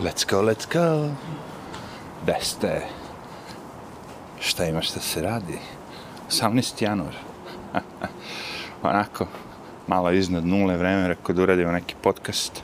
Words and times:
Let's 0.00 0.24
go, 0.30 0.42
let's 0.42 0.66
go. 0.72 1.08
Gde 2.22 2.36
ste? 2.40 2.82
Šta 4.40 4.64
ima 4.64 4.82
šta 4.82 5.00
se 5.00 5.22
radi? 5.22 5.58
18. 6.30 6.82
januar. 6.82 7.14
Onako, 8.82 9.26
malo 9.86 10.12
iznad 10.12 10.46
nule 10.46 10.76
vreme, 10.76 11.08
rekao 11.08 11.34
da 11.34 11.42
uradimo 11.42 11.72
neki 11.72 11.94
podcast 12.02 12.62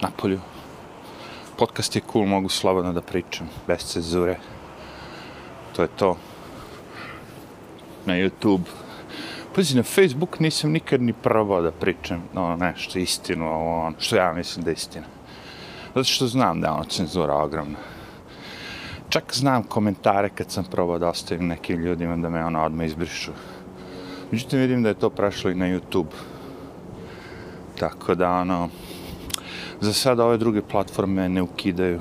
na 0.00 0.10
polju. 0.16 0.40
Podcast 1.58 1.96
je 1.96 2.02
cool, 2.12 2.26
mogu 2.26 2.48
slobodno 2.48 2.92
da 2.92 3.02
pričam, 3.02 3.48
bez 3.66 3.84
cezure. 3.84 4.38
To 5.76 5.82
je 5.82 5.88
to. 5.88 6.16
Na 8.06 8.14
YouTube. 8.14 8.64
Pazi, 9.54 9.76
na 9.76 9.82
Facebook 9.82 10.40
nisam 10.40 10.70
nikad 10.70 11.02
ni 11.02 11.12
probao 11.12 11.62
da 11.62 11.72
pričam 11.72 12.22
ono 12.34 12.56
nešto, 12.56 12.98
istinu, 12.98 13.44
ono, 13.46 13.92
što 13.98 14.16
ja 14.16 14.32
mislim 14.32 14.64
da 14.64 14.70
je 14.70 14.74
istina. 14.74 15.13
Zato 15.94 16.04
što 16.04 16.26
znam 16.26 16.60
da 16.60 16.66
je 16.66 16.72
ono 16.72 16.84
cenzura 16.84 17.34
ogromna. 17.34 17.78
Čak 19.08 19.34
znam 19.34 19.62
komentare 19.62 20.28
kad 20.28 20.50
sam 20.50 20.64
probao 20.64 20.98
da 20.98 21.08
ostavim 21.08 21.46
nekim 21.46 21.80
ljudima 21.80 22.16
da 22.16 22.28
me 22.28 22.44
ono 22.44 22.64
odmah 22.64 22.86
izbrišu. 22.86 23.32
Međutim, 24.30 24.60
vidim 24.60 24.82
da 24.82 24.88
je 24.88 24.98
to 24.98 25.10
prešlo 25.10 25.50
i 25.50 25.54
na 25.54 25.66
YouTube. 25.66 26.14
Tako 27.78 28.14
da, 28.14 28.30
ono, 28.30 28.68
za 29.80 29.92
sada 29.92 30.24
ove 30.24 30.38
druge 30.38 30.62
platforme 30.62 31.28
ne 31.28 31.42
ukidaju. 31.42 32.00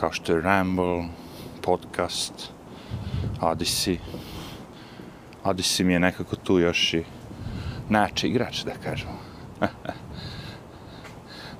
Kao 0.00 0.12
što 0.12 0.32
je 0.32 0.40
Ramble, 0.40 1.04
Podcast, 1.62 2.50
Odyssey. 3.40 3.98
Odyssey 5.44 5.84
mi 5.84 5.92
je 5.92 6.00
nekako 6.00 6.36
tu 6.36 6.58
još 6.58 6.94
i 6.94 7.04
najjači 7.88 8.28
igrač, 8.28 8.64
da 8.64 8.72
kažemo. 8.84 9.18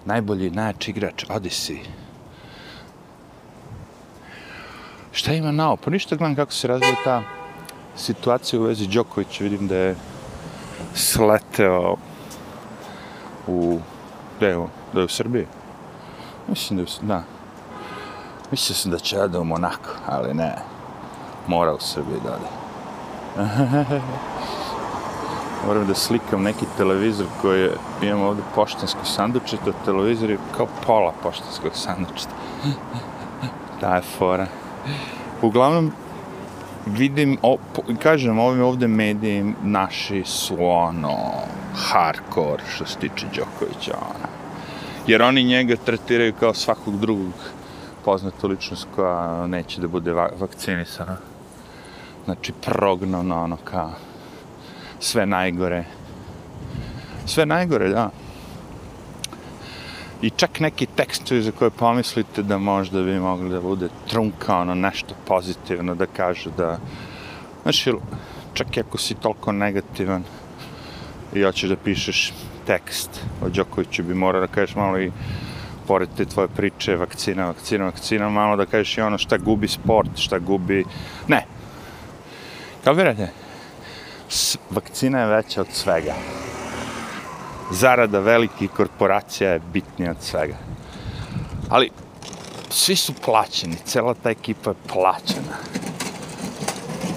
Najbolji 0.05 0.51
najjači 0.51 0.91
igrač, 0.91 1.25
Odyssey. 1.25 1.79
Šta 5.13 5.33
ima 5.33 5.53
nao? 5.53 5.77
Pa 5.77 5.91
ništa 5.91 6.17
gledam 6.17 6.37
kako 6.37 6.53
se 6.53 6.69
razvija 6.69 6.95
ta 7.05 7.23
situacija 7.97 8.61
u 8.61 8.63
vezi 8.63 8.87
Đokovića. 8.87 9.45
Vidim 9.45 9.69
da 9.69 9.77
je 9.77 9.97
sleteo 10.95 11.97
u... 13.47 13.79
Gde 14.37 14.47
je, 14.47 14.67
da 14.93 15.01
je 15.01 15.05
u 15.05 15.09
Srbiji? 15.09 15.47
Mislim 16.49 16.77
da 16.77 16.83
je 16.83 16.87
u... 17.03 17.07
Da. 17.07 17.23
Mislio 18.51 18.77
sam 18.77 18.91
da 18.91 18.99
će 18.99 19.17
da 19.29 19.41
u 19.41 19.45
Monako, 19.45 19.91
ali 20.07 20.35
ne. 20.35 20.55
Mora 21.47 21.75
u 21.75 21.81
Srbiji 21.81 22.21
da 22.25 22.33
ode. 22.33 22.49
Moram 25.67 25.87
da 25.87 25.95
slikam 25.95 26.43
neki 26.43 26.65
televizor 26.77 27.27
koji 27.43 27.61
je, 27.61 27.71
imam 28.03 28.23
ovde 28.23 28.43
poštansko 28.55 29.05
sandučeto, 29.05 29.73
televizor 29.85 30.31
je 30.31 30.39
kao 30.57 30.67
pola 30.87 31.13
poštanskog 31.23 31.71
sandučeta. 31.75 32.35
Ta 33.81 33.97
je 33.97 34.03
fora. 34.19 34.47
Uglavnom, 35.43 35.93
vidim, 36.87 37.39
o, 37.43 37.57
kažem, 38.03 38.39
ovim 38.39 38.63
ovde 38.63 38.89
mediji 38.89 39.55
naši 39.63 40.23
su 40.25 40.57
ono, 40.61 41.17
hardcore 41.75 42.63
što 42.75 42.87
se 42.87 42.99
tiče 42.99 43.27
Đokovića, 43.27 43.97
ono. 43.97 44.29
Jer 45.07 45.23
oni 45.23 45.45
njega 45.45 45.77
tretiraju 45.77 46.33
kao 46.41 46.55
svakog 46.55 47.01
drugog 47.01 47.33
poznatu 48.05 48.49
ličnost 48.49 48.87
koja 48.97 49.47
neće 49.47 49.81
da 49.81 49.89
bude 49.89 50.13
va 50.13 50.29
vakcinisana. 50.39 51.17
Znači, 52.25 52.53
prognano, 52.53 53.43
ono, 53.43 53.57
kao 53.65 53.91
sve 55.05 55.27
najgore. 55.27 55.85
Sve 57.27 57.47
najgore, 57.47 57.89
da. 57.89 58.11
I 60.23 60.31
čak 60.31 60.61
neki 60.61 60.87
tekstovi 60.87 61.43
za 61.43 61.53
koje 61.53 61.71
pomislite 61.71 62.43
da 62.43 62.59
možda 62.59 63.03
bi 63.03 63.19
mogli 63.21 63.51
da 63.51 63.61
bude 63.61 63.89
trunka, 64.09 64.57
ono, 64.59 64.75
nešto 64.75 65.15
pozitivno, 65.27 65.95
da 65.95 66.07
kažu 66.07 66.51
da... 66.57 66.79
Znači, 67.63 67.93
čak 68.55 68.77
i 68.77 68.81
ako 68.81 68.99
si 68.99 69.15
toliko 69.15 69.53
negativan 69.53 70.25
i 71.35 71.43
hoćeš 71.43 71.71
da 71.71 71.77
pišeš 71.77 72.33
tekst 72.67 73.21
o 73.43 73.49
Đokoviću, 73.49 74.03
bi 74.03 74.15
morao 74.15 74.41
da 74.41 74.47
kažeš 74.47 74.77
malo 74.77 75.01
i 75.01 75.13
pored 75.87 76.09
te 76.17 76.25
tvoje 76.25 76.49
priče, 76.49 76.97
vakcina, 76.97 77.47
vakcina, 77.47 77.85
vakcina, 77.85 78.29
malo 78.29 78.57
da 78.57 78.67
kažeš 78.67 78.99
i 78.99 79.01
ono 79.01 79.19
šta 79.19 79.39
gubi 79.39 79.69
sport, 79.69 80.17
šta 80.17 80.39
gubi... 80.39 80.85
Ne. 81.29 81.47
Kao 82.85 82.95
verate, 82.95 83.44
vakcina 84.71 85.21
je 85.21 85.27
veća 85.27 85.61
od 85.61 85.67
svega. 85.73 86.15
Zarada 87.71 88.19
velikih 88.19 88.71
korporacija 88.71 89.51
je 89.51 89.61
bitnija 89.73 90.11
od 90.11 90.17
svega. 90.21 90.57
Ali, 91.71 91.91
svi 92.71 92.97
su 92.97 93.13
plaćeni, 93.25 93.77
cela 93.85 94.15
ta 94.15 94.31
ekipa 94.31 94.71
je 94.71 94.77
plaćena. 94.93 95.57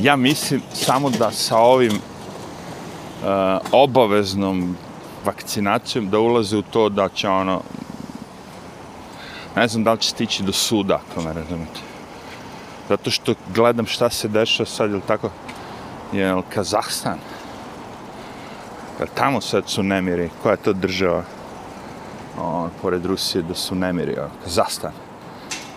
Ja 0.01 0.15
mislim 0.15 0.61
samo 0.73 1.09
da 1.09 1.31
sa 1.31 1.57
ovim 1.57 1.93
uh, 1.93 3.29
obaveznom 3.71 4.77
vakcinacijom 5.25 6.09
da 6.09 6.19
ulaze 6.19 6.57
u 6.57 6.61
to 6.61 6.89
da 6.89 7.09
će 7.09 7.29
ono 7.29 7.61
ne 9.55 9.67
znam 9.67 9.83
da 9.83 9.93
li 9.93 9.99
će 9.99 10.09
stići 10.09 10.43
do 10.43 10.53
suda, 10.53 10.99
ako 11.11 11.21
me 11.21 11.33
razumete. 11.33 11.79
Zato 12.89 13.11
što 13.11 13.33
gledam 13.55 13.85
šta 13.85 14.09
se 14.09 14.27
dešava 14.27 14.69
sad, 14.69 14.91
ili 14.91 15.01
tako, 15.07 15.29
je 16.13 16.41
Kazahstan. 16.53 17.17
Jer 18.99 19.09
tamo 19.15 19.41
sad 19.41 19.69
su 19.69 19.83
nemiri. 19.83 20.29
Koja 20.43 20.51
je 20.51 20.57
to 20.57 20.73
država? 20.73 21.23
O, 22.39 22.69
pored 22.81 23.05
Rusije 23.05 23.41
da 23.41 23.55
su 23.55 23.75
nemiri. 23.75 24.19
O, 24.19 24.29
Kazahstan. 24.43 24.91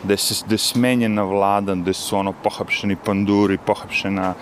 Gde, 0.03 0.17
se, 0.17 0.45
gde 0.47 0.55
je 0.55 0.59
smenjena 0.59 1.23
vlada, 1.23 1.75
gde 1.75 1.93
su 1.93 2.17
ono 2.17 2.33
pohapšeni 2.33 2.97
panduri, 2.97 3.59
pohapšena, 3.59 4.35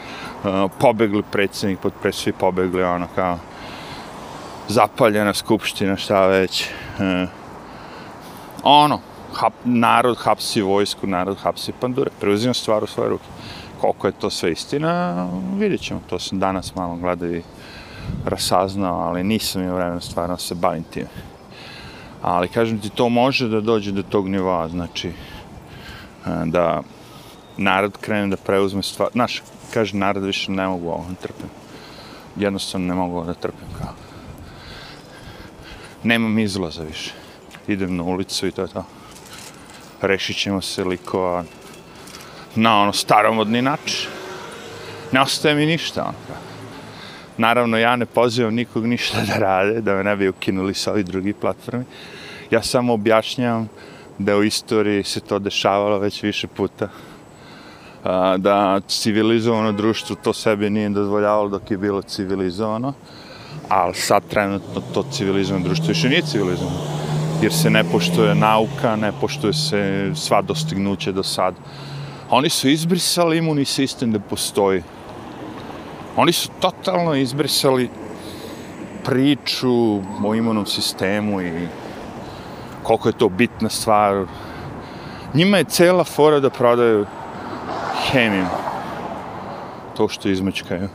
uh, 0.45 0.71
pobegli 0.79 1.23
predsjednik, 1.23 1.79
pod 1.79 1.93
svi 2.13 2.33
pobegli, 2.33 2.83
ono 2.83 3.07
kao 3.15 3.39
zapaljena 4.69 5.35
skupština, 5.35 5.97
šta 5.97 6.27
već. 6.27 6.69
Uh, 6.99 7.29
ono, 8.63 9.01
hap, 9.35 9.53
narod 9.65 10.19
hapsi 10.19 10.63
vojsku, 10.63 11.07
narod 11.07 11.39
hapsi 11.43 11.73
pandure, 11.73 12.11
preuzima 12.21 12.55
stvar 12.55 12.85
u 12.85 12.87
svoje 12.87 13.11
ruke. 13.11 13.25
Koliko 13.81 14.07
je 14.07 14.13
to 14.13 14.31
sve 14.31 14.53
istina, 14.53 15.29
vidjet 15.57 15.81
ćemo. 15.81 16.01
To 16.07 16.19
sam 16.19 16.39
danas 16.39 16.75
malo 16.75 16.97
gledao 16.97 17.29
i 17.29 17.43
rasaznao, 18.25 19.01
ali 19.01 19.25
nisam 19.25 19.63
imao 19.63 19.77
vremena 19.77 20.01
stvarno 20.01 20.35
da 20.35 20.41
se 20.41 20.55
bavim 20.55 20.85
tim. 20.85 21.07
Ali 22.23 22.49
kažem 22.49 22.81
ti, 22.81 22.89
to 22.89 23.09
može 23.09 23.49
da 23.49 23.61
dođe 23.61 23.93
do 23.93 24.03
tog 24.03 24.29
nivoa, 24.29 24.69
znači 24.69 25.13
da 26.45 26.83
narod 27.57 27.97
krene 28.01 28.27
da 28.27 28.37
preuzme 28.37 28.83
stvar. 28.83 29.09
Znaš, 29.13 29.43
kaže 29.75 29.97
narod 29.97 30.25
više 30.25 30.53
ne 30.53 30.67
mogu 30.67 30.89
ovo, 30.89 31.07
ne 31.09 31.15
trpim. 31.15 31.49
Jednostavno 32.37 32.87
ne 32.87 32.95
mogu 32.95 33.25
da 33.25 33.35
trpim 33.35 33.69
kao. 33.79 33.93
Nemam 36.03 36.39
izlaza 36.39 36.83
više. 36.83 37.13
Idem 37.69 37.97
na 37.97 38.03
ulicu 38.03 38.47
i 38.47 38.51
to 38.51 38.63
je 38.63 38.69
to. 38.69 38.85
Rešit 40.01 40.37
ćemo 40.37 40.61
se 40.61 40.85
likova 40.85 41.45
na 42.59 42.81
ono 42.81 42.93
staromodni 42.93 43.63
način. 43.63 44.09
Ne 45.13 45.21
ostaje 45.21 45.55
mi 45.55 45.67
ništa, 45.67 46.03
ono. 46.03 46.39
Naravno, 47.37 47.79
ja 47.79 47.97
ne 47.97 48.07
pozivam 48.07 48.55
nikog 48.55 48.87
ništa 48.87 49.21
da 49.21 49.37
rade, 49.39 49.81
da 49.81 49.95
me 49.95 50.05
ne 50.05 50.17
bi 50.17 50.29
ukinuli 50.29 50.75
sa 50.75 50.91
ovih 50.91 51.05
drugih 51.05 51.35
platformi. 51.35 51.85
Ja 52.51 52.63
samo 52.63 52.95
objašnjam 52.95 53.69
da 54.19 54.37
u 54.37 54.43
istoriji 54.45 55.05
se 55.05 55.21
to 55.21 55.39
dešavalo 55.39 55.99
već 55.99 56.23
više 56.23 56.47
puta. 56.47 56.89
Da 58.39 58.81
civilizovano 58.89 59.73
društvo 59.73 60.17
to 60.17 60.33
sebi 60.33 60.71
nije 60.71 60.89
dozvoljavalo 60.89 61.49
dok 61.49 61.71
je 61.71 61.79
bilo 61.79 62.03
civilizovano, 62.03 62.93
ali 63.69 63.95
sad 63.95 64.23
trenutno 64.29 64.83
to 64.95 65.05
civilizovano 65.13 65.65
društvo 65.65 65.89
više 65.89 66.09
nije 66.09 66.23
civilizovano. 66.23 66.79
Jer 67.43 67.53
se 67.53 67.71
ne 67.71 67.85
poštuje 67.85 68.35
nauka, 68.35 68.97
ne 68.97 69.13
poštuje 69.21 69.53
se 69.53 70.11
sva 70.15 70.43
dostignuća 70.43 71.13
do 71.13 71.23
sad. 71.23 71.55
Oni 72.31 72.51
su 72.51 72.69
izbrisali 72.69 73.39
imunni 73.39 73.65
sistem 73.65 74.13
da 74.13 74.19
postoji 74.19 74.83
Oni 76.19 76.33
su 76.33 76.49
totalno 76.61 77.15
izbrisali 77.15 77.91
priču 79.05 80.01
o 80.25 80.35
imunom 80.35 80.67
sistemu 80.67 81.41
i 81.43 81.69
koliko 82.83 83.09
je 83.09 83.19
to 83.19 83.29
bitna 83.29 83.69
stvar. 83.69 84.27
Njima 85.35 85.59
je 85.59 85.65
cela 85.65 86.05
fora 86.05 86.41
da 86.41 86.51
prodaju 86.51 87.07
hemiju. 88.11 88.47
To 89.97 90.09
što 90.09 90.29
izmečkaju. 90.29 90.89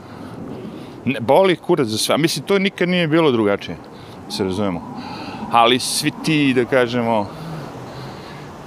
Ne, 1.05 1.19
boli 1.19 1.55
kurac 1.55 1.87
za 1.87 1.97
sve. 1.97 2.17
Mislim, 2.17 2.45
to 2.45 2.59
nikad 2.59 2.89
nije 2.89 3.07
bilo 3.07 3.31
drugačije. 3.31 3.77
Se 4.29 4.43
razumemo. 4.43 4.81
Ali 5.51 5.79
svi 5.79 6.11
ti, 6.23 6.53
da 6.53 6.65
kažemo, 6.65 7.27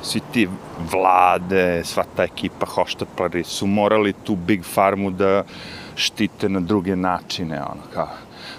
svi 0.02 0.20
ti 0.32 0.48
vlade, 0.90 1.84
sva 1.84 2.04
ta 2.16 2.24
ekipa 2.24 2.66
hoštaplari 2.66 3.44
su 3.44 3.66
morali 3.66 4.12
tu 4.12 4.36
Big 4.36 4.64
Farmu 4.64 5.10
da 5.10 5.44
štite 5.94 6.48
na 6.48 6.60
druge 6.60 6.96
načine, 6.96 7.62
ono, 7.62 7.82
kao, 7.94 8.08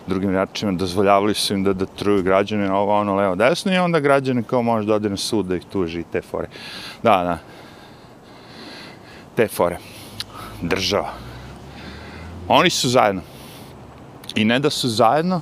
Drugim 0.07 0.31
rečima, 0.31 0.71
dozvoljavali 0.71 1.33
su 1.33 1.53
im 1.53 1.63
da, 1.63 1.73
da 1.73 1.85
truju 1.85 2.23
građane, 2.23 2.71
ovo, 2.71 2.99
ono, 2.99 3.15
levo, 3.15 3.35
desno, 3.35 3.73
i 3.73 3.77
onda 3.77 3.99
građani 3.99 4.43
kao 4.43 4.61
može 4.61 4.87
da 4.87 4.95
ode 4.95 5.09
na 5.09 5.17
sud 5.17 5.45
da 5.45 5.55
ih 5.55 5.65
tuži 5.71 5.99
i 5.99 6.03
te 6.11 6.21
fore. 6.21 6.47
Da, 7.03 7.23
da. 7.23 7.37
Te 9.35 9.47
fore. 9.47 9.77
Država. 10.61 11.09
Oni 12.47 12.69
su 12.69 12.89
zajedno. 12.89 13.21
I 14.35 14.45
ne 14.45 14.59
da 14.59 14.69
su 14.69 14.89
zajedno, 14.89 15.41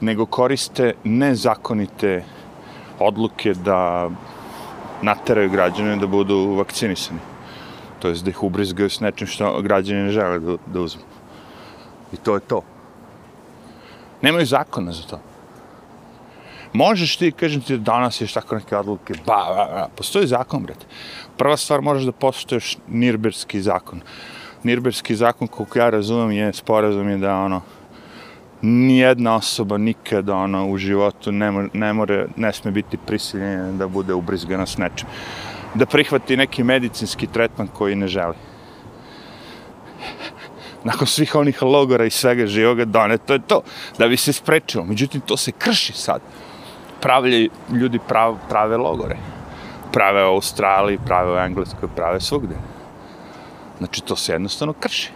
nego 0.00 0.26
koriste 0.26 0.94
nezakonite 1.04 2.24
odluke 2.98 3.54
da 3.54 4.10
nateraju 5.02 5.50
građane 5.50 5.96
da 5.96 6.06
budu 6.06 6.54
vakcinisani. 6.58 7.20
To 7.98 8.08
je 8.08 8.14
da 8.14 8.30
ih 8.30 8.42
ubrizgaju 8.42 8.90
s 8.90 9.00
nečim 9.00 9.26
što 9.26 9.62
građani 9.62 10.02
ne 10.02 10.10
žele 10.10 10.38
da, 10.38 10.56
da 10.66 10.80
uzmu. 10.80 11.02
I 12.12 12.16
to 12.16 12.34
je 12.34 12.40
to. 12.40 12.62
Nemaju 14.22 14.46
zakona 14.46 14.92
za 14.92 15.02
to. 15.02 15.20
Možeš 16.72 17.16
ti, 17.16 17.32
kažem 17.32 17.60
ti, 17.60 17.78
danas 17.78 18.20
ješ 18.20 18.32
tako 18.32 18.54
neke 18.54 18.76
odluke, 18.76 19.14
ba, 19.26 19.36
ba, 19.48 19.64
ba, 19.72 19.88
postoji 19.96 20.26
zakon, 20.26 20.62
brate. 20.62 20.86
Prva 21.36 21.56
stvar, 21.56 21.80
moraš 21.80 22.02
da 22.02 22.12
postojiš 22.12 22.76
Nirberski 22.88 23.60
zakon. 23.62 24.00
Nirberski 24.62 25.16
zakon, 25.16 25.48
koliko 25.48 25.78
ja 25.78 25.90
razumem, 25.90 26.32
je 26.32 26.52
sporazum 26.52 27.08
je 27.08 27.18
da, 27.18 27.36
ono, 27.36 27.60
nijedna 28.62 29.36
osoba 29.36 29.78
nikada 29.78 30.36
ono, 30.36 30.68
u 30.68 30.78
životu 30.78 31.32
ne, 31.32 31.68
ne, 31.72 31.92
more, 31.92 32.26
ne 32.36 32.52
sme 32.52 32.70
biti 32.70 32.96
prisiljena 32.96 33.72
da 33.72 33.88
bude 33.88 34.14
ubrizgana 34.14 34.66
s 34.66 34.78
nečim. 34.78 35.08
Da 35.74 35.86
prihvati 35.86 36.36
neki 36.36 36.64
medicinski 36.64 37.26
tretman 37.26 37.68
koji 37.68 37.96
ne 37.96 38.08
želi. 38.08 38.34
Nakon 40.84 41.06
svih 41.06 41.34
onih 41.34 41.62
logora 41.62 42.04
i 42.04 42.10
svega 42.10 42.46
živoga 42.46 42.84
done, 42.84 43.18
to 43.18 43.32
je 43.32 43.38
to, 43.46 43.62
da 43.98 44.08
bi 44.08 44.16
se 44.16 44.32
sprečilo. 44.32 44.84
Međutim, 44.84 45.20
to 45.20 45.36
se 45.36 45.52
krši 45.52 45.92
sad. 45.92 46.20
Pravlje, 47.00 47.48
ljudi 47.72 47.98
prav, 48.08 48.36
prave 48.48 48.76
logore. 48.76 49.16
Prave 49.92 50.24
u 50.24 50.28
Australiji, 50.28 50.98
prave 51.06 51.32
u 51.32 51.38
Engleskoj, 51.38 51.88
prave 51.96 52.20
svugde. 52.20 52.54
Znači, 53.78 54.02
to 54.02 54.16
se 54.16 54.32
jednostavno 54.32 54.72
krši. 54.72 55.10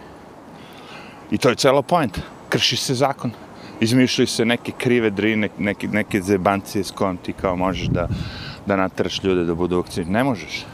I 1.31 1.37
to 1.37 1.49
je 1.49 1.55
celo 1.55 1.81
point 1.81 2.19
krši 2.51 2.77
se 2.77 2.93
zakon. 2.95 3.31
Izmišljaju 3.79 4.27
se 4.27 4.45
neke 4.45 4.71
krive 4.77 5.09
drine, 5.09 5.49
neke, 5.57 5.87
neke 5.87 6.21
zebancije 6.21 6.83
s 6.83 6.91
kojom 6.91 7.17
ti 7.17 7.33
kao 7.33 7.55
možeš 7.55 7.87
da, 7.87 8.07
da 8.65 8.75
nataraš 8.75 9.23
ljude 9.23 9.43
da 9.43 9.55
budu 9.55 9.77
vakcini. 9.77 10.11
Ne 10.11 10.23
možeš. 10.23 10.65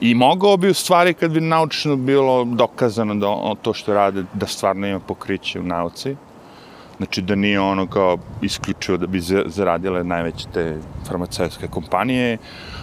I 0.00 0.14
mogao 0.14 0.56
bi 0.56 0.70
u 0.70 0.74
stvari 0.74 1.14
kad 1.14 1.30
bi 1.30 1.40
naučno 1.40 1.96
bilo 1.96 2.44
dokazano 2.44 3.14
da 3.14 3.54
to 3.62 3.74
što 3.74 3.94
rade, 3.94 4.24
da 4.34 4.46
stvarno 4.46 4.86
ima 4.86 5.00
pokriće 5.00 5.60
u 5.60 5.62
nauci. 5.62 6.16
Znači 6.96 7.22
da 7.22 7.34
nije 7.34 7.60
ono 7.60 7.86
kao 7.86 8.18
isključivo 8.42 8.98
da 8.98 9.06
bi 9.06 9.20
zaradile 9.46 10.04
najveće 10.04 10.46
te 10.54 10.76
farmaceutske 11.08 11.68
kompanije, 11.68 12.38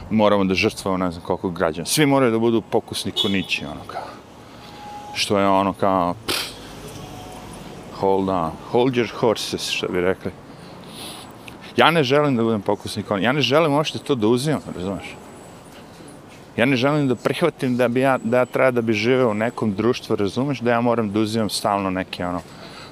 moramo 0.09 0.45
da 0.45 0.53
žrtvamo 0.53 0.97
ne 0.97 1.11
znam 1.11 1.23
koliko 1.23 1.49
građana. 1.49 1.85
Svi 1.85 2.05
moraju 2.05 2.31
da 2.31 2.39
budu 2.39 2.61
pokusni 2.61 3.11
konići, 3.21 3.65
ono 3.65 3.81
kao. 3.87 4.07
Što 5.13 5.39
je 5.39 5.47
ono 5.47 5.73
kao, 5.73 6.13
pff, 6.27 6.46
hold 7.99 8.29
on, 8.29 8.51
hold 8.71 8.93
your 8.93 9.11
horses, 9.19 9.69
što 9.69 9.87
bi 9.87 10.01
rekli. 10.01 10.31
Ja 11.77 11.91
ne 11.91 12.03
želim 12.03 12.35
da 12.35 12.43
budem 12.43 12.61
pokusni 12.61 13.03
konj, 13.03 13.23
ja 13.23 13.31
ne 13.31 13.41
želim 13.41 13.73
uopšte 13.73 13.99
to 13.99 14.15
da 14.15 14.27
uzimam, 14.27 14.61
razumeš? 14.75 15.15
Ja 16.57 16.65
ne 16.65 16.75
želim 16.75 17.07
da 17.07 17.15
prihvatim 17.15 17.77
da 17.77 17.87
bi 17.87 17.99
ja, 17.99 18.17
da 18.17 18.37
ja 18.37 18.45
treba 18.45 18.71
da 18.71 18.81
bi 18.81 18.93
živeo 18.93 19.29
u 19.29 19.33
nekom 19.33 19.75
društvu, 19.75 20.15
razumeš, 20.15 20.59
da 20.59 20.71
ja 20.71 20.81
moram 20.81 21.11
da 21.11 21.19
uzimam 21.19 21.49
stalno 21.49 21.89
neke, 21.89 22.25
ono, 22.25 22.41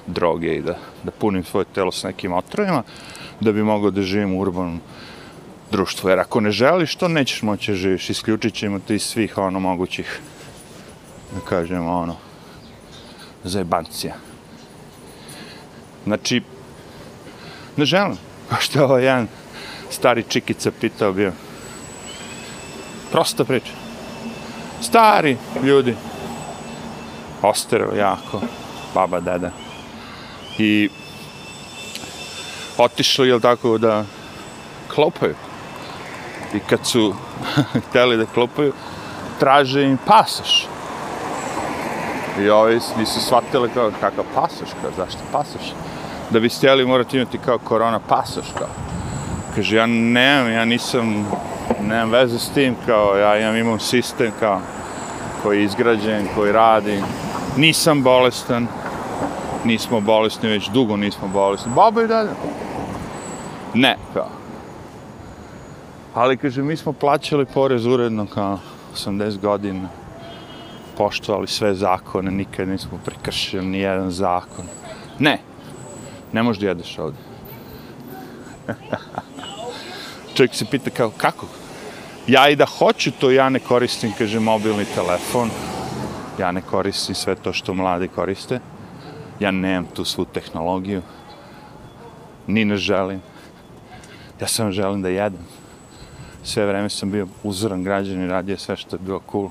droge 0.06 0.54
i 0.54 0.62
da, 0.62 0.78
da 1.02 1.10
punim 1.10 1.44
svoje 1.44 1.64
telo 1.74 1.92
s 1.92 2.02
nekim 2.02 2.32
otrovima, 2.32 2.82
da 3.40 3.52
bi 3.52 3.62
mogao 3.62 3.90
da 3.90 4.02
živim 4.02 4.34
u 4.34 4.40
urbanom 4.40 4.80
društvu. 5.70 6.10
Jer 6.10 6.20
ako 6.20 6.40
ne 6.40 6.50
želiš, 6.50 6.96
to 6.96 7.08
nećeš 7.08 7.42
moći 7.42 7.72
da 7.72 7.76
živiš. 7.76 8.10
Isključit 8.10 8.54
ćemo 8.54 8.78
ti 8.78 8.98
svih, 8.98 9.38
ono, 9.38 9.60
mogućih, 9.60 10.20
da 11.34 11.40
kažemo, 11.40 11.90
ono, 11.90 12.16
zajebancija. 13.44 14.14
Znači, 16.06 16.42
ne 17.76 17.84
želim. 17.84 18.18
Kao 18.48 18.60
što 18.60 18.78
je 18.78 18.84
ovo 18.84 18.98
jedan 18.98 19.28
stari 19.90 20.24
čikica 20.28 20.70
pitao 20.80 21.12
bio. 21.12 21.32
Prosta 23.12 23.44
priča. 23.44 23.72
Stari 24.82 25.36
ljudi. 25.62 25.96
Ostero 27.42 27.94
jako. 27.96 28.40
Baba, 28.94 29.20
deda. 29.20 29.50
I 30.58 30.88
otišli, 32.78 33.28
jel 33.28 33.40
tako, 33.40 33.78
da 33.78 34.04
klopaju. 34.94 35.34
I 36.54 36.58
kad 36.58 36.86
su 36.86 37.14
hteli 37.88 38.16
da 38.16 38.26
klopaju, 38.26 38.72
traže 39.38 39.82
im 39.82 39.98
pasoš. 40.06 40.66
I 42.40 42.48
ovi 42.50 42.80
nisu 42.98 43.20
shvatili 43.20 43.70
kao 43.74 43.92
kakav 44.00 44.24
pasoš, 44.34 44.68
kao 44.82 44.90
zašto 44.96 45.18
pasoš? 45.32 45.72
Da 46.30 46.40
bi 46.40 46.48
stjeli 46.48 46.86
morate 46.86 47.16
imati 47.16 47.38
kao 47.38 47.58
korona 47.58 48.00
pasoš 48.08 48.46
kao. 48.58 48.68
Kaže, 49.54 49.76
ja 49.76 49.86
nemam, 49.86 50.52
ja 50.52 50.64
nisam, 50.64 51.26
nemam 51.82 52.10
veze 52.10 52.38
s 52.38 52.48
tim, 52.48 52.76
kao, 52.86 53.16
ja 53.16 53.38
imam 53.38 53.56
imam 53.56 53.80
sistem, 53.80 54.32
kao, 54.40 54.60
koji 55.42 55.58
je 55.58 55.64
izgrađen, 55.64 56.28
koji 56.34 56.52
radi. 56.52 57.02
Nisam 57.56 58.02
bolestan, 58.02 58.66
nismo 59.64 60.00
bolesni, 60.00 60.48
već 60.48 60.68
dugo 60.68 60.96
nismo 60.96 61.28
bolesni. 61.28 61.72
Baba 61.74 62.02
i 62.02 62.06
dalje. 62.06 62.30
Ne, 63.74 63.96
kao. 64.14 64.28
Ali, 66.14 66.36
kaže, 66.36 66.62
mi 66.62 66.76
smo 66.76 66.92
plaćali 66.92 67.46
porez 67.46 67.86
uredno, 67.86 68.26
kao, 68.26 68.58
80 68.94 69.40
godina. 69.40 69.88
Poštovali 70.96 71.46
sve 71.46 71.74
zakone, 71.74 72.30
nikad 72.30 72.68
nismo 72.68 72.98
prekršili 73.04 73.66
ni 73.66 73.78
jedan 73.78 74.10
zakon. 74.10 74.64
Ne, 75.18 75.38
ne 76.36 76.42
možeš 76.42 76.60
da 76.60 76.68
jedeš 76.68 76.98
ovde. 76.98 77.16
Čovjek 80.34 80.54
se 80.54 80.64
pita 80.70 80.90
kao, 80.90 81.10
kako? 81.16 81.46
Ja 82.26 82.48
i 82.48 82.56
da 82.56 82.66
hoću 82.66 83.10
to, 83.10 83.30
ja 83.30 83.48
ne 83.48 83.58
koristim, 83.58 84.12
kaže, 84.18 84.40
mobilni 84.40 84.84
telefon. 84.84 85.50
Ja 86.38 86.52
ne 86.52 86.60
koristim 86.60 87.14
sve 87.14 87.34
to 87.34 87.52
što 87.52 87.74
mladi 87.74 88.08
koriste. 88.08 88.60
Ja 89.40 89.50
nemam 89.50 89.86
tu 89.94 90.04
svu 90.04 90.24
tehnologiju. 90.24 91.02
Ni 92.46 92.64
ne 92.64 92.76
želim. 92.76 93.22
Ja 94.40 94.46
samo 94.46 94.72
želim 94.72 95.02
da 95.02 95.08
jedem. 95.08 95.46
Sve 96.44 96.66
vreme 96.66 96.88
sam 96.88 97.10
bio 97.10 97.28
uzoran 97.42 97.82
građan 97.82 98.20
i 98.20 98.28
radio 98.28 98.58
sve 98.58 98.76
što 98.76 98.96
je 98.96 99.00
bilo 99.00 99.22
cool. 99.32 99.48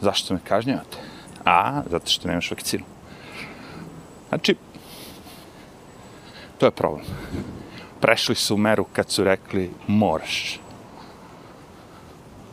Zašto 0.00 0.34
me 0.34 0.40
kažnjavate? 0.44 0.96
A, 1.44 1.82
zato 1.90 2.06
što 2.06 2.28
nemaš 2.28 2.50
vakcinu. 2.50 2.84
Znači, 4.28 4.54
To 6.58 6.66
je 6.66 6.70
problem. 6.70 7.06
Prešli 8.00 8.34
su 8.34 8.56
meru 8.56 8.84
kad 8.92 9.10
su 9.10 9.24
rekli 9.24 9.70
moraš. 9.86 10.60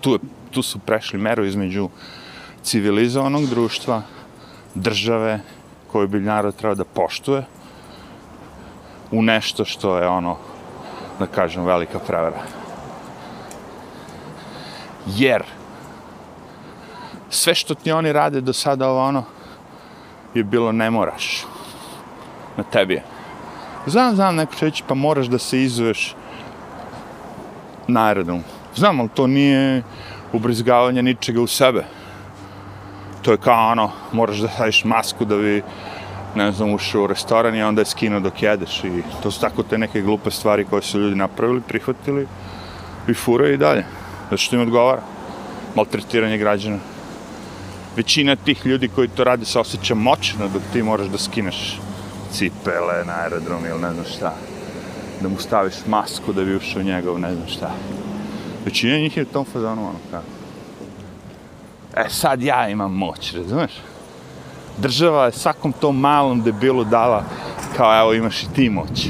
Tu, 0.02 0.20
tu 0.52 0.62
su 0.62 0.80
prešli 0.80 1.20
meru 1.20 1.46
između 1.46 1.90
civilizovanog 2.64 3.46
društva, 3.46 4.02
države 4.76 5.40
koju 5.92 6.08
bi 6.08 6.20
narod 6.20 6.56
trebao 6.56 6.76
da 6.76 6.84
poštuje 6.84 7.46
u 9.12 9.22
nešto 9.22 9.66
što 9.66 9.98
je 9.98 10.08
ono, 10.08 10.38
da 11.20 11.26
kažem, 11.26 11.66
velika 11.66 12.00
prevara. 12.00 12.42
Jer 15.06 15.44
sve 17.30 17.56
što 17.56 17.76
ti 17.76 17.92
oni 17.92 18.14
rade 18.14 18.42
do 18.42 18.54
sada 18.54 18.90
ovo 18.90 19.08
ono 19.08 19.24
je 20.34 20.44
bilo 20.44 20.72
ne 20.72 20.90
moraš. 20.92 21.46
Na 22.58 22.64
tebi 22.64 22.94
je. 22.94 23.15
Znam, 23.88 24.16
znam, 24.16 24.36
neko 24.36 24.56
će 24.72 24.84
pa 24.88 24.94
moraš 24.94 25.28
da 25.28 25.38
se 25.40 25.64
izuješ 25.64 26.16
naredom. 27.88 28.44
Znam, 28.76 29.00
ali 29.00 29.10
to 29.10 29.28
nije 29.28 29.84
ubrizgavanje 30.34 31.04
ničega 31.04 31.42
u 31.42 31.48
sebe. 31.48 31.86
To 33.22 33.32
je 33.32 33.38
kao 33.38 33.72
ono, 33.72 33.92
moraš 34.12 34.38
da 34.38 34.48
staviš 34.48 34.84
masku 34.84 35.26
da 35.26 35.38
bi, 35.38 35.64
ne 36.36 36.52
znam, 36.52 36.74
ušao 36.74 37.04
u 37.04 37.08
restoran 37.08 37.56
i 37.56 37.64
onda 37.64 37.82
je 37.82 37.86
skinuo 37.86 38.20
dok 38.20 38.44
jedeš. 38.44 38.84
I 38.84 39.04
to 39.24 39.32
su 39.32 39.42
tako 39.42 39.64
te 39.64 39.78
neke 39.78 40.02
glupe 40.02 40.32
stvari 40.32 40.66
koje 40.66 40.82
su 40.82 41.00
ljudi 41.00 41.16
napravili, 41.16 41.62
prihvatili 41.62 42.28
i 43.08 43.14
furaju 43.14 43.54
i 43.54 43.58
dalje. 43.58 43.86
Zato 44.24 44.38
što 44.38 44.56
im 44.56 44.62
odgovara. 44.62 45.02
Maltretiranje 45.76 46.38
građana. 46.38 46.78
Većina 47.96 48.36
tih 48.36 48.66
ljudi 48.66 48.88
koji 48.88 49.08
to 49.08 49.24
radi 49.24 49.46
se 49.46 49.60
osjeća 49.60 49.96
moćno 49.96 50.48
dok 50.48 50.62
ti 50.74 50.84
moraš 50.84 51.08
da 51.08 51.18
skineš 51.18 51.80
cipele 52.32 53.06
na 53.06 53.14
aerodrom 53.14 53.66
ili 53.66 53.82
ne 53.82 53.94
znam 53.94 54.06
šta. 54.06 54.34
Da 55.22 55.30
mu 55.30 55.38
staviš 55.40 55.76
masku 55.88 56.34
da 56.34 56.44
bi 56.44 56.56
ušao 56.56 56.84
njegov 56.84 57.20
ne 57.20 57.34
znam 57.36 57.48
šta. 57.48 57.72
Većina 58.66 58.98
njih 58.98 59.18
je 59.18 59.24
u 59.24 59.34
tom 59.34 59.46
fazonu 59.46 59.82
ono 59.82 60.00
kako. 60.12 60.26
E 61.96 62.10
sad 62.10 62.42
ja 62.42 62.70
imam 62.70 62.94
moć, 62.94 63.34
razumeš? 63.34 63.72
Država 64.78 65.26
je 65.26 65.32
svakom 65.32 65.72
tom 65.72 66.00
malom 66.00 66.42
debilu 66.42 66.84
dala 66.84 67.24
kao 67.78 68.00
evo 68.00 68.14
imaš 68.14 68.44
i 68.44 68.48
ti 68.56 68.70
moć. 68.70 69.08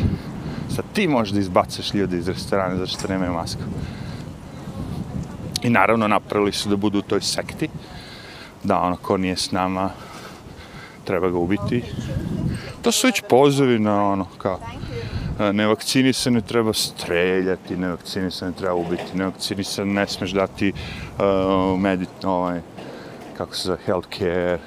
Sad 0.75 0.85
ti 0.93 1.07
možeš 1.07 1.33
da 1.33 1.39
izbacaš 1.39 1.93
ljude 1.93 2.17
iz 2.17 2.27
restorana 2.27 2.77
zato 2.77 2.91
što 2.91 3.07
nemaju 3.07 3.33
masku. 3.33 3.61
I 5.63 5.69
naravno 5.69 6.07
napravili 6.07 6.51
su 6.51 6.69
da 6.69 6.75
budu 6.75 6.99
u 6.99 7.01
toj 7.01 7.21
sekti, 7.21 7.69
da 8.63 8.79
ono 8.79 8.97
ko 8.97 9.17
nije 9.17 9.37
s 9.37 9.51
nama 9.51 9.89
treba 11.05 11.29
ga 11.29 11.37
ubiti. 11.37 11.83
To 12.85 12.91
su 12.91 13.07
već 13.07 13.21
pozivi 13.29 13.79
na 13.79 14.11
ono 14.11 14.25
kao 14.37 14.59
nevakcinisane 15.39 16.41
treba 16.41 16.73
streljati, 16.73 17.77
nevakcinisane 17.77 18.51
treba 18.51 18.73
ubiti, 18.73 19.17
nevakcinisane 19.17 19.93
ne 19.93 20.07
smeš 20.07 20.31
dati 20.31 20.73
uh, 20.73 21.79
medit, 21.79 22.23
ovaj, 22.23 22.61
kako 23.37 23.55
se 23.55 23.63
zove, 23.63 23.77
healthcare, 23.85 24.59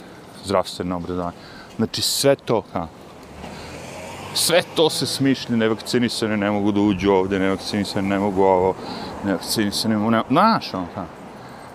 zdravstveno 0.45 0.97
obrazovanje. 0.97 1.37
Znači 1.77 2.03
sve 2.03 2.37
to, 2.37 2.63
ha, 2.73 2.87
sve 4.35 4.63
to 4.77 4.91
se 4.91 5.07
smišlja, 5.07 5.57
nevakcinisane 5.57 6.37
ne 6.37 6.51
mogu 6.51 6.73
da 6.73 6.81
uđu 6.81 7.13
ovde, 7.13 7.39
nevakcinisane 7.39 8.09
ne 8.09 8.19
mogu 8.19 8.43
ovo, 8.43 8.75
nevakcinisane 9.25 9.95
ne 9.95 9.99
mogu, 9.99 10.11
ne, 10.11 10.23
znaš, 10.31 10.75
on, 10.75 10.87
ha. 10.95 11.05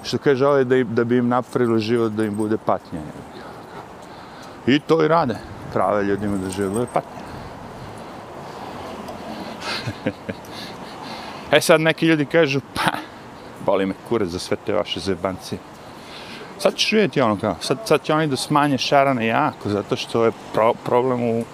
Što 0.04 0.18
kaže 0.18 0.48
ovaj 0.48 0.64
da, 0.64 0.84
da 0.84 1.04
bi 1.04 1.18
im 1.18 1.28
napravili 1.28 1.80
život 1.80 2.12
da 2.12 2.26
im 2.26 2.36
bude 2.36 2.58
patnje. 2.58 3.02
I 4.68 4.80
to 4.80 5.06
i 5.06 5.08
rade. 5.08 5.38
Prave 5.74 6.03
ljudima 6.03 6.38
da 6.38 6.50
žive 6.50 6.86
patnje. 6.94 7.24
e 11.51 11.62
sad 11.62 11.82
neki 11.82 12.06
ljudi 12.06 12.25
kažu, 12.25 12.60
pa, 12.74 12.92
boli 13.65 13.86
me 13.86 13.94
kurac 14.10 14.30
za 14.30 14.39
sve 14.39 14.58
te 14.65 14.74
vaše 14.74 15.00
zebancije. 15.00 15.60
Sad 16.60 16.75
ćeš 16.75 16.92
vidjeti 16.92 17.22
ono 17.22 17.38
kao, 17.38 17.56
sad, 17.62 17.77
sad 17.86 18.03
će 18.03 18.13
oni 18.13 18.27
da 18.27 18.36
smanje 18.36 18.77
šarane 18.77 19.27
jako, 19.27 19.70
zato 19.70 19.96
što 19.96 20.25
je 20.25 20.32
pro, 20.53 20.74
problem 20.74 21.24
u 21.24 21.39
uh, 21.39 21.46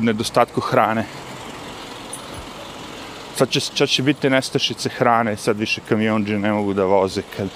nedostatku 0.00 0.60
hrane. 0.60 1.04
Sad 3.36 3.48
će, 3.48 3.60
sad 3.60 3.88
će 3.88 4.02
biti 4.02 4.30
nestašice 4.30 4.88
hrane, 4.88 5.36
sad 5.36 5.58
više 5.58 5.80
kamionđe 5.88 6.38
ne 6.38 6.52
mogu 6.52 6.74
da 6.74 6.84
voze. 6.84 7.22
Kad, 7.36 7.48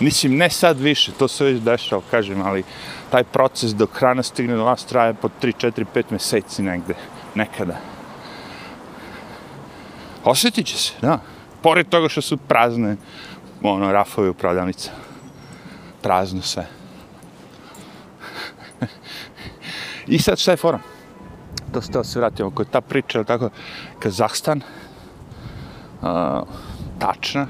mislim, 0.00 0.36
ne 0.36 0.50
sad 0.50 0.80
više, 0.80 1.12
to 1.12 1.28
se 1.28 1.44
već 1.44 1.60
dešava, 1.60 2.02
kažem, 2.10 2.42
ali 2.42 2.64
taj 3.10 3.24
proces 3.24 3.74
dok 3.74 3.90
hrana 3.98 4.22
stigne 4.22 4.56
do 4.56 4.64
vas 4.64 4.84
traje 4.86 5.14
po 5.14 5.28
3, 5.42 5.52
4, 5.66 5.84
5 5.94 6.04
meseci 6.10 6.62
negde, 6.62 6.94
nekada. 7.34 7.76
Osjetit 10.24 10.66
će 10.66 10.78
se, 10.78 10.92
da. 11.02 11.18
Pored 11.62 11.88
toga 11.88 12.08
što 12.08 12.22
su 12.22 12.36
prazne, 12.36 12.96
ono, 13.62 13.92
rafovi 13.92 14.28
u 14.28 14.34
prodavnica. 14.34 14.90
Prazno 16.02 16.42
sve. 16.42 16.66
I 20.06 20.18
sad 20.18 20.38
šta 20.38 20.50
je 20.50 20.56
forum? 20.56 20.80
To 21.72 21.82
se 21.82 22.04
se 22.04 22.18
vratimo, 22.18 22.50
kod 22.50 22.70
ta 22.70 22.80
priča, 22.80 23.18
ili 23.18 23.26
tako, 23.26 23.50
Kazahstan, 23.98 24.60
uh, 26.02 26.08
tačna, 26.98 27.46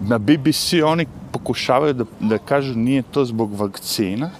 na 0.00 0.18
BBC 0.18 0.72
oni 0.84 1.06
pokušavaju 1.32 1.92
da, 1.92 2.04
da 2.20 2.38
kažu 2.38 2.74
nije 2.74 3.02
to 3.02 3.24
zbog 3.24 3.54
vakcina, 3.54 4.30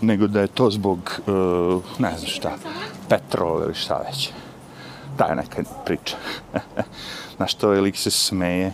nego 0.00 0.26
da 0.26 0.40
je 0.40 0.46
to 0.46 0.70
zbog, 0.70 1.20
uh, 1.26 1.82
ne 1.98 2.18
znam 2.18 2.26
šta, 2.26 2.52
petrola 3.08 3.64
ili 3.64 3.74
šta 3.74 4.02
već 4.06 4.32
ta 5.20 5.26
je 5.26 5.36
neka 5.36 5.62
priča. 5.84 6.16
Na 7.38 7.46
što 7.46 7.66
ovaj 7.66 7.80
lik 7.80 7.96
se 7.96 8.10
smeje. 8.10 8.72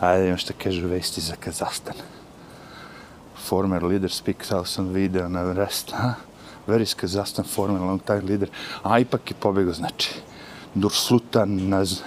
Ajde, 0.00 0.26
imam 0.26 0.38
što 0.38 0.52
kažu 0.62 0.88
vesti 0.88 1.20
za 1.20 1.34
Kazastan. 1.40 1.94
Former 3.48 3.82
leader 3.84 4.10
speaks 4.10 4.52
out 4.52 4.78
video 4.78 5.28
na 5.28 5.52
rest. 5.52 5.90
Ha? 5.90 6.14
Where 6.66 6.82
is 6.82 6.94
Kazastan 6.94 7.44
former 7.44 7.80
long 7.80 8.02
time 8.02 8.20
leader? 8.20 8.48
A, 8.82 8.98
ipak 8.98 9.30
je 9.30 9.36
pobjegao, 9.40 9.74
znači. 9.74 10.14
Dursutan 10.74 11.68
Naz, 11.68 12.00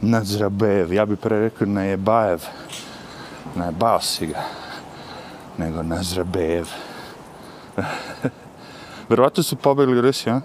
Nazrabev. 0.00 0.92
Ja 0.92 1.06
bih 1.06 1.18
pre 1.18 1.40
rekao 1.40 1.66
Najebajev. 1.66 2.44
Najebao 3.54 4.00
si 4.00 4.26
ga. 4.26 4.42
Nego 5.58 5.82
Nazrabev. 5.82 6.68
Verovatno 9.08 9.42
su 9.42 9.56
pobegli 9.56 9.98
u 9.98 10.00
Rusiju, 10.00 10.34
a? 10.34 10.40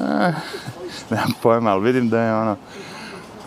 E, 0.00 0.32
nemam 1.10 1.32
pojma, 1.42 1.70
ali 1.70 1.84
vidim 1.84 2.08
da 2.08 2.20
je 2.20 2.34
ono, 2.34 2.56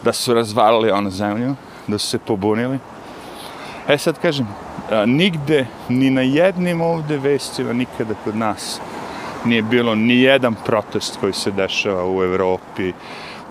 da 0.04 0.14
su 0.14 0.34
razvalili 0.34 0.92
ono 0.92 1.10
zemlju, 1.10 1.56
da 1.88 1.98
su 1.98 2.08
se 2.08 2.20
pobunili. 2.20 2.80
E 3.88 3.98
sad 3.98 4.20
kažem, 4.20 4.48
a, 4.92 5.06
nigde, 5.06 5.66
ni 5.90 6.10
na 6.10 6.22
jednim 6.22 6.82
ovde 6.82 7.18
vestima, 7.18 7.74
nikada 7.74 8.14
kod 8.24 8.36
nas, 8.36 8.80
nije 9.46 9.62
bilo 9.62 9.96
ni 9.96 10.22
jedan 10.22 10.56
protest 10.66 11.18
koji 11.20 11.34
se 11.34 11.52
dešava 11.52 12.06
u 12.10 12.24
Evropi, 12.24 12.94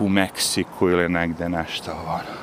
u 0.02 0.08
Meksiku 0.08 0.88
ili 0.88 1.08
negde 1.08 1.48
nešto 1.48 1.92
ono. 2.06 2.42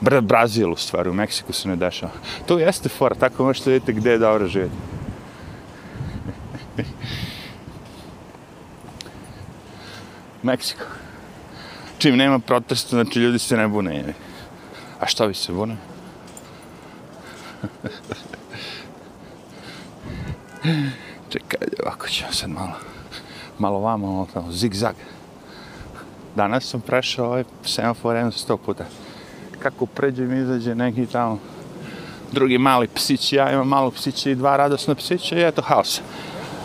Br 0.00 0.20
Brazil 0.20 0.72
u 0.72 0.76
stvari, 0.76 1.10
u 1.10 1.14
Meksiku 1.14 1.52
se 1.52 1.68
ne 1.68 1.76
dešava. 1.76 2.12
To 2.46 2.58
jeste 2.58 2.88
fora, 2.88 3.14
tako 3.14 3.44
možete 3.44 3.70
vidjeti 3.70 3.92
gde 3.92 4.10
je 4.10 4.18
dobro 4.18 4.46
živjeti. 4.46 4.76
Meksiko. 10.42 10.84
Čim 11.98 12.16
nema 12.16 12.38
protesta, 12.38 12.96
znači 12.96 13.18
ljudi 13.18 13.38
se 13.38 13.56
ne 13.56 13.68
bune. 13.68 14.14
A 15.00 15.06
šta 15.06 15.26
vi 15.26 15.34
se 15.34 15.52
bune? 15.52 15.76
Čekaj, 21.30 21.68
ovako 21.82 22.08
ćemo 22.08 22.32
sad 22.32 22.50
malo, 22.50 22.72
malo 23.58 23.80
vamo, 23.80 24.12
malo 24.12 24.26
tamo, 24.32 24.52
zigzag. 24.52 24.94
Danas 26.36 26.64
sam 26.64 26.80
prešao 26.80 27.26
ovaj 27.26 27.44
semafor 27.64 28.16
jedno 28.16 28.32
sto 28.32 28.56
puta. 28.56 28.84
Kako 29.58 29.86
pređe 29.86 30.24
mi 30.24 30.40
izađe 30.40 30.74
neki 30.74 31.06
tamo 31.06 31.38
drugi 32.32 32.58
mali 32.58 32.88
psić, 32.88 33.32
ja 33.32 33.52
imam 33.52 33.68
malo 33.68 33.90
psića 33.90 34.30
i 34.30 34.34
dva 34.34 34.56
radosna 34.56 34.94
psića 34.94 35.38
i 35.38 35.42
eto 35.42 35.62
haos. 35.62 36.00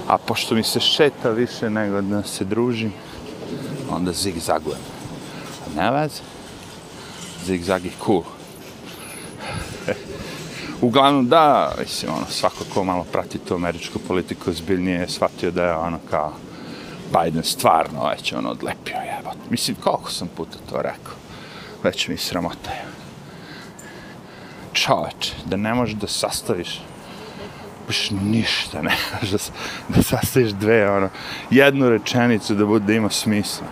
A 0.07 0.17
pošto 0.17 0.55
mi 0.55 0.63
se 0.63 0.79
šeta 0.79 1.29
više 1.29 1.69
nego 1.69 2.01
da 2.01 2.23
se 2.23 2.45
družim, 2.45 2.93
onda 3.89 4.11
zigzagujem. 4.11 4.79
Ne 5.75 5.91
veze, 5.91 6.21
zigzag 7.45 7.85
je 7.85 7.91
cool. 8.05 8.23
Uglavnom 10.81 11.27
da, 11.27 11.71
mislim, 11.79 12.11
ono, 12.13 12.25
svako 12.29 12.63
ko 12.73 12.83
malo 12.83 13.05
prati 13.11 13.37
tu 13.37 13.55
američku 13.55 13.99
politiku 13.99 14.53
zbiljnije 14.53 14.99
je 14.99 15.09
shvatio 15.09 15.51
da 15.51 15.63
je 15.63 15.75
ono 15.75 15.99
kao 16.09 16.33
Biden 17.11 17.43
stvarno 17.43 18.09
već 18.09 18.33
ono 18.33 18.49
odlepio 18.49 18.95
jebot. 18.95 19.37
Mislim, 19.49 19.77
koliko 19.83 20.11
sam 20.11 20.27
puta 20.27 20.57
to 20.69 20.77
rekao, 20.77 21.13
već 21.83 22.07
mi 22.07 22.17
sramotaju. 22.17 22.85
Čoveč, 24.73 25.31
da 25.45 25.57
ne 25.57 25.73
možeš 25.73 25.95
da 25.95 26.07
sastaviš 26.07 26.81
baš 27.87 28.09
ništa, 28.11 28.81
ne 28.81 28.95
da, 29.31 29.37
da 29.87 30.03
sastaviš 30.03 30.51
dve, 30.51 30.91
ono, 30.91 31.09
jednu 31.49 31.89
rečenicu 31.89 32.55
da 32.55 32.65
bude 32.65 32.85
da 32.85 32.93
ima 32.93 33.09
smisla 33.09 33.67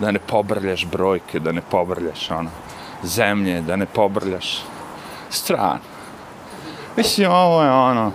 da 0.00 0.10
ne 0.10 0.18
pobrljaš 0.18 0.86
brojke, 0.86 1.40
da 1.40 1.52
ne 1.52 1.60
pobrljaš 1.70 2.30
ono, 2.30 2.50
zemlje, 3.02 3.60
da 3.60 3.76
ne 3.76 3.86
pobrljaš 3.86 4.62
stran. 5.30 5.78
Mislim, 6.96 7.30
ovo 7.30 7.62
je 7.62 7.70
ono, 7.70 8.12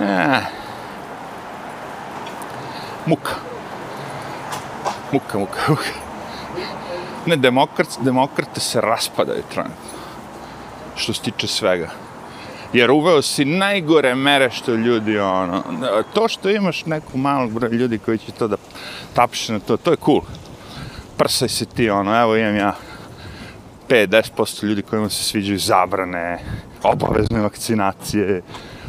eh, 0.00 0.40
muka. 3.06 3.34
Muka, 5.12 5.38
muka, 5.38 5.60
muka. 5.68 5.82
Ne, 7.26 7.36
demokrat, 7.36 7.88
demokrate 8.00 8.60
se 8.60 8.80
raspadaju 8.80 9.42
trenutno. 9.52 9.90
Što 10.96 11.12
se 11.12 11.22
tiče 11.22 11.46
svega 11.46 11.90
jer 12.72 12.90
uveo 12.90 13.22
si 13.22 13.44
najgore 13.44 14.14
mere 14.14 14.50
što 14.50 14.74
ljudi, 14.74 15.18
ono, 15.18 15.62
to 16.14 16.28
što 16.28 16.50
imaš 16.50 16.86
neku 16.86 17.18
malu 17.18 17.50
broj 17.50 17.70
ljudi 17.70 17.98
koji 17.98 18.18
će 18.18 18.32
to 18.32 18.48
da 18.48 18.56
tapše 19.14 19.52
na 19.52 19.60
to, 19.60 19.76
to 19.76 19.90
je 19.90 19.96
cool. 20.04 20.20
Prsaj 21.16 21.48
se 21.48 21.64
ti, 21.66 21.90
ono, 21.90 22.20
evo 22.20 22.36
imam 22.36 22.56
ja 22.56 22.74
5-10% 23.88 24.64
ljudi 24.64 24.82
kojima 24.82 25.08
se 25.08 25.24
sviđaju 25.24 25.58
zabrane, 25.58 26.38
obavezne 26.82 27.40
vakcinacije, 27.40 28.42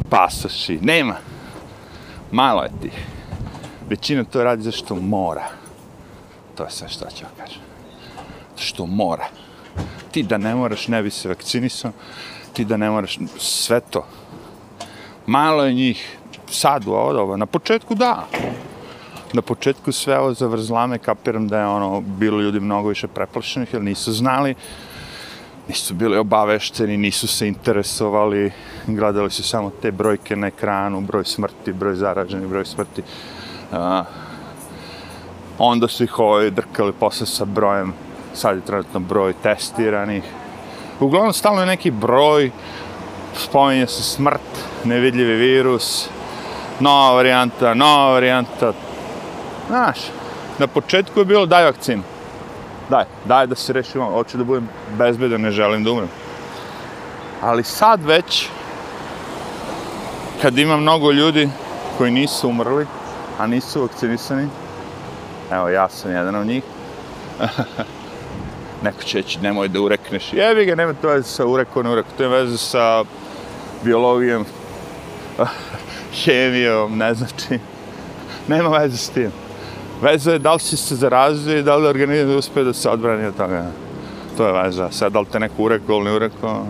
pasoši, 0.08 0.78
nema. 0.82 1.14
Malo 2.30 2.62
je 2.62 2.70
ti. 2.82 2.90
Većina 3.92 4.24
to 4.24 4.44
radi 4.44 4.62
zašto 4.62 4.94
mora. 4.94 5.48
To 6.54 6.64
je 6.64 6.70
sve 6.70 6.88
što 6.88 7.04
ću 7.16 7.24
vam 7.24 7.32
kažem. 7.36 7.60
Što 8.56 8.86
mora. 8.86 9.26
Ti 10.10 10.22
da 10.22 10.38
ne 10.38 10.54
moraš, 10.54 10.88
ne 10.88 11.02
bi 11.02 11.10
se 11.10 11.28
vakcinisao, 11.28 11.92
ti 12.52 12.64
da 12.64 12.76
ne 12.76 12.90
moraš 12.90 13.18
sve 13.38 13.80
to. 13.80 14.06
Malo 15.26 15.64
je 15.64 15.74
njih 15.74 16.18
sad 16.50 16.86
u 16.86 16.92
ovo 16.92 17.36
Na 17.36 17.46
početku 17.46 17.94
da. 17.94 18.26
Na 19.32 19.42
početku 19.42 19.92
sve 19.92 20.18
ovo 20.18 20.34
zavrzlame 20.34 20.98
kapiram 20.98 21.48
da 21.48 21.58
je 21.58 21.66
ono 21.66 22.00
bilo 22.00 22.40
ljudi 22.40 22.60
mnogo 22.60 22.88
više 22.88 23.08
preplašenih 23.08 23.72
jer 23.72 23.82
nisu 23.82 24.12
znali 24.12 24.54
nisu 25.68 25.94
bili 25.94 26.16
obavešteni, 26.16 26.96
nisu 26.96 27.28
se 27.28 27.48
interesovali, 27.48 28.52
gledali 28.86 29.30
su 29.30 29.42
samo 29.42 29.70
te 29.82 29.90
brojke 29.90 30.36
na 30.36 30.46
ekranu, 30.46 31.00
broj 31.00 31.24
smrti, 31.24 31.72
broj 31.72 31.94
zaraženih, 31.94 32.48
broj 32.48 32.64
smrti. 32.64 33.02
A, 33.72 34.04
onda 35.58 35.88
su 35.88 36.04
ih 36.04 36.18
ovaj 36.18 36.50
drkali 36.50 36.92
posle 36.92 37.26
sa 37.26 37.44
brojem, 37.44 37.92
sad 38.34 38.56
je 38.56 38.64
trenutno 38.64 39.00
broj 39.00 39.34
testiranih. 39.42 40.24
Uglavnom, 41.00 41.32
stalno 41.32 41.60
je 41.60 41.66
neki 41.66 41.90
broj, 41.90 42.50
spominje 43.36 43.86
se 43.86 44.02
smrt, 44.02 44.64
nevidljivi 44.84 45.34
virus, 45.34 46.08
nova 46.80 47.14
varijanta, 47.14 47.74
nova 47.74 48.12
varijanta. 48.12 48.72
Znaš, 49.68 49.98
na 50.58 50.66
početku 50.66 51.20
je 51.20 51.24
bilo 51.24 51.46
daj 51.46 51.64
vakcinu. 51.64 52.02
Daj, 52.90 53.04
daj 53.24 53.46
da 53.46 53.54
se 53.54 53.72
rešimo, 53.72 54.10
hoću 54.10 54.38
da 54.38 54.44
budem 54.44 54.68
bezbedan, 54.98 55.40
ne 55.40 55.50
želim 55.50 55.84
da 55.84 55.90
umrem. 55.90 56.08
Ali 57.42 57.64
sad 57.64 58.04
već, 58.04 58.48
kad 60.42 60.58
ima 60.58 60.76
mnogo 60.76 61.12
ljudi 61.12 61.48
koji 61.98 62.10
nisu 62.10 62.48
umrli, 62.48 62.86
a 63.42 63.46
nisu 63.46 63.80
vakcinisani, 63.80 64.48
evo 65.50 65.68
ja 65.68 65.88
sam 65.88 66.10
jedan 66.10 66.34
od 66.34 66.46
njih, 66.46 66.62
neko 68.84 69.02
će 69.02 69.18
reći 69.18 69.40
nemoj 69.40 69.68
da 69.68 69.80
urekneš. 69.80 70.32
Jebi 70.32 70.64
ga, 70.64 70.74
nema 70.74 70.94
to 70.94 71.08
veze 71.08 71.28
sa 71.28 71.46
urekom, 71.46 71.84
ne 71.84 71.90
urekom, 71.90 72.12
to 72.16 72.22
je 72.22 72.28
veze 72.28 72.58
sa 72.58 73.04
biologijom, 73.84 74.44
hemijom, 76.24 76.98
ne 76.98 77.14
znači, 77.14 77.58
nema 78.52 78.68
veze 78.78 78.96
s 78.96 79.10
tim. 79.10 79.32
Veza 80.02 80.32
je 80.32 80.38
da 80.38 80.54
li 80.54 80.60
si 80.60 80.76
se 80.76 80.94
zarazio 80.94 81.58
i 81.58 81.62
da 81.62 81.76
li 81.76 81.86
organizam 81.86 82.36
uspe 82.36 82.64
da 82.64 82.72
se 82.72 82.90
odbrani 82.90 83.26
od 83.26 83.36
toga. 83.36 83.66
To 84.36 84.46
je 84.46 84.62
veza. 84.62 84.90
Sad, 84.90 85.12
da 85.12 85.20
li 85.20 85.26
te 85.26 85.40
neko 85.40 85.62
urekao 85.62 85.96
ili 85.96 86.04
ne 86.04 86.12
urekao, 86.12 86.66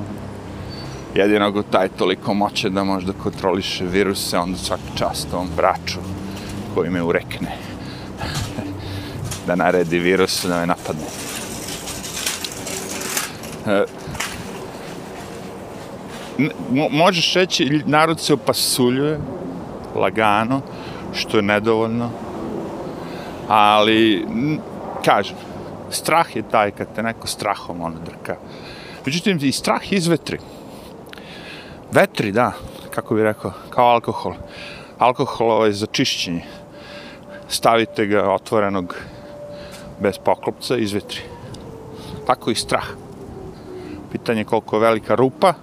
jedino 1.14 1.50
go 1.50 1.62
taj 1.62 1.88
toliko 1.88 2.34
moće 2.34 2.70
da 2.70 2.84
može 2.84 3.06
da 3.06 3.12
kontroliše 3.12 3.84
viruse, 3.84 4.38
onda 4.38 4.58
svaki 4.58 4.96
čast 4.96 5.34
ovom 5.34 5.48
braču 5.56 6.21
koji 6.74 6.90
me 6.90 7.02
urekne. 7.02 7.56
da 9.46 9.54
naredi 9.54 9.98
virus 9.98 10.44
da 10.44 10.60
me 10.60 10.66
napadne. 10.66 11.04
E, 13.66 13.84
mo 16.70 16.88
možeš 16.90 17.34
reći, 17.34 17.82
narod 17.86 18.20
se 18.20 18.34
opasuljuje, 18.34 19.20
lagano, 19.94 20.60
što 21.12 21.36
je 21.36 21.42
nedovoljno, 21.42 22.10
ali, 23.48 24.26
kažem, 25.04 25.36
strah 25.90 26.36
je 26.36 26.42
taj 26.50 26.70
kad 26.70 26.94
te 26.94 27.02
neko 27.02 27.26
strahom 27.26 27.80
ono 27.80 27.96
drka. 28.04 28.36
Međutim, 29.06 29.38
i 29.42 29.52
strah 29.52 29.92
izvetri. 29.92 30.38
Vetri, 31.92 32.32
da, 32.32 32.52
kako 32.90 33.14
bih 33.14 33.24
rekao, 33.24 33.52
kao 33.70 33.86
alkohol. 33.86 34.34
Alkohol 34.98 35.50
ovaj 35.50 35.72
za 35.72 35.86
čišćenje. 35.86 36.42
Stavite 37.48 38.06
ga 38.06 38.30
otvorenog 38.32 38.94
bez 40.00 40.18
poklopca, 40.18 40.76
izvetri. 40.76 41.20
Tako 42.26 42.50
i 42.50 42.54
strah. 42.54 42.86
Pitanje 44.12 44.44
koliko 44.44 44.76
je 44.76 44.80
velika 44.80 45.14
rupa, 45.14 45.54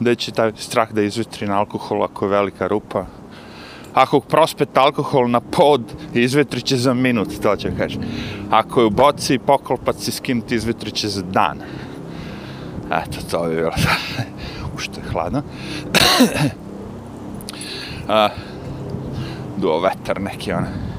gde 0.00 0.14
će 0.14 0.32
taj 0.32 0.52
strah 0.56 0.92
da 0.92 1.02
izvetri 1.02 1.46
na 1.46 1.58
alkohol 1.58 2.04
ako 2.04 2.24
je 2.24 2.30
velika 2.30 2.66
rupa. 2.66 3.06
Ako 3.94 4.20
prospet 4.20 4.76
alkohol 4.78 5.30
na 5.30 5.40
pod, 5.40 5.82
izvetri 6.14 6.62
će 6.62 6.76
za 6.76 6.94
minut, 6.94 7.28
to 7.42 7.56
će 7.56 7.72
kaži. 7.78 7.98
Ako 8.50 8.80
je 8.80 8.86
u 8.86 8.90
boci, 8.90 9.38
poklopac 9.38 10.08
i 10.08 10.12
skinuti, 10.12 10.54
izvetri 10.54 10.90
će 10.90 11.08
za 11.08 11.22
dan. 11.22 11.60
Eto, 12.90 13.18
to 13.30 13.42
bi 13.44 13.54
bilo 13.54 13.72
ušto 14.76 15.00
je 15.00 15.06
hladno. 15.12 15.42
A, 18.08 18.28
duo 19.56 19.80
vetar 19.80 20.20
neki, 20.20 20.52
ona. 20.52 20.89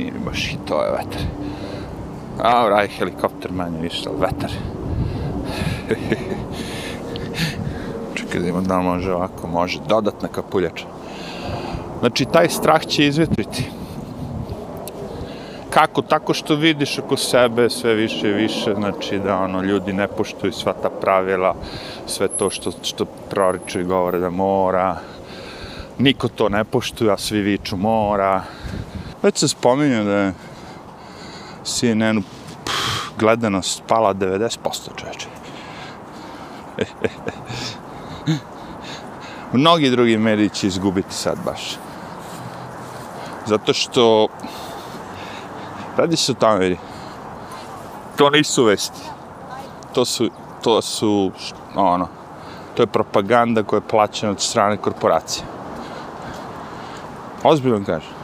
Nije 0.00 0.12
mi 0.12 0.18
baš 0.18 0.52
i 0.52 0.56
to 0.68 0.82
je 0.82 0.90
vetar. 0.90 1.22
A, 2.38 2.68
raj, 2.68 2.88
helikopter 2.88 3.52
manje 3.52 3.80
više, 3.80 4.08
ali 4.08 4.20
vetar. 4.20 4.50
Čekaj 8.14 8.40
da 8.40 8.48
ima 8.48 8.60
da 8.60 8.78
može 8.80 9.12
ovako, 9.12 9.46
može 9.46 9.80
dodatna 9.88 10.28
kapuljača. 10.28 10.86
Znači, 12.00 12.24
taj 12.24 12.48
strah 12.48 12.86
će 12.86 13.06
izvetriti. 13.06 13.64
Kako? 15.70 16.02
Tako 16.02 16.34
što 16.34 16.54
vidiš 16.54 16.98
oko 16.98 17.16
sebe 17.16 17.70
sve 17.70 17.94
više 17.94 18.28
i 18.28 18.32
više, 18.32 18.74
znači 18.74 19.18
da 19.18 19.36
ono, 19.36 19.62
ljudi 19.62 19.92
ne 19.92 20.08
poštuju 20.08 20.52
sva 20.52 20.72
ta 20.72 20.90
pravila, 20.90 21.54
sve 22.06 22.28
to 22.28 22.50
što, 22.50 22.72
što 22.82 23.04
proriču 23.04 23.80
i 23.80 23.84
govore 23.84 24.18
da 24.18 24.30
mora. 24.30 24.96
Niko 25.98 26.28
to 26.28 26.48
ne 26.48 26.64
poštuje, 26.64 27.12
a 27.12 27.16
svi 27.16 27.40
viču 27.40 27.76
mora. 27.76 28.42
Već 29.22 29.38
se 29.38 29.48
spominje 29.48 30.04
da 30.04 30.12
je 30.12 30.34
CNN-u 31.64 32.22
gledanost 33.18 33.82
pala 33.86 34.14
90% 34.14 34.56
čoveče. 34.96 35.26
Mnogi 39.52 39.90
drugi 39.90 40.16
mediji 40.16 40.48
će 40.48 40.66
izgubiti 40.66 41.14
sad 41.14 41.38
baš. 41.44 41.76
Zato 43.46 43.72
što 43.72 44.28
radi 45.96 46.16
se 46.16 46.32
o 46.32 46.34
tome, 46.34 46.58
vidi. 46.58 46.78
To 48.16 48.30
nisu 48.30 48.64
vesti. 48.64 49.00
To 49.94 50.04
su, 50.04 50.30
to 50.62 50.82
su, 50.82 51.32
ono, 51.74 52.08
to 52.74 52.82
je 52.82 52.86
propaganda 52.86 53.62
koja 53.62 53.78
je 53.78 53.88
plaćena 53.88 54.32
od 54.32 54.40
strane 54.40 54.76
korporacije. 54.76 55.44
Ozbiljno 57.42 57.84
kažem. 57.86 58.19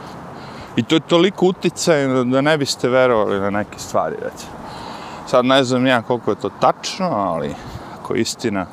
I 0.77 0.83
to 0.83 0.95
je 0.95 0.99
toliko 0.99 1.45
uticajno 1.45 2.23
da 2.23 2.41
ne 2.41 2.57
biste 2.57 2.89
verovali 2.89 3.39
na 3.39 3.49
neke 3.49 3.79
stvari, 3.79 4.15
recimo. 4.21 4.51
Sad 5.27 5.45
ne 5.45 5.63
znam 5.63 5.87
ja 5.87 6.01
koliko 6.01 6.31
je 6.31 6.39
to 6.39 6.49
tačno, 6.61 7.05
ali 7.05 7.55
ako 7.99 8.15
istina 8.15 8.65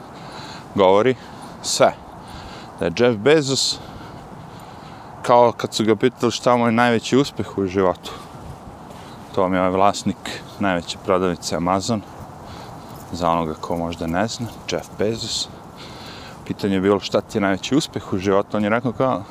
govori 0.74 1.14
sve. 1.62 1.94
Da 2.78 2.84
je 2.84 2.92
Jeff 2.98 3.18
Bezos 3.18 3.78
kao 5.22 5.52
kad 5.52 5.74
su 5.74 5.84
ga 5.84 5.96
pitali 5.96 6.32
šta 6.32 6.56
mu 6.56 6.66
je 6.66 6.72
najveći 6.72 7.16
uspeh 7.16 7.58
u 7.58 7.66
životu. 7.66 8.12
To 9.34 9.48
mi 9.48 9.56
je 9.56 9.60
ovaj 9.60 9.72
vlasnik 9.72 10.40
najveće 10.58 10.98
prodavnice 11.04 11.56
Amazon. 11.56 12.02
Za 13.12 13.30
onoga 13.30 13.54
ko 13.54 13.76
možda 13.76 14.06
ne 14.06 14.26
zna, 14.26 14.46
Jeff 14.70 14.88
Bezos. 14.98 15.48
Pitanje 16.46 16.74
je 16.74 16.80
bilo 16.80 17.00
šta 17.00 17.20
ti 17.20 17.38
je 17.38 17.42
najveći 17.42 17.76
uspeh 17.76 18.12
u 18.12 18.18
životu. 18.18 18.56
On 18.56 18.64
je 18.64 18.70
rekao 18.70 18.92
kao, 18.92 19.22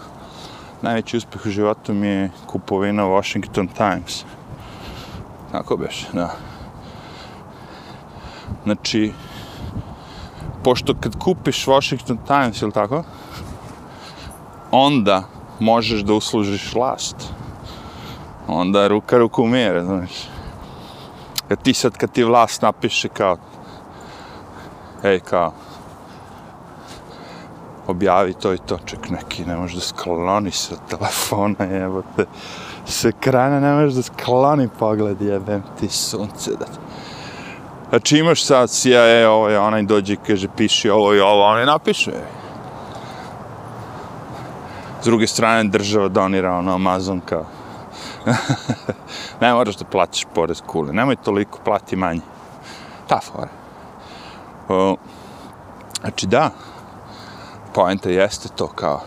najveći 0.84 1.18
uspeh 1.18 1.46
u 1.46 1.50
životu 1.50 1.94
mi 1.94 2.08
je 2.08 2.30
kupovina 2.48 3.04
Washington 3.04 3.68
Times. 3.68 4.24
Tako 5.52 5.78
beš, 5.78 6.08
da. 6.14 6.36
Znači, 8.64 9.14
pošto 10.64 10.96
kad 11.00 11.20
kupiš 11.20 11.68
Washington 11.68 12.18
Times, 12.28 12.62
ili 12.62 12.72
tako, 12.72 13.04
onda 14.72 15.24
možeš 15.60 16.02
da 16.02 16.14
uslužiš 16.14 16.74
vlast. 16.74 17.16
Onda 18.48 18.88
ruka 18.88 19.18
ruku 19.18 19.46
mjere, 19.46 19.84
znaš. 19.84 20.12
Kad 21.48 21.62
ti 21.62 21.74
sad, 21.74 21.98
kad 21.98 22.12
ti 22.12 22.24
vlast 22.24 22.62
napiše 22.62 23.10
kao, 23.10 23.38
ej, 25.04 25.20
kao, 25.20 25.54
objavi 27.88 28.34
to 28.34 28.54
i 28.54 28.58
to, 28.58 28.78
ček 28.86 29.10
neki, 29.10 29.46
ne 29.46 29.56
može 29.56 29.76
da 29.76 29.82
skloni 29.82 30.52
od 30.72 30.80
telefona, 30.90 31.66
jebote. 31.66 32.26
S 32.86 33.06
ekrana 33.06 33.60
ne 33.60 33.74
može 33.74 33.96
da 33.96 34.02
skloni 34.02 34.70
pogled, 34.80 35.22
jebem 35.22 35.64
ti 35.80 35.90
sunce, 35.90 36.52
da 36.52 36.66
Znači 37.94 38.18
imaš 38.18 38.44
sad 38.44 38.70
CIA, 38.70 39.30
ovo 39.30 39.50
je 39.50 39.60
onaj 39.60 39.84
dođe 39.84 40.14
i 40.14 40.18
kaže 40.28 40.48
piši 40.58 40.90
ovo 40.90 41.14
i 41.14 41.20
ovo, 41.20 41.46
on 41.46 41.60
je 41.60 41.66
napiše. 41.66 42.12
S 45.02 45.06
druge 45.06 45.28
strane 45.28 45.64
država 45.64 46.08
donira 46.08 46.52
ono 46.58 46.74
Amazon 46.74 47.22
kao. 47.26 47.46
ne 49.42 49.54
moraš 49.54 49.76
da 49.76 49.86
platiš 49.86 50.26
porez 50.34 50.62
kule, 50.66 50.94
nemoj 50.94 51.16
toliko, 51.16 51.60
plati 51.66 51.96
manje. 51.96 52.22
Ta 53.08 53.20
fora. 53.20 53.52
O, 54.70 54.96
znači 56.02 56.28
da, 56.28 56.50
poenta 57.74 58.10
jeste 58.10 58.50
to 58.56 58.68
kao 58.68 59.02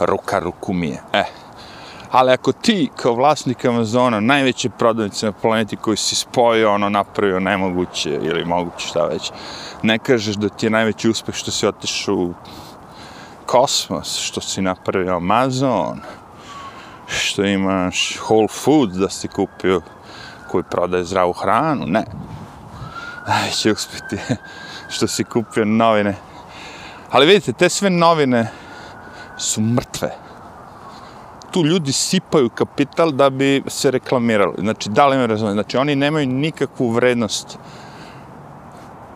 ruka 0.00 0.38
ruku 0.38 0.72
mije. 0.72 1.02
E, 1.12 1.24
ali 2.10 2.32
ako 2.32 2.52
ti 2.52 2.90
kao 2.96 3.14
vlasnik 3.14 3.64
Amazona, 3.64 4.20
najveće 4.20 4.70
prodavnice 4.70 5.26
na 5.26 5.32
planeti 5.32 5.76
koji 5.76 5.96
si 5.96 6.16
spojio, 6.16 6.72
ono, 6.72 6.88
napravio 6.88 7.40
nemoguće 7.40 8.10
ili 8.10 8.44
moguće 8.44 8.86
šta 8.86 9.06
već, 9.06 9.32
ne 9.82 9.98
kažeš 9.98 10.36
da 10.36 10.48
ti 10.48 10.66
je 10.66 10.70
najveći 10.70 11.08
uspeh 11.08 11.34
što 11.34 11.50
si 11.50 11.66
otišao 11.66 12.14
u 12.14 12.34
kosmos, 13.46 14.18
što 14.18 14.40
si 14.40 14.62
napravio 14.62 15.16
Amazon, 15.16 16.00
što 17.06 17.44
imaš 17.44 18.18
Whole 18.18 18.48
Foods 18.48 18.94
da 18.94 19.08
si 19.10 19.28
kupio 19.28 19.80
koji 20.50 20.64
prodaje 20.70 21.04
zdravu 21.04 21.32
hranu, 21.32 21.86
ne. 21.86 22.04
Neće 23.28 23.72
uspjeti 23.72 24.18
što 24.88 25.06
si 25.06 25.24
kupio 25.24 25.64
novine. 25.64 26.14
Ali 27.10 27.26
vidite, 27.26 27.52
te 27.52 27.68
sve 27.68 27.90
novine 27.90 28.50
su 29.38 29.60
mrtve. 29.60 30.10
Tu 31.50 31.64
ljudi 31.64 31.92
sipaju 31.92 32.48
kapital 32.48 33.10
da 33.10 33.30
bi 33.30 33.62
se 33.66 33.90
reklamirali. 33.90 34.54
Znači, 34.58 34.88
da 34.88 35.06
li 35.06 35.16
me 35.16 35.26
razumijem? 35.26 35.54
Znači, 35.54 35.76
oni 35.76 35.96
nemaju 35.96 36.26
nikakvu 36.26 36.90
vrednost 36.90 37.58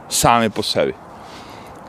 sami 0.08 0.50
po 0.50 0.62
sebi. 0.62 0.94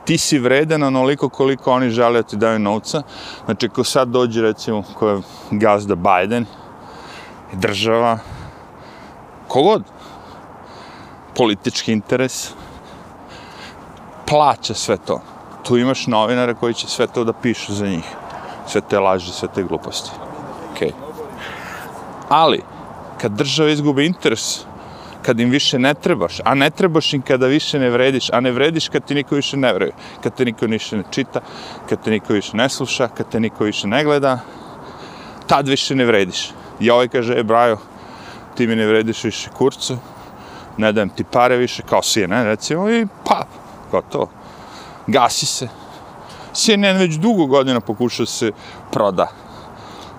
Ti 0.05 0.17
si 0.17 0.39
vredan 0.39 0.83
onoliko 0.83 1.29
koliko 1.29 1.71
oni 1.71 1.89
žele 1.89 2.21
da 2.21 2.27
ti 2.27 2.37
daju 2.37 2.59
novca. 2.59 3.01
Znači, 3.45 3.65
ako 3.65 3.83
sad 3.83 4.07
dođe, 4.07 4.41
recimo, 4.41 4.83
ko 4.99 5.09
je 5.09 5.21
gazda 5.51 5.95
Biden, 5.95 6.45
država, 7.53 8.19
kogod, 9.47 9.83
politički 11.35 11.93
interes, 11.93 12.51
plaća 14.25 14.73
sve 14.73 14.97
to. 14.97 15.21
Tu 15.63 15.77
imaš 15.77 16.07
novinare 16.07 16.53
koji 16.53 16.73
će 16.73 16.87
sve 16.87 17.07
to 17.07 17.23
da 17.23 17.33
pišu 17.33 17.73
za 17.73 17.87
njih. 17.87 18.05
Sve 18.67 18.81
te 18.81 18.99
laži, 18.99 19.31
sve 19.31 19.47
te 19.55 19.63
gluposti. 19.63 20.11
Okay. 20.73 20.91
Ali, 22.29 22.61
kad 23.21 23.31
država 23.31 23.69
izgube 23.69 24.05
interes, 24.05 24.65
kad 25.21 25.39
im 25.39 25.49
više 25.49 25.79
ne 25.79 25.93
trebaš, 25.93 26.39
a 26.45 26.55
ne 26.55 26.69
trebaš 26.69 27.13
im 27.13 27.21
kada 27.21 27.47
više 27.47 27.79
ne 27.79 27.89
vrediš, 27.89 28.29
a 28.33 28.39
ne 28.39 28.51
vrediš 28.51 28.89
kad 28.89 29.05
ti 29.05 29.15
niko 29.15 29.35
više 29.35 29.57
ne 29.57 29.73
vredi, 29.73 29.93
kad 30.23 30.35
te 30.35 30.45
niko 30.45 30.65
više 30.65 30.97
ne 30.97 31.03
čita, 31.11 31.41
kad 31.89 32.03
te 32.03 32.11
niko 32.11 32.33
više 32.33 32.57
ne 32.57 32.69
sluša, 32.69 33.07
kad 33.07 33.29
te 33.29 33.39
niko 33.39 33.63
više 33.63 33.87
ne 33.87 34.03
gleda, 34.03 34.39
tad 35.47 35.67
više 35.67 35.95
ne 35.95 36.05
vrediš. 36.05 36.51
I 36.79 36.89
ovaj 36.89 37.07
kaže, 37.07 37.39
e, 37.39 37.43
Brajo, 37.43 37.77
ti 38.55 38.67
mi 38.67 38.75
ne 38.75 38.87
vrediš 38.87 39.23
više 39.23 39.49
kurcu, 39.49 39.97
ne 40.77 40.91
dajem 40.91 41.09
ti 41.09 41.23
pare 41.23 41.57
više, 41.57 41.83
kao 41.89 42.01
CNN, 42.01 42.43
recimo, 42.43 42.89
i 42.89 43.07
pa, 43.25 43.45
gotovo. 43.91 44.29
Gasi 45.07 45.45
se. 45.45 45.67
CNN 46.53 46.97
već 46.97 47.15
dugo 47.15 47.45
godina 47.45 47.79
pokušao 47.79 48.25
se 48.25 48.51
proda. 48.91 49.27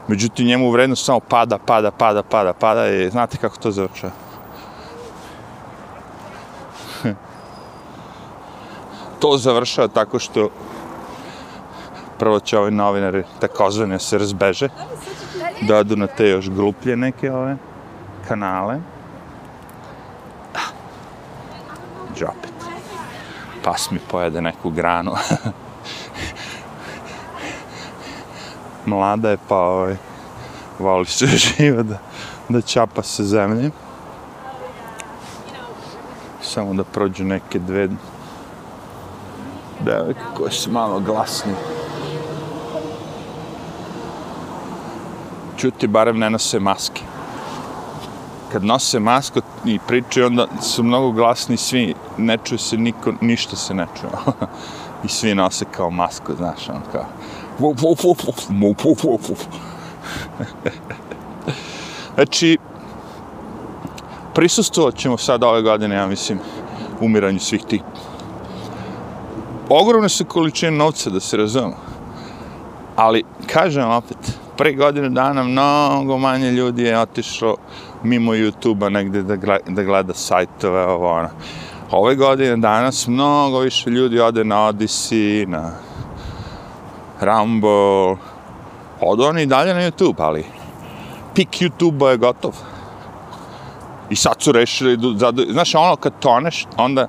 Međutim, 0.09 0.47
njemu 0.47 0.71
vrednost 0.71 1.05
samo 1.05 1.21
pada, 1.21 1.59
pada, 1.59 1.91
pada, 1.91 2.23
pada, 2.23 2.53
pada 2.53 2.89
i 2.89 3.11
znate 3.11 3.37
kako 3.37 3.57
to 3.57 3.71
završava. 3.71 4.13
to 9.21 9.37
završava 9.39 9.89
tako 9.89 10.19
što 10.19 10.49
prvo 12.19 12.41
će 12.41 12.59
ovi 12.59 12.71
novinari 12.71 13.25
takozvani 13.41 13.99
se 13.99 14.19
razbeže, 14.19 14.69
da 15.63 15.77
odu 15.77 15.97
na 15.97 16.07
te 16.07 16.29
još 16.29 16.51
gluplje 16.51 16.97
neke 16.97 17.33
ove 17.33 17.57
kanale. 18.29 18.92
Pas 23.65 23.91
mi 23.91 23.99
pojede 23.99 24.41
neku 24.41 24.71
granu. 24.71 25.13
Mlada 28.87 29.31
je 29.31 29.39
pa 29.49 29.57
ovaj, 29.57 29.97
voli 30.79 31.07
se 31.07 31.27
živa 31.45 31.83
da, 31.83 31.99
da 32.49 32.61
čapa 32.61 33.03
se 33.03 33.25
zemlje. 33.25 33.71
Samo 36.43 36.75
da 36.75 36.85
prođu 36.85 37.25
neke 37.25 37.59
dve 37.59 37.89
devojke 39.81 40.21
koje 40.37 40.53
su 40.53 40.71
malo 40.71 41.01
glasni. 41.01 41.55
Čuti, 45.57 45.87
barem 45.87 46.19
ne 46.19 46.31
nose 46.31 46.61
maske. 46.61 47.12
Kad 48.53 48.65
nose 48.65 49.01
masku 49.01 49.41
i 49.65 49.79
pričaju, 49.89 50.27
onda 50.27 50.47
su 50.63 50.83
mnogo 50.83 51.11
glasni 51.11 51.57
svi, 51.57 51.95
ne 52.19 52.39
čuje 52.45 52.59
se 52.59 52.77
niko, 52.77 53.13
ništa 53.21 53.57
se 53.57 53.75
ne 53.75 53.87
čuje. 54.01 54.13
I 55.05 55.09
svi 55.09 55.35
nose 55.35 55.65
kao 55.71 55.91
masku, 55.91 56.33
znaš, 56.37 56.69
on 56.69 56.83
kao... 56.93 57.07
Znači, 62.15 62.59
prisustovat 64.35 64.97
ćemo 64.97 65.19
sad 65.19 65.45
ove 65.45 65.63
godine, 65.63 65.95
ja 65.97 66.07
mislim, 66.07 66.39
umiranju 67.01 67.39
svih 67.39 67.63
tih 67.65 67.81
ogromne 69.69 70.09
su 70.09 70.25
količine 70.25 70.71
novca, 70.71 71.11
da 71.11 71.21
se 71.21 71.37
razumemo. 71.37 71.77
Ali, 72.97 73.25
kažem 73.47 73.91
opet, 73.91 74.39
pre 74.57 74.73
godine 74.75 75.09
dana 75.09 75.43
mnogo 75.43 76.19
manje 76.19 76.51
ljudi 76.51 76.83
je 76.83 77.01
otišlo 77.01 77.57
mimo 78.03 78.33
YouTube-a 78.35 78.89
negde 78.89 79.23
da 79.23 79.37
da 79.69 79.83
gleda 79.83 80.15
sajtove, 80.15 80.87
ovo 80.87 81.11
ono. 81.11 81.29
Ove 81.91 82.15
godine 82.15 82.57
danas 82.57 83.07
mnogo 83.07 83.59
više 83.59 83.91
ljudi 83.91 84.21
ode 84.21 84.45
na 84.45 84.57
Odyssey, 84.57 85.49
na 85.49 85.71
Rambo, 87.21 88.17
ode 89.01 89.25
oni 89.25 89.47
dalje 89.47 89.75
na 89.75 89.81
YouTube, 89.81 90.15
ali 90.19 90.45
pik 91.35 91.49
YouTube-a 91.49 92.11
je 92.11 92.17
gotov. 92.17 92.57
I 94.11 94.17
sad 94.17 94.35
su 94.39 94.53
rešili, 94.53 94.97
da, 94.97 95.33
znaš, 95.51 95.75
ono 95.75 95.97
kad 95.97 96.13
toneš, 96.21 96.67
onda 96.77 97.07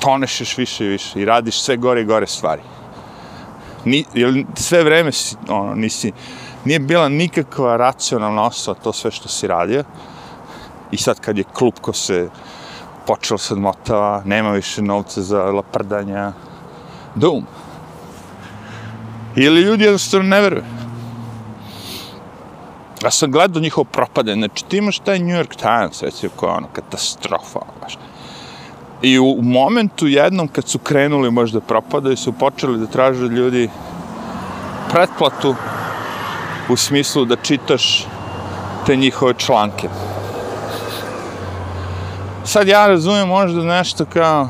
toneš 0.00 0.40
još 0.40 0.58
više 0.58 0.84
i 0.84 0.88
više 0.88 1.20
i 1.20 1.24
radiš 1.24 1.60
sve 1.60 1.76
gore 1.76 2.00
i 2.00 2.04
gore 2.04 2.26
stvari. 2.26 2.62
Ni, 3.84 4.04
jer 4.14 4.44
sve 4.54 4.84
vreme 4.84 5.12
si, 5.12 5.36
ono, 5.48 5.74
nisi, 5.74 6.12
nije 6.66 6.78
bila 6.78 7.08
nikakva 7.08 7.76
racionalna 7.76 8.42
osoba 8.42 8.80
to 8.80 8.92
sve 8.92 9.10
što 9.10 9.28
si 9.28 9.46
radio. 9.46 9.84
I 10.90 10.96
sad 10.96 11.20
kad 11.20 11.38
je 11.38 11.44
klupko 11.54 11.92
se 11.92 12.28
počelo 13.06 13.38
se 13.38 13.54
odmotava, 13.54 14.22
nema 14.24 14.50
više 14.50 14.82
novca 14.82 15.22
za 15.22 15.42
laprdanja, 15.42 16.32
dum. 17.14 17.46
Ili 19.36 19.60
ljudi 19.60 19.84
jednostavno 19.84 20.28
ne 20.28 20.40
veruju. 20.40 20.62
Ja 23.04 23.10
sam 23.10 23.30
gledao 23.30 23.62
njihov 23.62 23.84
propade, 23.84 24.34
znači 24.34 24.64
ti 24.64 24.76
imaš 24.76 24.98
taj 24.98 25.18
New 25.18 25.36
York 25.36 25.56
Times, 25.56 26.02
recimo, 26.02 26.32
koja 26.36 26.50
je 26.50 26.56
ono 26.56 26.68
katastrofa, 26.72 27.60
baš. 27.80 27.98
I 29.02 29.18
u 29.18 29.42
momentu 29.42 30.06
jednom 30.06 30.48
kad 30.48 30.68
su 30.68 30.78
krenuli 30.78 31.30
možda 31.30 31.60
propadaju, 31.60 32.16
su 32.16 32.32
počeli 32.32 32.78
da 32.78 32.86
traže 32.86 33.26
ljudi 33.26 33.68
pretplatu 34.90 35.54
u 36.68 36.76
smislu 36.76 37.24
da 37.24 37.36
čitaš 37.36 38.06
te 38.86 38.96
njihove 38.96 39.34
članke. 39.38 39.88
Sad 42.44 42.68
ja 42.68 42.86
razumijem 42.86 43.28
možda 43.28 43.62
nešto 43.62 44.04
kao 44.04 44.48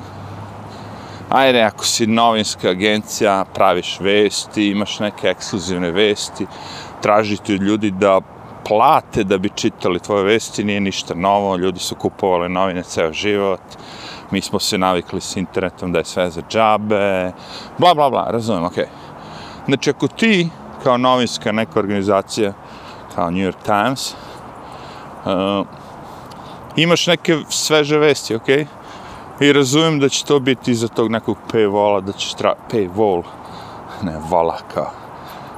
ajde, 1.30 1.62
ako 1.62 1.84
si 1.84 2.06
novinska 2.06 2.68
agencija, 2.68 3.44
praviš 3.54 4.00
vesti, 4.00 4.68
imaš 4.70 4.98
neke 4.98 5.28
ekskluzivne 5.28 5.90
vesti, 5.90 6.46
tražite 7.02 7.54
od 7.54 7.62
ljudi 7.62 7.90
da 7.90 8.20
plate 8.68 9.24
da 9.24 9.38
bi 9.38 9.50
čitali 9.54 10.00
tvoje 10.00 10.24
vesti, 10.24 10.64
nije 10.64 10.80
ništa 10.80 11.14
novo, 11.14 11.56
ljudi 11.56 11.80
su 11.80 11.94
kupovali 11.94 12.48
novine 12.48 12.82
ceo 12.82 13.12
život, 13.12 13.60
mi 14.30 14.40
smo 14.40 14.58
se 14.58 14.78
navikli 14.78 15.20
s 15.20 15.36
internetom 15.36 15.92
da 15.92 15.98
je 15.98 16.04
sve 16.04 16.30
za 16.30 16.42
džabe, 16.48 17.32
bla, 17.78 17.94
bla, 17.94 18.10
bla, 18.10 18.26
razumijem, 18.30 18.64
okej. 18.64 18.84
Okay. 18.84 19.66
Znači, 19.66 19.90
ako 19.90 20.08
ti, 20.08 20.48
kao 20.86 20.98
novinska 20.98 21.52
neka 21.52 21.78
organizacija, 21.80 22.52
kao 23.14 23.30
New 23.30 23.42
York 23.42 23.62
Times, 23.64 24.14
uh, 25.24 25.66
imaš 26.76 27.06
neke 27.06 27.38
sveže 27.48 27.98
vesti, 27.98 28.34
okej, 28.34 28.66
i 29.40 29.52
razumijem 29.52 29.98
da 30.00 30.08
će 30.08 30.24
to 30.24 30.38
biti 30.40 30.70
iza 30.70 30.88
tog 30.88 31.10
nekog 31.10 31.38
paywalla, 31.52 32.00
da 32.00 32.12
ćeš 32.12 32.34
tra... 32.34 32.54
paywall, 32.70 33.22
ne 34.02 34.14
vola 34.28 34.58
kao, 34.74 34.90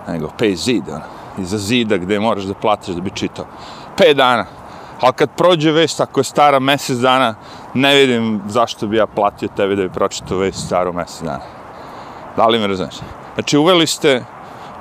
nego 0.07 0.31
pay 0.39 0.55
zid, 0.57 0.89
ono, 0.89 1.05
iza 1.39 1.59
zida 1.59 1.97
gde 1.97 2.21
moraš 2.21 2.45
da 2.45 2.55
platiš 2.55 2.95
da 2.95 3.01
bi 3.01 3.11
čitao. 3.11 3.45
5 3.99 4.15
dana, 4.15 4.47
ali 5.01 5.13
kad 5.13 5.31
prođe 5.37 5.73
vest, 5.73 6.01
ako 6.01 6.21
je 6.21 6.25
stara 6.25 6.59
mesec 6.59 6.99
dana, 6.99 7.35
ne 7.75 7.95
vidim 7.95 8.41
zašto 8.49 8.87
bi 8.87 8.97
ja 8.97 9.07
platio 9.07 9.49
tebi 9.57 9.77
da 9.77 9.83
bi 9.83 9.93
pročitao 9.93 10.39
vest 10.39 10.67
staru 10.67 10.93
mesec 10.93 11.23
dana. 11.23 11.45
Da 12.37 12.47
li 12.47 12.59
me 12.59 12.67
razumiješ? 12.67 12.97
Znači, 13.35 13.59
uveli 13.59 13.87
ste 13.87 14.25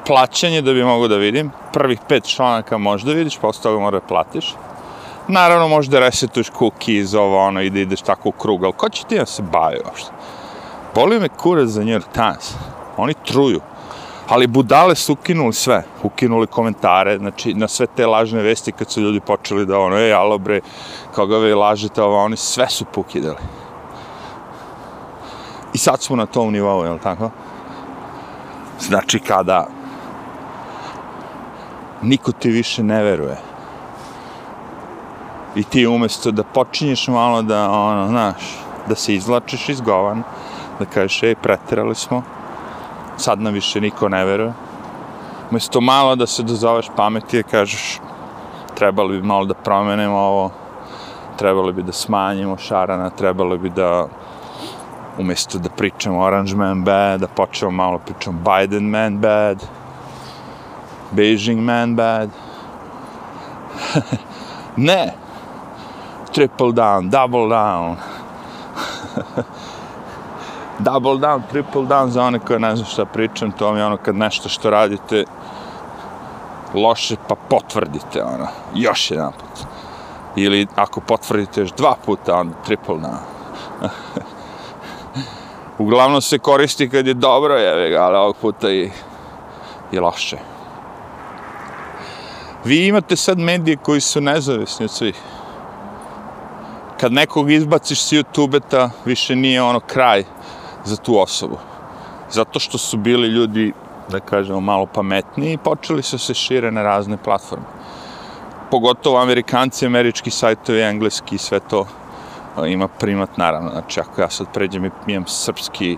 plaćanje 0.08 0.62
da 0.62 0.74
bi 0.74 0.84
mogo 0.84 1.08
da 1.08 1.15
vidim. 1.15 1.52
Prvih 1.74 2.00
pet 2.08 2.24
članaka 2.24 2.78
možda 2.78 3.12
vidiš, 3.12 3.38
posle 3.38 3.63
toga 3.63 3.80
mora 3.80 4.00
da 4.00 4.06
platiš. 4.06 4.56
Naravno, 5.28 5.67
možda 5.67 6.00
resetuješ 6.00 6.52
cookies, 6.60 7.13
ovo, 7.13 7.38
ono, 7.38 7.62
i 7.62 7.70
da 7.70 7.80
ideš 7.80 8.02
tako 8.02 8.30
u 8.30 8.32
krug, 8.32 8.63
ali 8.63 8.74
ko 8.74 8.89
će 8.89 9.04
ti 9.04 9.17
da 9.17 9.26
se 9.26 9.41
bavi 9.41 9.78
uopšte? 9.86 10.12
Boli 10.96 11.20
me 11.20 11.30
kurac 11.30 11.67
za 11.67 11.84
New 11.84 12.00
York 12.00 12.12
Times. 12.13 12.54
Oni 12.98 13.13
truju. 13.13 13.62
Ali 14.30 14.48
budale 14.48 14.96
su 14.96 15.13
ukinuli 15.13 15.54
sve, 15.54 15.84
ukinuli 16.04 16.48
komentare, 16.48 17.17
znači 17.17 17.54
na 17.54 17.67
sve 17.67 17.88
te 17.96 18.08
lažne 18.08 18.41
vesti 18.41 18.72
kad 18.72 18.91
su 18.91 19.02
ljudi 19.02 19.20
počeli 19.20 19.65
da 19.65 19.80
ono, 19.80 19.98
ej, 19.98 20.13
alo 20.13 20.38
bre, 20.38 20.62
koga 21.15 21.38
vi 21.38 21.54
lažete, 21.54 22.04
ovo, 22.04 22.24
oni 22.24 22.38
sve 22.38 22.70
su 22.70 22.86
pokidali. 22.86 23.38
I 25.74 25.78
sad 25.78 26.02
smo 26.02 26.15
na 26.15 26.26
tom 26.26 26.52
nivou, 26.52 26.84
je 26.84 26.91
li 26.91 27.00
tako? 27.00 27.30
Znači 28.80 29.20
kada 29.20 29.67
niko 32.01 32.31
ti 32.31 32.49
više 32.49 32.83
ne 32.83 33.03
veruje 33.03 33.38
I 35.55 35.63
ti 35.63 35.88
umjesto 35.88 36.31
da 36.31 36.43
počinješ 36.43 37.07
malo 37.07 37.41
da, 37.41 37.71
ono, 37.71 38.07
znaš, 38.07 38.36
da 38.88 38.95
se 38.95 39.15
izvlačiš 39.15 39.69
iz 39.69 39.81
govana, 39.81 40.23
da 40.79 40.86
kažeš, 40.86 41.23
ej, 41.23 41.36
pretirali 41.36 41.95
smo, 41.95 42.21
sad 43.17 43.41
nam 43.41 43.53
više 43.53 43.81
niko 43.81 44.10
ne 44.10 44.25
veruje. 44.25 44.53
Umjesto 45.51 45.81
malo 45.81 46.15
da 46.15 46.27
se 46.27 46.43
dozoveš 46.43 46.89
pameti, 46.95 47.41
da 47.41 47.49
kažeš, 47.49 47.99
trebali 48.75 49.21
bi 49.21 49.27
malo 49.27 49.45
da 49.45 49.53
promenimo 49.53 50.17
ovo, 50.17 50.51
trebali 51.38 51.73
bi 51.73 51.83
da 51.83 51.91
smanjimo 51.91 52.57
šarana, 52.57 53.10
trebali 53.10 53.57
bi 53.57 53.69
da 53.69 54.07
umjesto 55.17 55.57
da 55.57 55.69
pričamo 55.69 56.21
Orange 56.21 56.55
Man 56.55 56.83
Bad, 56.83 57.19
da 57.19 57.27
počnemo 57.27 57.71
malo 57.71 57.99
pričamo 58.05 58.39
Biden 58.45 58.89
Man 58.89 59.17
Bad, 59.17 59.63
Beijing 61.12 61.62
Man 61.62 61.96
Bad. 61.96 62.30
ne! 64.76 65.13
Triple 66.34 66.72
down, 66.72 67.10
double 67.10 67.50
down. 67.50 67.96
double 70.80 71.17
down, 71.17 71.41
triple 71.52 71.82
down 71.82 72.10
za 72.10 72.24
one 72.24 72.39
koje 72.39 72.60
ne 72.60 72.76
znam 72.76 72.88
šta 72.88 73.06
pričam, 73.06 73.52
to 73.52 73.74
mi 73.74 73.80
je 73.80 73.86
ono 73.86 73.98
kad 73.98 74.15
nešto 74.15 74.50
što 74.50 74.70
radite 74.70 75.26
loše, 76.74 77.15
pa 77.28 77.36
potvrdite, 77.50 78.24
ono, 78.24 78.48
još 78.76 79.12
jedan 79.12 79.32
put. 79.32 79.67
Ili 80.36 80.67
ako 80.76 81.00
potvrdite 81.00 81.62
još 81.62 81.72
dva 81.72 81.96
puta, 82.06 82.39
onda 82.39 82.56
triple 82.65 82.96
down. 82.96 83.20
Uglavnom 85.78 86.22
se 86.22 86.39
koristi 86.39 86.89
kad 86.89 87.08
je 87.08 87.13
dobro, 87.13 87.54
je, 87.54 87.98
ali 87.98 88.17
ovog 88.17 88.36
puta 88.36 88.72
i 88.72 88.91
je 89.91 90.02
loše. 90.02 90.57
Vi 92.67 92.88
imate 92.88 93.15
sad 93.15 93.39
medije 93.39 93.77
koji 93.77 94.01
su 94.01 94.21
nezavisni 94.21 94.84
od 94.84 94.91
svih. 94.91 95.15
Kad 96.99 97.13
nekog 97.13 97.51
izbaciš 97.51 98.01
s 98.01 98.12
YouTube-eta, 98.12 98.89
više 99.06 99.36
nije 99.36 99.62
ono 99.62 99.80
kraj 99.80 100.23
za 100.86 100.95
tu 100.95 101.19
osobu. 101.19 101.58
Zato 102.32 102.60
što 102.60 102.77
su 102.77 102.97
bili 102.97 103.27
ljudi, 103.27 103.73
da 104.10 104.19
kažemo, 104.19 104.60
malo 104.60 104.86
pametniji 104.86 105.53
i 105.53 105.58
počeli 105.58 106.03
su 106.03 106.17
se 106.17 106.34
šire 106.34 106.71
na 106.71 106.84
razne 106.84 107.17
platforme. 107.23 107.65
Pogotovo 108.71 109.21
amerikanci, 109.21 109.86
američki 109.86 110.32
sajtovi, 110.32 110.82
engleski, 110.82 111.38
sve 111.38 111.60
to 111.60 111.86
ima 112.67 112.88
primat, 112.88 113.38
naravno. 113.38 113.69
Znači, 113.69 113.99
ako 113.99 114.21
ja 114.21 114.30
sad 114.30 114.47
pređem 114.53 114.86
i 114.86 114.91
imam 115.08 115.27
srpski 115.27 115.97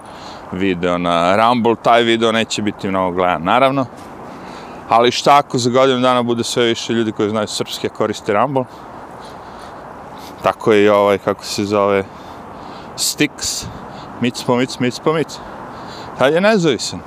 video 0.51 0.97
na 0.97 1.35
Rumble, 1.35 1.75
taj 1.83 2.03
video 2.03 2.31
neće 2.31 2.61
biti 2.61 2.87
mnogo 2.87 3.15
gledan, 3.15 3.43
naravno. 3.43 3.85
Ali 4.89 5.11
šta 5.11 5.37
ako 5.37 5.57
za 5.57 5.69
godinu 5.69 5.99
dana 5.99 6.23
bude 6.23 6.43
sve 6.43 6.65
više 6.65 6.93
ljudi 6.93 7.11
koji 7.11 7.29
znaju 7.29 7.47
srpski, 7.47 7.87
a 7.87 7.89
koriste 7.89 8.33
Rumble? 8.33 8.63
Tako 10.43 10.71
je 10.71 10.83
i 10.83 10.89
ovaj, 10.89 11.17
kako 11.17 11.45
se 11.45 11.65
zove, 11.65 12.03
Stix, 12.97 13.65
mic 14.21 14.43
po 14.43 14.55
mic, 14.55 14.79
mic 14.79 14.99
po 14.99 15.13
mic. 15.13 15.37
Tad 16.17 16.33
je 16.33 16.41
nezavisan. 16.41 16.99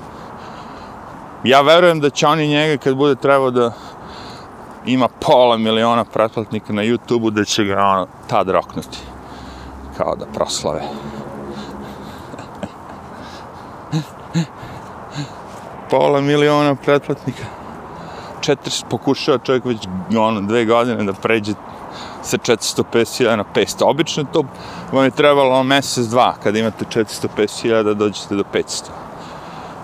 Ja 1.45 1.61
verujem 1.61 2.01
da 2.01 2.11
će 2.11 2.27
oni 2.27 2.49
njega 2.49 2.83
kad 2.83 2.97
bude 2.97 3.15
trebao 3.15 3.51
da 3.51 3.73
ima 4.87 5.09
pola 5.09 5.57
miliona 5.57 6.05
pretplatnika 6.05 6.73
na 6.73 6.83
YouTube-u, 6.83 7.31
da 7.31 7.45
će 7.45 7.65
ga 7.65 7.85
ono, 7.85 8.07
tad 8.27 8.49
roknuti. 8.49 8.99
Kao 9.97 10.17
da 10.17 10.27
proslave. 10.27 10.83
pola 15.91 16.21
miliona 16.21 16.75
pretplatnika. 16.75 17.62
400 18.43 18.85
pokušao 18.91 19.39
čovjek 19.39 19.65
već 19.65 19.79
ono, 20.19 20.41
dve 20.41 20.65
godine 20.65 21.05
da 21.05 21.13
pređe 21.13 21.55
sa 22.23 22.39
450.000 22.39 23.37
na 23.37 23.45
500. 23.55 23.85
Obično 23.85 24.25
to 24.33 24.45
vam 24.93 25.05
je 25.05 25.11
trebalo 25.11 25.63
mesec, 25.63 26.07
dva, 26.07 26.35
kada 26.43 26.59
imate 26.59 26.85
450.000 26.85 27.83
da 27.83 27.95
dođete 27.95 28.35
do 28.35 28.45
500. 28.53 28.83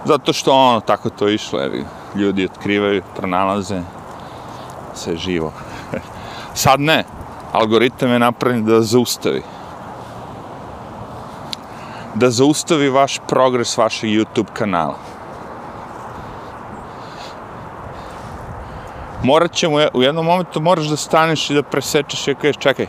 Zato 0.05 0.33
što 0.33 0.53
ono, 0.53 0.81
tako 0.81 1.11
to 1.11 1.29
išlo, 1.29 1.63
evi, 1.65 1.85
ljudi 2.15 2.45
otkrivaju, 2.45 3.03
pronalaze, 3.17 3.83
sve 4.95 5.17
živo. 5.17 5.53
Sad 6.55 6.81
ne, 6.81 7.05
algoritam 7.53 8.11
je 8.11 8.19
napravljen 8.19 8.65
da 8.65 8.83
zaustavi. 8.83 9.43
Da 12.15 12.31
zaustavi 12.31 12.89
vaš 12.89 13.19
progres 13.29 13.77
vašeg 13.77 14.11
YouTube 14.11 14.53
kanala. 14.53 15.18
Morat 19.23 19.53
ćemo, 19.53 19.77
u 19.95 20.03
jednom 20.03 20.25
momentu 20.25 20.61
moraš 20.61 20.87
da 20.87 20.97
staneš 20.97 21.51
i 21.51 21.55
da 21.55 21.63
presečeš 21.63 22.29
i 22.29 22.35
kažeš, 22.35 22.57
čekaj, 22.57 22.87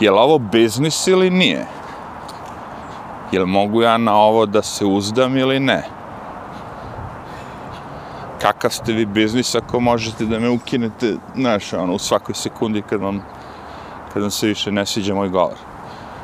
je 0.00 0.10
li 0.10 0.18
ovo 0.18 0.38
biznis 0.38 1.06
ili 1.06 1.30
nije? 1.30 1.66
Je 3.32 3.40
li 3.40 3.46
mogu 3.46 3.82
ja 3.82 3.98
na 3.98 4.16
ovo 4.16 4.46
da 4.46 4.62
se 4.62 4.84
uzdam 4.84 5.36
ili 5.36 5.60
ne? 5.60 5.82
Kakav 8.40 8.70
ste 8.70 8.92
vi 8.92 9.06
biznis 9.06 9.54
ako 9.54 9.80
možete 9.80 10.24
da 10.24 10.38
me 10.38 10.48
ukinete, 10.48 11.16
znaš, 11.36 11.72
ono, 11.72 11.92
u 11.92 11.98
svakoj 11.98 12.34
sekundi 12.34 12.82
kad 12.82 13.00
vam, 13.00 13.22
kad 14.12 14.22
vam 14.22 14.30
se 14.30 14.46
više 14.46 14.72
ne 14.72 14.86
sviđa 14.86 15.14
moj 15.14 15.28
govor. 15.28 15.56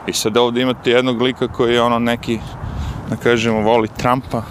I 0.07 0.13
sad 0.13 0.37
ovdje 0.37 0.63
imate 0.63 0.91
jednog 0.91 1.23
lika 1.23 1.49
koji 1.49 1.75
je 1.75 1.83
ono 1.83 1.99
neki, 1.99 2.39
da 3.11 3.17
kažemo, 3.17 3.61
voli 3.61 3.89
Trumpa 3.89 4.43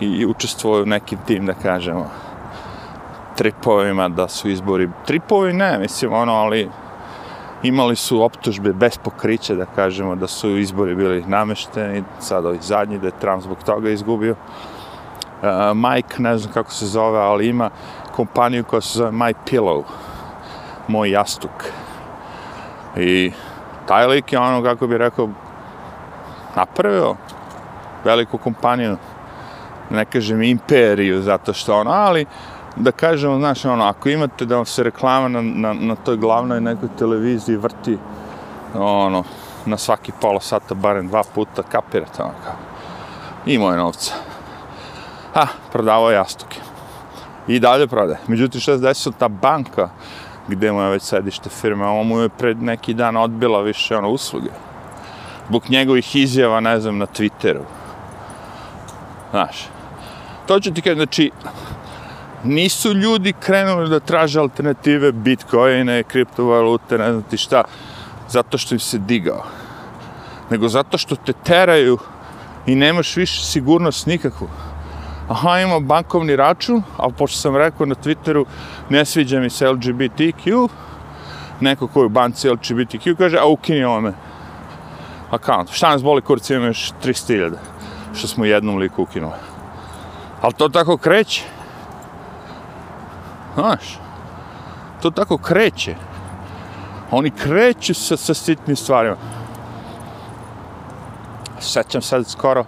i 0.00 0.26
učestvuje 0.26 0.82
u 0.82 0.86
nekim 0.86 1.18
tim, 1.26 1.46
da 1.46 1.54
kažemo, 1.54 2.10
tripovima 3.38 4.08
da 4.08 4.28
su 4.28 4.48
izbori. 4.48 4.88
Tripovi 5.06 5.52
ne 5.52 5.78
mislim 5.78 6.12
ono 6.12 6.32
ali 6.32 6.70
imali 7.62 7.96
su 7.96 8.22
optužbe 8.22 8.72
bez 8.72 8.98
pokrića 8.98 9.54
da 9.54 9.66
kažemo 9.66 10.14
da 10.14 10.26
su 10.26 10.56
izbori 10.56 10.94
bili 10.94 11.24
namešteni 11.26 12.02
sad 12.20 12.46
ovi 12.46 12.58
zadnji 12.60 12.98
da 12.98 13.06
je 13.06 13.18
Trump 13.20 13.42
zbog 13.42 13.58
toga 13.66 13.90
izgubio. 13.90 14.34
Uh, 15.42 15.48
Mike 15.74 16.22
ne 16.22 16.38
znam 16.38 16.52
kako 16.52 16.70
se 16.70 16.86
zove 16.86 17.18
ali 17.18 17.48
ima 17.48 17.70
kompaniju 18.16 18.64
koja 18.64 18.80
se 18.80 18.98
zove 18.98 19.10
My 19.10 19.34
Pillow 19.50 19.82
moj 20.88 21.10
jastuk. 21.10 21.64
I 22.96 23.32
taj 23.86 24.06
lik 24.06 24.32
je 24.32 24.38
ono 24.38 24.62
kako 24.62 24.86
bi 24.86 24.98
rekao 24.98 25.28
napravio 26.56 27.14
veliku 28.04 28.38
kompaniju 28.38 28.96
ne 29.90 30.04
kažem 30.04 30.42
imperiju 30.42 31.22
zato 31.22 31.52
što 31.52 31.76
ono 31.76 31.90
ali 31.90 32.26
da 32.80 32.92
kažemo, 32.92 33.38
znaš, 33.38 33.64
ono, 33.64 33.84
ako 33.84 34.08
imate 34.08 34.44
da 34.44 34.56
vam 34.56 34.66
se 34.66 34.82
reklama 34.82 35.28
na, 35.28 35.42
na, 35.42 35.72
na 35.72 35.96
toj 35.96 36.16
glavnoj 36.16 36.60
nekoj 36.60 36.88
televiziji 36.98 37.56
vrti, 37.56 37.98
ono, 38.74 39.24
na 39.66 39.76
svaki 39.76 40.12
pola 40.20 40.40
sata, 40.40 40.74
barem 40.74 41.08
dva 41.08 41.22
puta, 41.34 41.62
kapirate, 41.62 42.22
ono, 42.22 42.34
kao, 42.44 42.54
imao 43.46 43.70
je 43.70 43.76
novca. 43.76 44.14
Ha, 45.34 45.46
prodavao 45.72 46.10
jastuke. 46.10 46.60
I 47.48 47.60
dalje 47.60 47.86
prodaje. 47.86 48.18
Međutim, 48.26 48.60
što 48.60 48.76
se 48.76 48.82
desilo, 48.82 49.14
ta 49.18 49.28
banka, 49.28 49.88
gde 50.48 50.72
mu 50.72 50.80
je 50.80 50.90
već 50.90 51.02
sedište 51.02 51.50
firme, 51.50 51.86
ovo 51.86 52.02
mu 52.02 52.20
je 52.20 52.28
pred 52.28 52.62
neki 52.62 52.94
dan 52.94 53.16
odbila 53.16 53.60
više, 53.60 53.96
ono, 53.96 54.08
usluge. 54.08 54.50
Bog 55.48 55.62
njegovih 55.68 56.16
izjava, 56.16 56.60
ne 56.60 56.80
znam, 56.80 56.98
na 56.98 57.06
Twitteru. 57.06 57.62
Znaš, 59.30 59.68
to 60.46 60.60
ću 60.60 60.74
ti 60.74 60.82
kaži, 60.82 60.96
znači, 60.96 61.30
nisu 62.48 62.92
ljudi 62.92 63.32
krenuli 63.40 63.88
da 63.88 64.00
traže 64.00 64.40
alternative 64.40 65.12
bitcoine, 65.12 66.02
kriptovalute, 66.02 66.98
ne 66.98 67.10
znam 67.12 67.22
ti 67.22 67.36
šta, 67.36 67.64
zato 68.28 68.58
što 68.58 68.74
im 68.74 68.78
se 68.80 68.98
digao. 68.98 69.44
Nego 70.50 70.68
zato 70.68 70.98
što 70.98 71.16
te 71.16 71.32
teraju 71.32 71.98
i 72.66 72.74
nemaš 72.74 73.16
više 73.16 73.44
sigurnost 73.44 74.06
nikakvu. 74.06 74.48
Aha, 75.28 75.60
ima 75.60 75.80
bankovni 75.80 76.36
račun, 76.36 76.82
ali 76.96 77.12
pošto 77.12 77.38
sam 77.38 77.56
rekao 77.56 77.86
na 77.86 77.94
Twitteru, 77.94 78.44
ne 78.88 79.04
sviđa 79.04 79.40
mi 79.40 79.50
se 79.50 79.68
LGBTQ, 79.68 80.68
neko 81.60 81.86
koji 81.86 82.06
u 82.06 82.08
banci 82.08 82.48
LGBTQ 82.50 83.16
kaže, 83.16 83.38
a 83.38 83.46
ukini 83.46 83.84
ome 83.84 84.12
akaunt. 85.30 85.70
Šta 85.70 85.90
nas 85.90 86.02
boli 86.02 86.22
kurac 86.22 86.50
ima 86.50 86.66
još 86.66 86.92
300.000, 87.04 87.52
što 88.14 88.28
smo 88.28 88.44
jednom 88.44 88.76
liku 88.76 89.02
ukinuli. 89.02 89.34
Ali 90.40 90.54
to 90.54 90.68
tako 90.68 90.96
kreće. 90.96 91.57
Znaš, 93.58 93.98
to 95.02 95.10
tako 95.10 95.38
kreće. 95.38 95.94
Oni 97.10 97.30
kreću 97.30 97.94
sa, 97.94 98.16
sa 98.16 98.34
sitnim 98.34 98.76
stvarima. 98.76 99.16
Sećam 101.60 102.02
sad 102.02 102.26
skoro, 102.26 102.64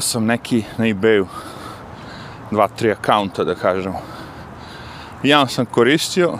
sam 0.00 0.26
neki 0.26 0.64
na 0.76 0.84
ebayu, 0.84 1.26
dva, 2.50 2.68
tri 2.68 2.92
akaunta, 2.92 3.44
da 3.44 3.54
kažemo. 3.54 4.00
Jedan 5.22 5.48
sam 5.48 5.66
koristio, 5.66 6.38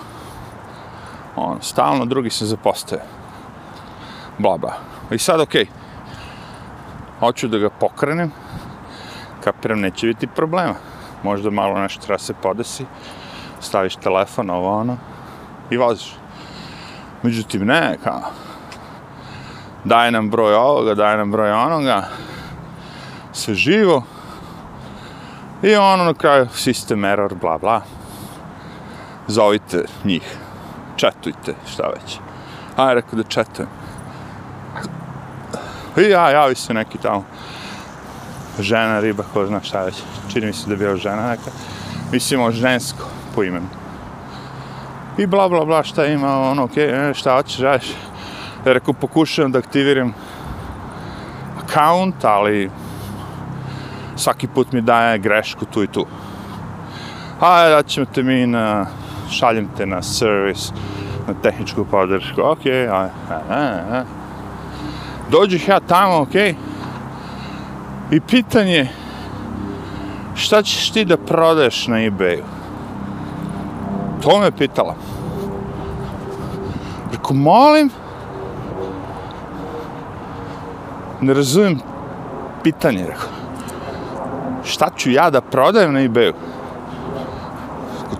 on, 1.36 1.58
stalno, 1.62 2.04
drugi 2.04 2.30
sam 2.30 2.46
zapostavio. 2.46 3.04
Bla, 4.38 4.58
bla. 4.58 4.74
I 5.10 5.18
sad, 5.18 5.40
okej, 5.40 5.64
okay. 5.64 5.68
hoću 7.20 7.48
da 7.48 7.58
ga 7.58 7.70
pokrenem, 7.70 8.32
kapiram, 9.44 9.80
neće 9.80 10.06
biti 10.06 10.26
problema 10.26 10.95
možda 11.26 11.50
malo 11.50 11.78
nešto 11.78 12.06
treba 12.06 12.18
se 12.18 12.34
podesi, 12.34 12.84
staviš 13.60 13.96
telefon, 13.96 14.50
ovo 14.50 14.78
ono, 14.78 14.96
i 15.70 15.76
voziš. 15.76 16.14
Međutim, 17.22 17.66
ne, 17.66 17.98
kao, 18.04 18.20
daj 19.84 20.10
nam 20.10 20.30
broj 20.30 20.54
ovoga, 20.54 20.94
daj 20.94 21.16
nam 21.16 21.30
broj 21.30 21.52
onoga, 21.52 22.02
sve 23.32 23.54
živo, 23.54 24.02
i 25.62 25.74
ono 25.74 26.04
na 26.04 26.14
kraju, 26.14 26.46
system 26.54 27.12
error, 27.12 27.34
bla, 27.34 27.58
bla, 27.58 27.80
zovite 29.26 29.84
njih, 30.04 30.36
četujte, 30.96 31.54
šta 31.72 31.88
već. 31.88 32.18
Aj, 32.76 32.94
rekao 32.94 33.16
da 33.16 33.22
četujem. 33.22 33.68
I 35.96 36.02
ja, 36.10 36.30
javi 36.30 36.54
se 36.54 36.74
neki 36.74 36.98
tamo, 36.98 37.24
žena, 38.62 39.00
riba, 39.00 39.24
ko 39.32 39.46
zna 39.46 39.60
šta 39.62 39.84
već. 39.84 40.02
Čini 40.32 40.46
mi 40.46 40.52
se 40.52 40.66
da 40.66 40.72
je 40.72 40.78
bio 40.78 40.96
žena 40.96 41.28
neka. 41.28 41.50
Mislimo 42.12 42.50
žensko 42.52 43.04
po 43.34 43.42
imenu. 43.42 43.66
I 45.18 45.26
bla, 45.26 45.48
bla, 45.48 45.64
bla, 45.64 45.82
šta 45.82 46.06
ima, 46.06 46.40
ono, 46.50 46.64
okej, 46.64 46.88
okay, 46.88 47.14
šta 47.14 47.34
hoćeš, 47.36 47.58
radiš. 47.58 47.88
Ja 48.66 48.72
rekao, 48.72 48.94
pokušavam 48.94 49.52
da 49.52 49.58
aktiviram 49.58 50.14
account, 51.64 52.24
ali 52.24 52.70
svaki 54.16 54.48
put 54.48 54.72
mi 54.72 54.80
daje 54.80 55.18
grešku 55.18 55.64
tu 55.64 55.82
i 55.82 55.86
tu. 55.86 56.06
A, 57.40 57.68
da 57.68 57.82
ćemo 57.82 58.06
te 58.06 58.22
mi 58.22 58.46
na, 58.46 58.86
šaljem 59.30 59.68
te 59.76 59.86
na 59.86 60.02
servis, 60.02 60.72
na 61.28 61.34
tehničku 61.42 61.84
podršku, 61.84 62.40
okej, 62.42 62.72
okay, 62.72 62.90
a, 62.90 63.08
a, 63.30 63.56
a. 63.90 64.04
Dođeš 65.30 65.68
ja 65.68 65.80
tamo, 65.80 66.20
okej, 66.20 66.52
okay, 66.52 66.75
I 68.10 68.20
pitanje, 68.20 68.88
šta 70.34 70.62
ćeš 70.62 70.90
ti 70.90 71.04
da 71.04 71.16
prodaješ 71.16 71.86
na 71.86 71.96
ebayu? 71.96 72.42
To 74.22 74.38
me 74.38 74.50
pitala. 74.50 74.94
Reku, 77.12 77.34
molim, 77.34 77.90
ne 81.20 81.34
razumijem 81.34 81.80
pitanje, 82.62 83.06
rekao. 83.06 83.28
Šta 84.64 84.88
ću 84.96 85.10
ja 85.10 85.30
da 85.30 85.40
prodajem 85.40 85.92
na 85.92 86.00
ebayu? 86.00 86.32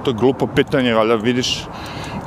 To 0.05 0.11
je 0.11 0.14
glupo 0.14 0.46
pitanje, 0.46 0.94
valjda 0.94 1.14
vidiš, 1.14 1.66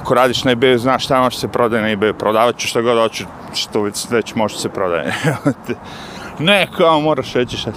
ako 0.02 0.14
radiš 0.14 0.44
na 0.44 0.56
ebayu, 0.56 0.78
znaš 0.78 1.06
šta 1.06 1.22
može 1.22 1.38
se 1.38 1.48
prodaje 1.48 1.84
na 1.84 1.90
ebayu, 1.90 2.14
prodavat 2.14 2.58
ću 2.58 2.68
šta 2.68 2.82
god 2.82 2.98
hoću, 2.98 3.26
što 3.54 3.82
već, 3.82 4.10
već 4.10 4.36
može 4.36 4.58
se 4.58 4.70
prodaje. 4.70 5.14
ne, 6.40 6.68
kao 6.78 7.00
moraš 7.00 7.34
reći 7.34 7.58
šta. 7.58 7.72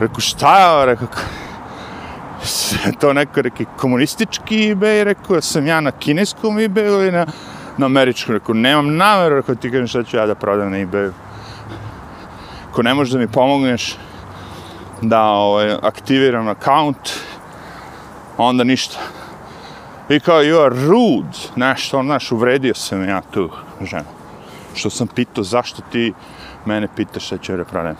Reku, 0.00 0.20
šta 0.20 0.84
reku, 0.84 1.06
to 3.00 3.12
neko 3.12 3.42
reki 3.42 3.64
komunistički 3.76 4.74
eBay, 4.74 5.04
rekao, 5.04 5.36
ja 5.36 5.40
sam 5.40 5.66
ja 5.66 5.80
na 5.80 5.90
kineskom 5.90 6.56
eBayu 6.56 7.00
ili 7.00 7.12
na, 7.12 7.26
na 7.76 7.86
američkom, 7.86 8.34
rekao, 8.34 8.54
nemam 8.54 8.96
nameru, 8.96 9.36
rekao, 9.36 9.54
ti 9.54 9.70
kažem 9.70 9.86
šta 9.86 10.02
ću 10.02 10.16
ja 10.16 10.26
da 10.26 10.34
prodam 10.34 10.70
na 10.70 10.78
eBayu. 10.78 11.12
Ako 12.70 12.82
ne 12.82 12.94
možeš 12.94 13.12
da 13.12 13.18
mi 13.18 13.28
pomogneš 13.28 13.96
da 15.02 15.22
ovaj, 15.22 15.72
aktiviram 15.82 16.48
account, 16.48 17.10
onda 18.36 18.64
ništa. 18.64 18.98
I 20.08 20.20
kao, 20.20 20.42
you 20.42 20.64
are 20.64 20.74
rude, 20.86 21.38
nešto, 21.56 22.02
znaš, 22.02 22.32
uvredio 22.32 22.74
sam 22.74 23.08
ja 23.08 23.20
tu 23.30 23.50
ženu. 23.82 24.04
Što 24.74 24.90
sam 24.90 25.06
pitao, 25.06 25.44
zašto 25.44 25.82
ti 25.92 26.12
mene 26.66 26.88
pitaš 26.96 27.26
šta 27.26 27.38
ću 27.38 27.52
prodajem. 27.70 27.96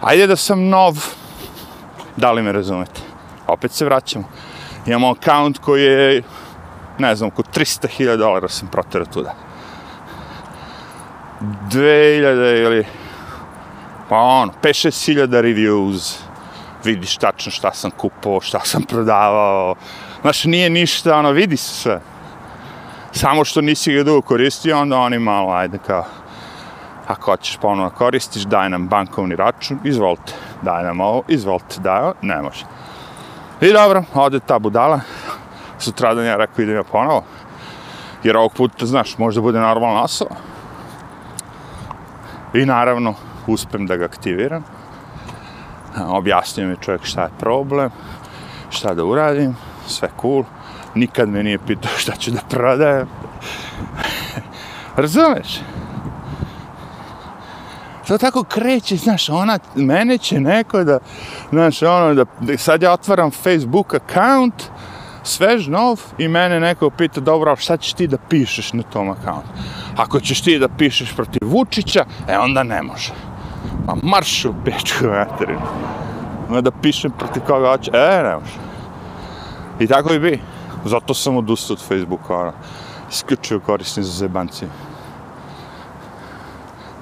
Ajde 0.00 0.26
da 0.26 0.36
sam 0.36 0.68
nov, 0.68 0.94
da 2.16 2.32
li 2.32 2.42
me 2.42 2.52
razumete? 2.52 3.00
Opet 3.46 3.72
se 3.72 3.84
vraćamo. 3.84 4.24
Imamo 4.86 5.10
account 5.10 5.58
koji 5.58 5.82
je, 5.82 6.22
ne 6.98 7.16
znam, 7.16 7.28
oko 7.28 7.42
300.000 7.42 8.16
dolara 8.16 8.48
sam 8.48 8.68
proterao 8.68 9.06
tuda. 9.06 9.34
2000 11.40 12.62
ili, 12.62 12.86
pa 14.08 14.16
ono, 14.16 14.52
5-6 14.62 15.28
reviews, 15.28 16.18
vidiš 16.84 17.16
tačno 17.16 17.52
šta 17.52 17.72
sam 17.72 17.90
kupao, 17.90 18.40
šta 18.40 18.60
sam 18.64 18.82
prodavao. 18.82 19.74
Znaš, 20.20 20.44
nije 20.44 20.70
ništa, 20.70 21.18
ono, 21.18 21.30
vidi 21.30 21.56
se 21.56 21.74
sve 21.74 22.00
samo 23.16 23.44
što 23.44 23.60
nisi 23.60 23.92
ga 23.92 24.02
dugo 24.02 24.20
koristio, 24.20 24.78
onda 24.78 24.98
oni 24.98 25.18
malo, 25.18 25.52
ajde 25.52 25.78
kao, 25.86 26.04
ako 27.06 27.30
hoćeš 27.30 27.56
ponovno 27.56 27.90
koristiš, 27.90 28.42
daj 28.42 28.70
nam 28.70 28.88
bankovni 28.88 29.36
račun, 29.36 29.78
izvolite, 29.84 30.32
daj 30.62 30.84
nam 30.84 31.00
ovo, 31.00 31.22
izvolite, 31.28 31.80
daj 31.80 32.00
ovo, 32.00 32.14
ne 32.22 32.42
može. 32.42 32.64
I 33.60 33.72
dobro, 33.72 34.04
ode 34.14 34.40
ta 34.40 34.58
budala, 34.58 35.00
sutra 35.78 36.14
dan 36.14 36.24
ja 36.24 36.36
rekao 36.36 36.62
idem 36.62 36.76
ja 36.76 36.82
ponovo, 36.82 37.24
jer 38.24 38.36
ovog 38.36 38.52
puta, 38.52 38.86
znaš, 38.86 39.18
možda 39.18 39.40
bude 39.40 39.60
normalna 39.60 40.02
osoba. 40.02 40.34
I 42.54 42.66
naravno, 42.66 43.14
uspem 43.46 43.86
da 43.86 43.96
ga 43.96 44.04
aktiviram. 44.04 44.64
Objasnio 46.06 46.68
mi 46.68 46.76
čovjek 46.80 47.04
šta 47.04 47.22
je 47.22 47.30
problem, 47.38 47.90
šta 48.70 48.94
da 48.94 49.04
uradim, 49.04 49.56
sve 49.86 50.08
cool 50.20 50.44
nikad 50.96 51.28
me 51.28 51.42
nije 51.42 51.58
pitao 51.58 51.90
šta 51.96 52.16
ću 52.16 52.30
da 52.30 52.40
prodajem. 52.48 53.08
Razumeš? 54.96 55.60
To 58.08 58.18
tako 58.18 58.44
kreće, 58.44 58.96
znaš, 58.96 59.28
ona, 59.28 59.58
mene 59.74 60.18
će 60.18 60.40
neko 60.40 60.84
da, 60.84 60.98
znaš, 61.50 61.82
ono, 61.82 62.14
da, 62.14 62.24
da 62.40 62.58
sad 62.58 62.82
ja 62.82 62.92
otvaram 62.92 63.30
Facebook 63.30 63.94
account, 63.94 64.62
svež, 65.22 65.68
nov, 65.68 66.00
i 66.18 66.28
mene 66.28 66.60
neko 66.60 66.90
pita, 66.90 67.20
dobro, 67.20 67.56
šta 67.56 67.76
ćeš 67.76 67.92
ti 67.92 68.06
da 68.06 68.18
pišeš 68.18 68.72
na 68.72 68.82
tom 68.82 69.10
accountu? 69.10 69.48
Ako 69.96 70.20
ćeš 70.20 70.42
ti 70.42 70.58
da 70.58 70.68
pišeš 70.68 71.12
protiv 71.16 71.48
Vučića, 71.48 72.04
e, 72.28 72.38
onda 72.38 72.62
ne 72.62 72.82
može. 72.82 73.12
Pa 73.86 73.94
marš 74.02 74.44
u 74.44 74.54
pečku, 74.64 75.04
materinu. 75.04 75.60
Da 76.60 76.70
pišem 76.70 77.10
protiv 77.18 77.42
koga 77.42 77.70
hoće, 77.70 77.90
e, 77.94 78.22
ne 78.22 78.34
može. 78.34 78.58
I 79.80 79.86
tako 79.86 80.12
i 80.12 80.18
bi. 80.18 80.40
Zato 80.86 81.14
sam 81.14 81.36
odustao 81.36 81.74
od 81.74 81.82
Facebooka, 81.82 82.34
ono. 82.34 82.52
Isključio 83.10 83.60
korisni 83.60 84.02
za 84.02 84.12
zebanci. 84.12 84.66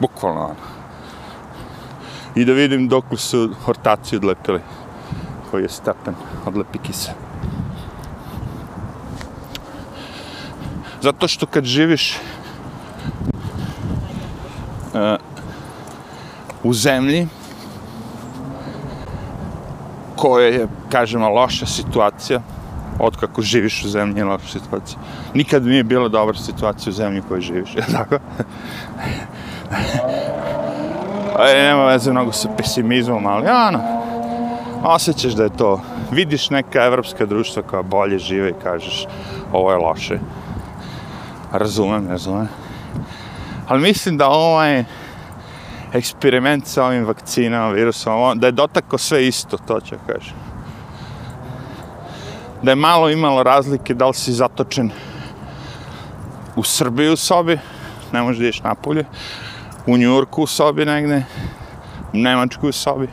Bukvalno, 0.01 0.41
ono. 0.41 0.55
I 2.35 2.45
da 2.45 2.53
vidim 2.53 2.89
dok 2.89 3.05
su 3.17 3.51
hortaci 3.65 4.17
odlepili. 4.17 4.61
Koji 5.51 5.63
je 5.63 5.69
stepen 5.69 6.15
odlepi 6.47 6.79
kise. 6.79 7.13
Zato 11.01 11.29
što 11.29 11.47
kad 11.47 11.65
živiš 11.65 12.17
uh, 14.95 15.01
u 16.63 16.73
zemlji 16.75 17.29
koja 20.17 20.47
je, 20.47 20.69
kažemo, 20.89 21.29
loša 21.29 21.67
situacija, 21.67 22.41
od 22.99 23.17
kako 23.17 23.43
živiš 23.43 23.85
u 23.85 23.89
zemlji 23.89 24.21
je 24.21 24.25
loša 24.25 24.47
situacija. 24.49 24.99
Nikad 25.35 25.65
mi 25.65 25.77
je 25.77 25.85
bila 25.85 26.09
dobra 26.09 26.39
situacija 26.39 26.91
u 26.91 26.95
zemlji 26.95 27.21
u 27.21 27.29
kojoj 27.29 27.41
živiš, 27.41 27.75
je 27.75 27.83
tako? 27.93 28.19
Aj, 31.39 31.55
nema 31.55 31.85
veze 31.85 32.13
mnogo 32.13 32.33
sa 32.33 32.49
pesimizmom, 32.57 33.27
ali 33.27 33.47
ono, 33.69 33.81
osjećaš 34.83 35.33
da 35.33 35.43
je 35.43 35.57
to. 35.57 35.81
Vidiš 36.11 36.51
neka 36.51 36.85
evropska 36.85 37.27
društva 37.27 37.63
koja 37.63 37.83
bolje 37.83 38.19
žive 38.19 38.51
i 38.51 38.63
kažeš 38.63 39.07
ovo 39.53 39.73
je 39.73 39.79
loše. 39.79 40.19
Razumem, 41.53 42.09
razumem. 42.09 42.49
Ali 43.69 43.81
mislim 43.81 44.17
da 44.17 44.29
ovaj 44.29 44.85
eksperiment 45.93 46.67
sa 46.67 46.85
ovim 46.85 47.05
vakcinama, 47.05 47.69
virusom, 47.69 48.39
da 48.39 48.47
je 48.47 48.53
dotako 48.53 48.99
sve 48.99 49.27
isto, 49.27 49.57
to 49.57 49.81
ću 49.81 49.95
kažem 50.07 50.54
da 52.65 52.71
je 52.71 52.77
malo 52.77 53.11
imalo 53.11 53.43
razlike 53.43 53.95
da 53.95 54.07
li 54.07 54.15
si 54.15 54.33
zatočen 54.33 54.91
u 56.57 56.63
Srbiji 56.63 57.13
u 57.13 57.17
sobi, 57.17 57.59
ne 58.13 58.23
možeš 58.23 58.39
da 58.39 58.47
ješ 58.47 58.61
napolje, 58.63 59.05
u 59.87 59.97
Njurku 59.97 60.43
u 60.43 60.47
sobi 60.47 60.85
negde, 60.85 61.23
u 62.13 62.17
Nemačku 62.17 62.69
u 62.69 62.73
sobi, 62.73 63.09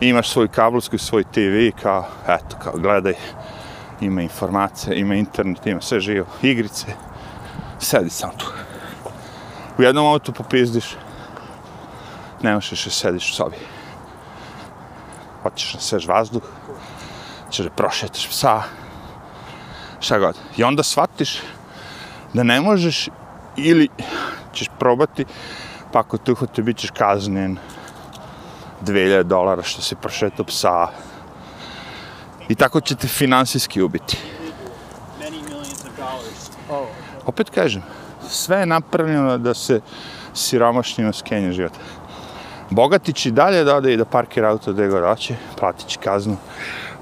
imaš 0.00 0.28
svoj 0.28 0.48
kablovski, 0.48 0.98
svoj 0.98 1.24
TV, 1.24 1.70
kao, 1.82 2.06
eto, 2.28 2.56
kao, 2.62 2.72
gledaj, 2.76 3.14
ima 4.00 4.22
informacije, 4.22 4.98
ima 5.00 5.14
internet, 5.14 5.66
ima 5.66 5.80
sve 5.80 6.00
živo, 6.00 6.26
igrice, 6.42 6.86
sedi 7.78 8.10
sam 8.10 8.30
tu. 8.36 8.46
U 9.78 9.82
jednom 9.82 10.04
momentu 10.04 10.32
popizdiš, 10.32 10.96
ne 12.42 12.54
možeš 12.54 12.84
da 12.84 12.90
sediš 12.90 13.30
u 13.30 13.34
sobi. 13.34 13.56
Hoćeš 15.42 15.74
na 15.74 15.80
svež 15.80 16.06
vazduh, 16.08 16.42
ćeš 17.54 17.64
da 17.64 17.70
prošetaš 17.70 18.28
psa, 18.28 18.62
šta 20.00 20.18
god. 20.18 20.38
I 20.56 20.64
onda 20.64 20.82
shvatiš 20.82 21.38
da 22.34 22.42
ne 22.42 22.60
možeš 22.60 23.08
ili 23.56 23.88
ćeš 24.52 24.68
probati, 24.78 25.24
pa 25.92 26.00
ako 26.00 26.18
te 26.18 26.32
uhvate, 26.32 26.62
bit 26.62 26.76
ćeš 26.76 26.90
kaznjen 26.90 27.58
2000 28.82 29.22
dolara 29.22 29.62
što 29.62 29.82
si 29.82 29.96
prošetao 29.96 30.44
psa 30.44 30.88
I 32.48 32.54
tako 32.54 32.80
ćete 32.80 33.08
finansijski 33.08 33.82
ubiti. 33.82 34.18
Oh, 36.70 36.86
Opet 37.26 37.50
kažem, 37.50 37.82
sve 38.28 38.58
je 38.58 38.66
napravljeno 38.66 39.38
da 39.38 39.54
se 39.54 39.80
siromašnjima 40.34 41.12
skenje 41.12 41.52
život. 41.52 41.72
Bogati 42.70 43.12
će 43.12 43.30
dalje 43.30 43.64
da 43.64 43.76
ode 43.76 43.92
i 43.92 43.96
da 43.96 44.04
parkira 44.04 44.50
auto 44.50 44.72
gde 44.72 44.88
god 44.88 45.02
hoće, 45.04 45.36
platit 45.58 45.86
će 45.86 45.98
kaznu. 45.98 46.36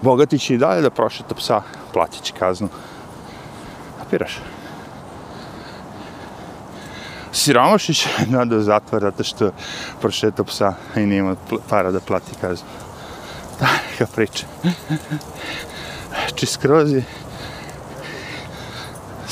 Bogati 0.02 0.38
će 0.38 0.54
i 0.54 0.58
dalje 0.58 0.82
da 0.82 0.90
prošeta 0.90 1.34
psa, 1.34 1.62
platit 1.92 2.22
će 2.22 2.32
kaznu. 2.38 2.68
Kapiraš? 3.98 4.38
Siromašni 7.32 7.94
će 7.94 8.08
da 8.26 8.44
do 8.44 8.60
zatvora 8.60 9.10
zato 9.10 9.24
što 9.24 9.50
prošeta 10.00 10.44
psa 10.44 10.74
i 10.96 11.00
nije 11.00 11.34
para 11.68 11.90
da 11.90 12.00
plati 12.00 12.34
kaznu. 12.40 12.68
Da, 13.60 13.66
neka 13.90 14.06
priča. 14.14 14.46
Znači, 16.28 16.46
skroz 16.46 16.92
je 16.92 17.04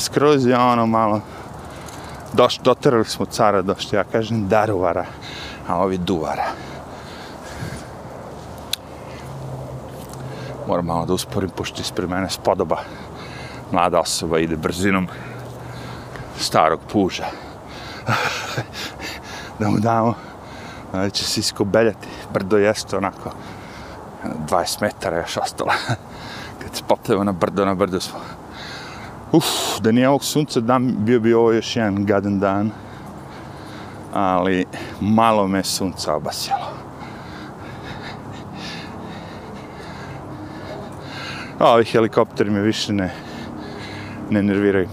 skroz 0.01 0.45
je 0.45 0.57
ono 0.57 0.85
malo 0.85 1.21
doš, 2.33 2.57
doterali 2.57 3.05
smo 3.05 3.25
cara 3.25 3.61
do 3.61 3.75
što 3.79 3.95
ja 3.95 4.03
kažem 4.03 4.47
daruvara 4.47 5.05
a 5.67 5.77
ovi 5.83 5.97
duvara 5.97 6.45
moram 10.67 10.85
malo 10.85 11.05
da 11.05 11.13
usporim 11.13 11.49
pošto 11.49 11.81
ispred 11.81 12.09
mene 12.09 12.29
spodoba. 12.29 12.77
Mlada 13.71 13.99
osoba 13.99 14.39
ide 14.39 14.55
brzinom 14.55 15.07
starog 16.39 16.79
puža. 16.91 17.25
Da 19.59 19.69
mu 19.69 19.79
damo 19.79 20.13
da 20.91 21.09
će 21.09 21.23
se 21.23 21.39
iskobeljati. 21.39 22.07
Brdo 22.33 22.57
jeste 22.57 22.97
onako 22.97 23.31
20 24.49 24.81
metara 24.81 25.17
još 25.17 25.37
ostalo. 25.37 25.71
Kad 26.61 26.75
se 26.75 26.83
popnemo 26.87 27.23
na 27.23 27.31
brdo 27.31 27.65
na 27.65 27.75
brdo 27.75 27.99
smo. 27.99 28.19
Uf, 29.31 29.45
da 29.79 29.91
nije 29.91 30.09
ovog 30.09 30.23
sunca 30.23 30.59
dan, 30.59 30.95
bio 30.97 31.19
bi 31.19 31.33
ovo 31.33 31.51
još 31.51 31.75
jedan 31.75 32.05
gadan 32.05 32.39
dan. 32.39 32.71
Ali 34.13 34.65
malo 35.01 35.47
me 35.47 35.63
sunca 35.63 36.13
obasjalo. 36.13 36.70
A, 41.61 41.73
ovi 41.73 41.85
helikopteri 41.85 42.49
me 42.49 42.61
više 42.61 42.93
ne, 42.93 43.13
ne 44.29 44.43
nerviraju. 44.43 44.89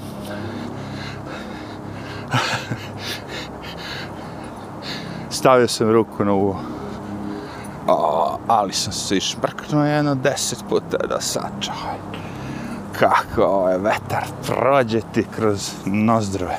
Stavio 5.30 5.68
sam 5.68 5.90
ruku 5.90 6.24
na 6.24 6.32
uvo. 6.32 6.60
O, 7.86 8.38
ali 8.48 8.72
sam 8.72 8.92
se 8.92 9.16
išmrknuo 9.16 9.84
jedno 9.84 10.14
deset 10.14 10.58
puta 10.68 10.96
da 10.96 11.20
sačavaj 11.20 11.98
kako 12.98 13.42
ovaj 13.42 13.78
vetar 13.78 14.24
prođe 14.46 15.00
ti 15.12 15.26
kroz 15.36 15.72
nozdrve. 15.86 16.58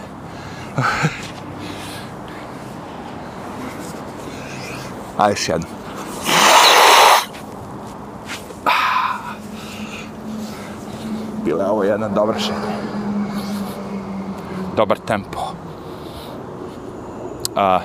A 5.17 5.29
još 5.29 5.49
jedno. 5.49 5.78
Bila 11.89 11.97
je 11.97 12.05
ovo 12.05 12.05
jedna 12.05 12.21
dobra 12.21 12.39
šetnja. 12.39 12.75
Dobar 14.75 14.97
tempo. 14.99 15.39
A, 17.55 17.79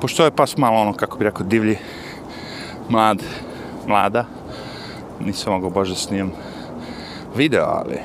pošto 0.00 0.24
je 0.24 0.30
pas 0.30 0.56
malo 0.56 0.80
ono, 0.80 0.92
kako 0.92 1.18
bi 1.18 1.24
rekao, 1.24 1.46
divlji, 1.46 1.78
mlad, 2.88 3.22
mlada, 3.86 4.24
nisam 5.20 5.52
mogao 5.52 5.70
baš 5.70 5.88
da 5.88 5.94
snimam 5.94 6.32
video, 7.34 7.64
ali 7.64 7.98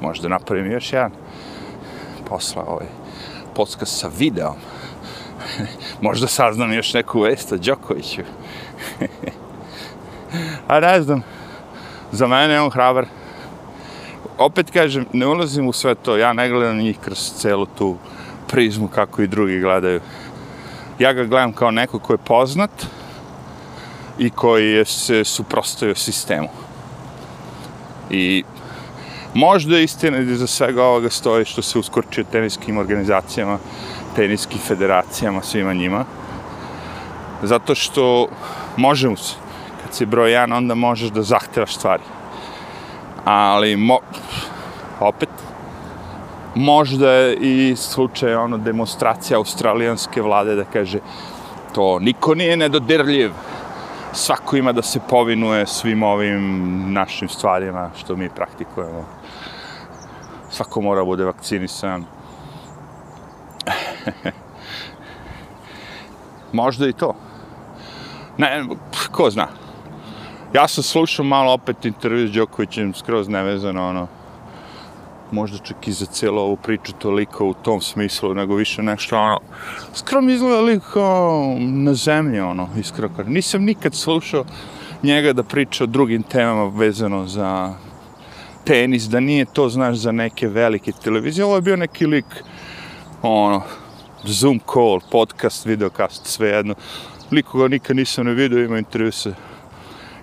možda 0.00 0.28
napravim 0.28 0.72
još 0.72 0.92
jedan 0.92 1.10
posla 2.28 2.64
ovaj 2.68 2.86
podcast 3.54 4.00
sa 4.00 4.10
videom. 4.18 4.54
možda 6.06 6.26
saznam 6.26 6.72
još 6.72 6.94
neku 6.94 7.20
vest 7.20 7.52
o 7.52 7.56
Đokoviću. 7.56 8.22
A 10.68 10.80
ne 10.80 11.02
znam, 11.02 11.22
za 12.12 12.26
mene 12.26 12.54
je 12.54 12.60
on 12.60 12.70
hrabar. 12.70 13.21
Opet 14.38 14.70
kažem, 14.70 15.06
ne 15.12 15.26
ulazim 15.26 15.68
u 15.68 15.72
sve 15.72 15.94
to, 15.94 16.16
ja 16.16 16.32
ne 16.32 16.48
gledam 16.48 16.78
njih 16.78 16.98
kroz 16.98 17.32
celu 17.36 17.66
tu 17.66 17.96
prizmu 18.48 18.88
kako 18.88 19.22
i 19.22 19.26
drugi 19.26 19.60
gledaju. 19.60 20.00
Ja 20.98 21.12
ga 21.12 21.24
gledam 21.24 21.52
kao 21.52 21.70
neko 21.70 21.98
ko 21.98 22.12
je 22.12 22.18
poznat 22.18 22.70
i 24.18 24.30
koji 24.30 24.70
je 24.70 24.84
se 24.84 25.24
suprostavio 25.24 25.94
sistemu. 25.94 26.48
I 28.10 28.44
možda 29.34 29.76
je 29.76 29.84
istina 29.84 30.18
da 30.18 30.32
iza 30.32 30.46
svega 30.46 30.84
ovoga 30.84 31.10
stoji 31.10 31.44
što 31.44 31.62
se 31.62 31.78
uskorčio 31.78 32.24
teniskim 32.24 32.78
organizacijama, 32.78 33.58
teniskim 34.16 34.58
federacijama, 34.58 35.42
svima 35.42 35.74
njima. 35.74 36.04
Zato 37.42 37.74
što 37.74 38.28
može 38.76 39.16
se. 39.16 39.34
Kad 39.82 39.94
si 39.94 40.06
broj 40.06 40.32
jedan, 40.32 40.52
onda 40.52 40.74
možeš 40.74 41.10
da 41.10 41.22
zahtevaš 41.22 41.74
stvari. 41.74 42.02
Ali, 43.24 43.76
mo, 43.76 43.98
opet, 45.00 45.28
možda 46.54 47.10
je 47.10 47.36
i 47.36 47.76
slučaj 47.76 48.34
ono 48.34 48.58
demonstracija 48.58 49.38
australijanske 49.38 50.22
vlade 50.22 50.54
da 50.54 50.64
kaže 50.64 50.98
to 51.74 51.98
niko 51.98 52.34
nije 52.34 52.56
nedodirljiv 52.56 53.30
svako 54.12 54.56
ima 54.56 54.72
da 54.72 54.82
se 54.82 55.00
povinuje 55.08 55.66
svim 55.66 56.02
ovim 56.02 56.92
našim 56.92 57.28
stvarima 57.28 57.90
što 57.96 58.16
mi 58.16 58.28
praktikujemo. 58.28 59.04
Svako 60.50 60.80
mora 60.80 61.00
da 61.00 61.04
bude 61.04 61.24
vakcinisan. 61.24 62.04
Možda 66.52 66.88
i 66.88 66.92
to. 66.92 67.14
Ne, 68.38 68.64
ko 69.12 69.30
zna. 69.30 69.61
Ja 70.54 70.68
sam 70.68 70.84
slušao 70.84 71.24
malo 71.24 71.52
opet 71.52 71.84
intervju 71.84 72.28
s 72.28 72.32
Đokovićem, 72.32 72.94
skroz 72.94 73.28
nevezano, 73.28 73.88
ono, 73.88 74.08
možda 75.30 75.58
čak 75.58 75.88
i 75.88 75.92
za 75.92 76.06
cijelu 76.06 76.38
ovu 76.40 76.56
priču 76.56 76.92
toliko 76.92 77.46
u 77.46 77.54
tom 77.54 77.80
smislu, 77.80 78.34
nego 78.34 78.54
više 78.54 78.82
nešto, 78.82 79.18
ono, 79.18 79.38
skoro 79.94 80.20
mi 80.20 80.32
izgleda 80.32 80.60
liko 80.60 81.44
na 81.58 81.94
zemlji, 81.94 82.40
ono, 82.40 82.68
iskreno. 82.78 83.14
Nisam 83.26 83.62
nikad 83.62 83.94
slušao 83.94 84.44
njega 85.02 85.32
da 85.32 85.42
priča 85.42 85.84
o 85.84 85.86
drugim 85.86 86.22
temama 86.22 86.78
vezano 86.78 87.26
za 87.26 87.74
tenis, 88.64 89.02
da 89.02 89.20
nije 89.20 89.44
to, 89.44 89.68
znaš, 89.68 89.96
za 89.96 90.12
neke 90.12 90.48
velike 90.48 90.92
televizije. 90.92 91.44
Ovo 91.44 91.54
je 91.54 91.62
bio 91.62 91.76
neki 91.76 92.06
lik, 92.06 92.44
ono, 93.22 93.62
Zoom 94.24 94.60
call, 94.72 95.00
podcast, 95.10 95.66
videokast, 95.66 96.26
sve 96.26 96.48
jedno. 96.48 96.74
Liko 97.30 97.58
ga 97.58 97.68
nikad 97.68 97.96
nisam 97.96 98.26
ne 98.26 98.34
vidio, 98.34 98.64
ima 98.64 98.78
intervju 98.78 99.12
sa... 99.12 99.32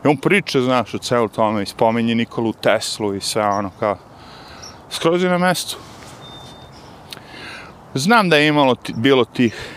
I 0.05 0.07
on 0.07 0.17
priča, 0.17 0.61
znaš, 0.61 0.93
o 0.93 0.97
celu 0.97 1.27
tome 1.27 1.63
i 1.63 1.65
spominje 1.65 2.15
Nikolu 2.15 2.53
Teslu 2.53 3.15
i 3.15 3.21
sve 3.21 3.47
ono 3.47 3.71
kao 3.79 3.97
skroz 4.89 5.23
je 5.23 5.29
na 5.29 5.37
mestu. 5.37 5.77
Znam 7.93 8.29
da 8.29 8.37
je 8.37 8.47
imalo 8.47 8.75
bilo 8.95 9.25
tih 9.25 9.75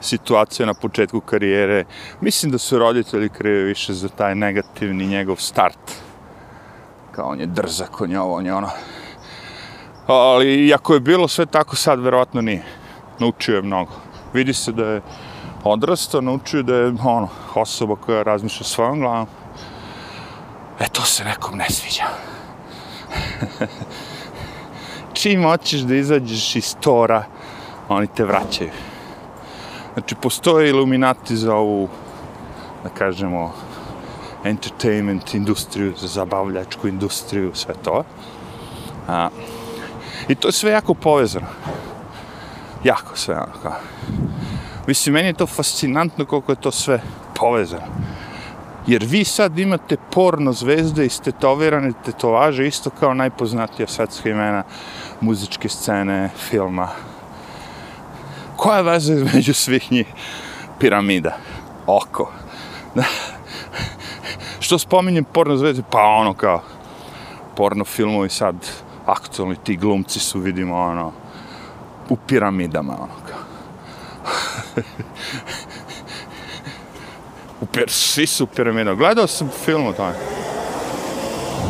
situacija 0.00 0.66
na 0.66 0.74
početku 0.74 1.20
karijere. 1.20 1.84
Mislim 2.20 2.52
da 2.52 2.58
su 2.58 2.78
roditelji 2.78 3.28
krive 3.28 3.62
više 3.62 3.92
za 3.92 4.08
taj 4.08 4.34
negativni 4.34 5.06
njegov 5.06 5.36
start. 5.36 5.78
Kao 7.12 7.28
on 7.28 7.40
je 7.40 7.46
drzak, 7.46 8.00
on 8.00 8.10
je 8.10 8.20
ovo, 8.20 8.34
on 8.34 8.46
je 8.46 8.54
ono. 8.54 8.68
Ali 10.06 10.74
ako 10.74 10.94
je 10.94 11.00
bilo 11.00 11.28
sve 11.28 11.46
tako 11.46 11.76
sad, 11.76 12.00
verovatno 12.00 12.42
nije. 12.42 12.64
Naučio 13.18 13.56
je 13.56 13.62
mnogo. 13.62 13.92
Vidi 14.32 14.52
se 14.52 14.72
da 14.72 14.86
je 14.86 15.00
odrastao, 15.70 16.20
naučio 16.20 16.62
da 16.62 16.74
je 16.74 16.94
ono, 17.04 17.28
osoba 17.54 17.96
koja 17.96 18.22
razmišlja 18.22 18.64
svojom 18.64 19.00
glavom. 19.00 19.26
E, 20.80 20.88
to 20.92 21.02
se 21.02 21.24
nekom 21.24 21.56
ne 21.56 21.70
sviđa 21.70 22.04
čim 25.14 25.42
hoćeš 25.42 25.80
da 25.80 25.94
izađeš 25.94 26.56
iz 26.56 26.76
tora, 26.80 27.24
oni 27.88 28.06
te 28.06 28.24
vraćaju. 28.24 28.70
Znači, 29.94 30.14
postoje 30.14 30.68
iluminati 30.70 31.36
za 31.36 31.54
ovu, 31.54 31.88
da 32.82 32.88
kažemo, 32.88 33.52
entertainment 34.44 35.34
industriju, 35.34 35.94
za 35.96 36.06
zabavljačku 36.06 36.88
industriju, 36.88 37.54
sve 37.54 37.74
to. 37.84 38.04
A, 39.08 39.28
I 40.28 40.34
to 40.34 40.48
je 40.48 40.52
sve 40.52 40.70
jako 40.70 40.94
povezano. 40.94 41.46
Jako 42.84 43.16
sve, 43.16 43.34
ono 43.34 43.52
kao. 43.62 43.74
Mislim, 44.86 45.12
meni 45.12 45.28
je 45.28 45.32
to 45.32 45.46
fascinantno 45.46 46.24
koliko 46.24 46.52
je 46.52 46.60
to 46.60 46.70
sve 46.70 47.00
povezano. 47.34 47.86
Jer 48.86 49.04
vi 49.04 49.24
sad 49.24 49.58
imate 49.58 49.96
porno 50.10 50.52
zvezde 50.52 51.06
i 51.06 51.08
stetovirane 51.08 51.92
tetovaže 52.04 52.66
isto 52.66 52.90
kao 52.90 53.14
najpoznatija 53.14 53.88
svetska 53.88 54.30
imena 54.30 54.62
muzičke 55.20 55.68
scene, 55.68 56.30
filma. 56.48 56.88
Koja 58.56 58.76
je 58.76 58.82
veza 58.82 59.14
između 59.14 59.54
svih 59.54 59.92
njih? 59.92 60.06
Piramida. 60.78 61.36
Oko. 61.86 62.32
Što 64.60 64.78
spominjem 64.78 65.24
porno 65.24 65.56
zvezde? 65.56 65.82
Pa 65.90 66.02
ono 66.02 66.34
kao, 66.34 66.62
porno 67.56 67.84
filmovi 67.84 68.28
sad, 68.28 68.54
aktualni 69.06 69.56
ti 69.64 69.76
glumci 69.76 70.20
su, 70.20 70.40
vidimo, 70.40 70.76
ono, 70.76 71.12
u 72.08 72.16
piramidama, 72.16 72.92
ono 72.92 73.25
pir, 77.72 77.90
svi 77.90 78.26
su 78.26 78.44
u 78.44 78.46
piramidama. 78.46 78.96
Gledao 78.96 79.26
sam 79.26 79.50
film 79.64 79.86
o 79.86 79.92
tome. 79.92 80.14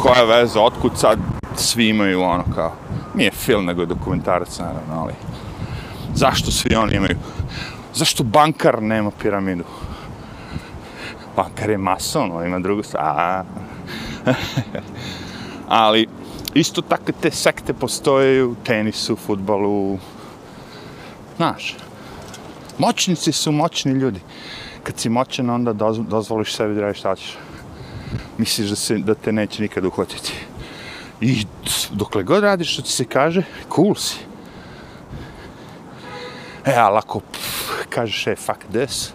Koja 0.02 0.20
je 0.20 0.26
veza, 0.26 0.60
otkud 0.60 0.98
sad 0.98 1.18
svi 1.56 1.88
imaju 1.88 2.22
ono 2.22 2.44
kao, 2.54 2.72
nije 3.14 3.30
film 3.30 3.64
nego 3.64 3.80
je 3.80 3.86
dokumentarac 3.86 4.58
naravno, 4.58 5.02
ali 5.02 5.12
zašto 6.14 6.50
svi 6.50 6.74
oni 6.74 6.96
imaju, 6.96 7.16
zašto 7.94 8.24
bankar 8.24 8.82
nema 8.82 9.10
piramidu? 9.22 9.64
Bankar 11.36 11.70
je 11.70 11.78
mason, 11.78 12.32
on 12.32 12.46
ima 12.46 12.58
drugu 12.58 12.82
stranu. 12.82 13.44
ali 15.68 16.06
isto 16.54 16.82
tako 16.82 17.12
te 17.12 17.30
sekte 17.30 17.72
postoje 17.72 18.44
u 18.44 18.54
tenisu, 18.54 19.16
futbolu, 19.16 19.98
znaš, 21.36 21.76
moćnici 22.78 23.32
su 23.32 23.52
moćni 23.52 23.92
ljudi. 23.92 24.20
Kad 24.82 24.98
si 24.98 25.08
moćan, 25.08 25.50
onda 25.50 25.72
doz, 25.72 25.98
dozvoliš 26.08 26.54
sebi 26.54 26.74
da 26.74 26.80
radiš 26.80 26.98
šta 26.98 27.16
ćeš. 27.16 27.36
Misliš 28.38 28.68
da, 28.68 28.76
se, 28.76 28.98
da 28.98 29.14
te 29.14 29.32
neće 29.32 29.62
nikad 29.62 29.84
uhvatiti. 29.84 30.32
I 31.20 31.46
dokle 31.90 32.22
god 32.22 32.42
radiš 32.42 32.72
što 32.72 32.82
ti 32.82 32.90
se 32.90 33.04
kaže, 33.04 33.42
cool 33.74 33.94
si. 33.94 34.16
E, 36.64 36.74
ali 36.76 36.98
ako 36.98 37.20
kažeš, 37.88 38.26
e, 38.26 38.36
fuck 38.36 38.58
this, 38.70 39.12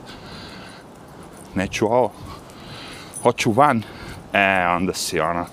neću 1.56 1.86
ovo, 1.86 2.12
hoću 3.24 3.52
van, 3.52 3.84
e, 4.34 4.68
onda 4.68 4.94
si 4.94 5.20
ono, 5.20 5.46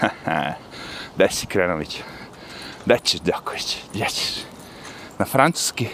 gde 1.14 1.28
si 1.30 1.46
Krenović? 1.46 2.00
Gde 2.84 2.98
ćeš, 3.04 3.20
Đoković? 3.20 3.76
Gdje 3.94 4.06
ćeš? 4.06 4.44
Na 5.18 5.24
francuski, 5.24 5.88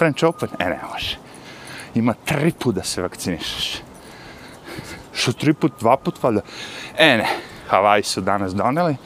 French 0.00 0.24
Open? 0.24 0.48
E, 0.58 0.64
ne 0.64 0.80
može. 0.92 1.18
Ima 1.94 2.14
tri 2.24 2.52
put 2.58 2.74
da 2.74 2.82
se 2.82 3.02
vakcinišeš. 3.02 3.82
Što 5.12 5.32
tri 5.32 5.52
put, 5.54 5.72
dva 5.80 5.96
put, 5.96 6.22
valjda? 6.22 6.40
E, 6.98 7.16
ne. 7.16 7.28
Havaji 7.68 8.02
su 8.02 8.20
danas 8.20 8.54
doneli 8.54 8.96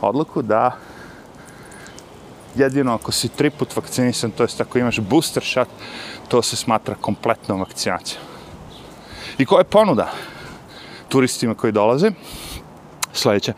odluku 0.00 0.42
da 0.42 0.76
jedino 2.54 2.94
ako 2.94 3.12
si 3.12 3.28
tri 3.28 3.50
put 3.50 3.76
vakcinisan, 3.76 4.30
to 4.30 4.44
jest 4.44 4.60
ako 4.60 4.78
imaš 4.78 5.00
booster 5.00 5.42
shot, 5.42 5.68
to 6.28 6.42
se 6.42 6.56
smatra 6.56 6.94
kompletnom 7.00 7.60
vakcinacijom. 7.60 8.22
I 9.38 9.46
koja 9.46 9.60
je 9.60 9.64
ponuda 9.64 10.12
turistima 11.08 11.54
koji 11.54 11.72
dolaze? 11.72 12.10
Sljedeća, 13.12 13.52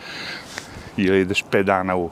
ili 0.97 1.21
ideš 1.21 1.45
5 1.51 1.63
dana 1.63 1.97
u 1.97 2.11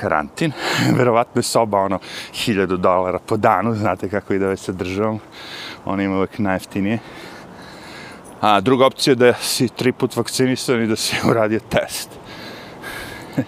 karantin, 0.00 0.52
verovatno 0.98 1.38
je 1.38 1.42
soba 1.42 1.78
ono 1.78 1.98
1000 2.32 2.76
dolara 2.76 3.18
po 3.26 3.36
danu, 3.36 3.74
znate 3.74 4.08
kako 4.08 4.34
ide 4.34 4.56
sa 4.56 4.72
državom, 4.72 5.20
oni 5.84 6.04
imaju 6.04 6.18
uvijek 6.18 6.38
najeftinije. 6.38 6.98
A 8.40 8.60
druga 8.60 8.86
opcija 8.86 9.12
je 9.12 9.16
da 9.16 9.34
si 9.34 9.68
tri 9.68 9.92
put 9.92 10.16
vakcinisan 10.16 10.82
i 10.82 10.86
da 10.86 10.96
si 10.96 11.16
uradio 11.30 11.60
test. 11.68 12.10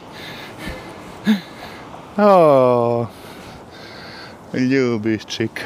o, 2.18 3.06
ljubiš 4.52 5.24
čika. 5.24 5.62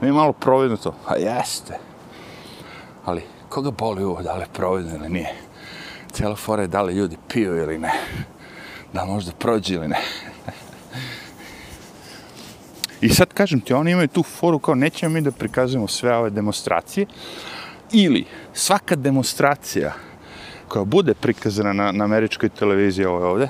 Nije 0.00 0.12
malo 0.12 0.32
providno 0.32 0.76
to? 0.76 0.94
A 1.06 1.16
jeste. 1.16 1.78
Ali, 3.04 3.22
koga 3.48 3.70
boli 3.70 4.02
ovo, 4.02 4.22
da 4.22 4.34
li 4.34 4.40
je 4.40 4.46
providno 4.52 4.96
ili 4.96 5.08
nije? 5.08 5.34
Cijela 6.12 6.36
fora 6.36 6.62
je 6.62 6.68
da 6.68 6.82
li 6.82 6.94
ljudi 6.94 7.16
piju 7.28 7.56
ili 7.56 7.78
ne. 7.78 7.92
Da 8.92 9.04
možda 9.04 9.32
prođe 9.32 9.74
ili 9.74 9.88
ne. 9.88 10.00
I 13.00 13.08
sad 13.08 13.32
kažem 13.34 13.60
ti, 13.60 13.72
oni 13.72 13.90
imaju 13.90 14.08
tu 14.08 14.22
foru 14.22 14.58
kao 14.58 14.74
nećemo 14.74 15.14
mi 15.14 15.20
da 15.20 15.30
prikazujemo 15.30 15.88
sve 15.88 16.16
ove 16.16 16.30
demonstracije, 16.30 17.06
ili 17.92 18.24
svaka 18.52 18.96
demonstracija 18.96 19.92
koja 20.68 20.84
bude 20.84 21.14
prikazana 21.14 21.72
na, 21.72 21.92
na 21.92 22.04
američkoj 22.04 22.48
televiziji 22.48 23.06
ovo 23.06 23.30
ovde, 23.30 23.48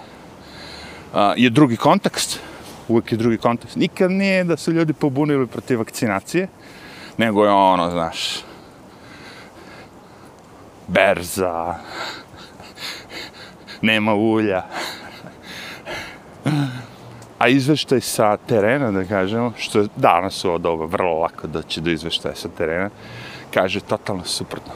a, 1.15 1.35
je 1.37 1.51
drugi 1.51 1.77
kontekst, 1.77 2.41
uvijek 2.89 3.13
je 3.13 3.19
drugi 3.19 3.39
kontekst. 3.39 3.77
Nikad 3.77 4.11
nije 4.11 4.45
da 4.45 4.57
su 4.57 4.73
ljudi 4.73 4.93
pobunili 4.93 5.47
protiv 5.47 5.79
vakcinacije, 5.79 6.49
nego 7.19 7.45
je 7.45 7.51
ono, 7.51 7.91
znaš, 7.91 8.45
berza, 10.89 11.75
nema 13.91 14.15
ulja. 14.15 14.63
A 17.43 17.49
izveštaj 17.49 18.01
sa 18.01 18.37
terena, 18.37 18.93
da 18.95 19.03
kažemo, 19.05 19.53
što 19.59 19.81
je 19.81 19.89
danas 19.97 20.45
u 20.45 20.49
ovo 20.49 20.59
doba 20.59 20.85
vrlo 20.85 21.19
lako 21.19 21.47
doći 21.47 21.81
do 21.81 21.91
izveštaja 21.91 22.35
sa 22.35 22.49
terena, 22.49 22.91
kaže 23.55 23.81
totalno 23.81 24.25
suprotno. 24.25 24.73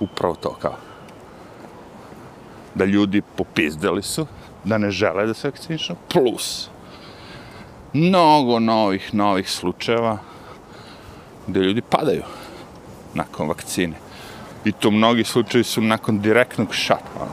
Upravo 0.00 0.34
to 0.34 0.54
kao. 0.54 0.76
Da 2.74 2.84
ljudi 2.84 3.22
popizdeli 3.36 4.02
su, 4.02 4.26
da 4.64 4.78
ne 4.78 4.90
žele 4.90 5.26
da 5.26 5.34
se 5.34 5.48
vakcinišu, 5.48 5.94
plus 6.12 6.70
mnogo 7.92 8.58
novih, 8.58 9.14
novih 9.14 9.50
slučajeva 9.50 10.18
gde 11.46 11.60
ljudi 11.60 11.82
padaju 11.82 12.22
nakon 13.14 13.48
vakcine. 13.48 13.96
I 14.64 14.72
to 14.72 14.90
mnogi 14.90 15.24
slučajevi 15.24 15.64
su 15.64 15.80
nakon 15.80 16.20
direktnog 16.20 16.74
šata. 16.74 17.26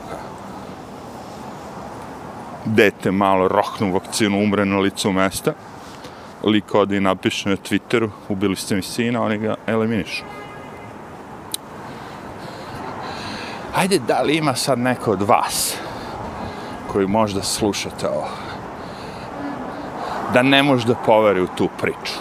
Dete 2.64 3.10
malo 3.10 3.48
rohnu 3.48 3.92
vakcinu, 3.92 4.38
umre 4.38 4.64
na 4.64 4.78
licu 4.78 5.12
mesta. 5.12 5.52
Lik 6.44 6.74
ode 6.74 6.96
i 6.96 7.00
napiše 7.00 7.48
na 7.48 7.56
Twitteru, 7.56 8.10
ubili 8.28 8.56
ste 8.56 8.76
mi 8.76 8.82
sina, 8.82 9.22
oni 9.22 9.38
ga 9.38 9.54
eliminišu. 9.66 10.24
Ajde, 13.76 13.98
da 13.98 14.22
li 14.22 14.36
ima 14.36 14.54
sad 14.54 14.78
neko 14.78 15.12
od 15.12 15.22
vas 15.22 15.76
koji 16.92 17.06
možda 17.06 17.42
slušate 17.42 18.08
ovo, 18.08 18.28
da 20.34 20.42
ne 20.42 20.62
može 20.62 20.86
da 20.86 20.94
poveri 20.94 21.40
u 21.40 21.46
tu 21.56 21.68
priču. 21.80 22.18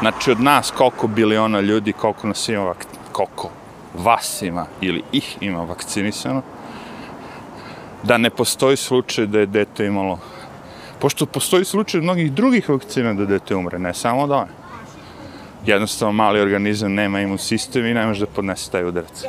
Znači, 0.00 0.30
od 0.30 0.40
nas 0.40 0.70
koliko 0.70 1.06
biliona 1.06 1.60
ljudi, 1.60 1.92
koliko 1.92 2.26
nas 2.26 2.48
ima, 2.48 2.74
koliko 3.12 3.50
vas 3.94 4.42
ima 4.42 4.66
ili 4.80 5.02
ih 5.12 5.38
ima 5.40 5.64
vakcinisano, 5.64 6.42
da 8.04 8.18
ne 8.18 8.30
postoji 8.30 8.76
slučaj 8.76 9.26
da 9.26 9.38
je 9.38 9.46
dete 9.46 9.86
imalo, 9.86 10.18
pošto 11.00 11.26
postoji 11.26 11.64
slučaj 11.64 12.00
mnogih 12.00 12.32
drugih 12.32 12.68
vakcina 12.68 13.14
da 13.14 13.26
dete 13.26 13.56
umre, 13.56 13.78
ne 13.78 13.94
samo 13.94 14.26
da 14.26 14.36
je. 14.36 14.64
Jednostavno, 15.66 16.12
mali 16.12 16.40
organizam 16.40 16.94
nema 16.94 17.20
imun 17.20 17.38
sistem 17.38 17.86
i 17.86 17.94
ne 17.94 18.06
može 18.06 18.26
da 18.26 18.32
podnese 18.32 18.70
taj 18.70 18.84
udarac. 18.84 19.24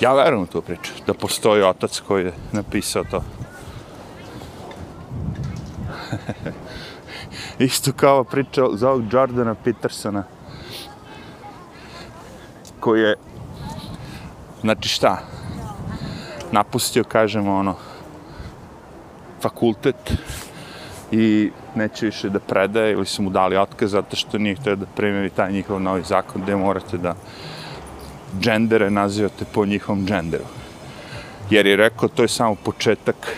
Ja 0.00 0.14
verujem 0.14 0.42
u 0.42 0.46
tu 0.46 0.62
priču, 0.62 0.92
da 1.06 1.14
postoji 1.14 1.62
otac 1.62 2.00
koji 2.00 2.24
je 2.24 2.32
napisao 2.52 3.04
to. 3.04 3.22
Isto 7.58 7.92
kao 7.92 8.24
priča 8.24 8.62
za 8.72 8.90
ovog 8.90 9.12
Jordana 9.12 9.54
Petersona, 9.54 10.24
koji 12.80 13.00
je, 13.00 13.16
znači 14.62 14.88
šta, 14.88 15.31
napustio, 16.52 17.04
kažemo, 17.04 17.54
ono, 17.54 17.74
fakultet 19.42 20.12
i 21.12 21.50
neće 21.74 22.06
više 22.06 22.28
da 22.28 22.38
predaje 22.38 22.92
ili 22.92 23.06
su 23.06 23.22
mu 23.22 23.30
dali 23.30 23.56
otkaz 23.56 23.90
zato 23.90 24.16
što 24.16 24.38
nije 24.38 24.54
htio 24.54 24.76
da 24.76 24.86
primjeri 24.86 25.30
taj 25.30 25.52
njihov 25.52 25.80
novi 25.80 26.02
zakon 26.02 26.42
gde 26.42 26.56
morate 26.56 26.98
da 26.98 27.14
džendere 28.40 28.90
nazivate 28.90 29.44
po 29.54 29.66
njihovom 29.66 30.06
dženderu. 30.06 30.44
Jer 31.50 31.66
je 31.66 31.76
rekao, 31.76 32.08
to 32.08 32.22
je 32.22 32.28
samo 32.28 32.54
početak, 32.54 33.36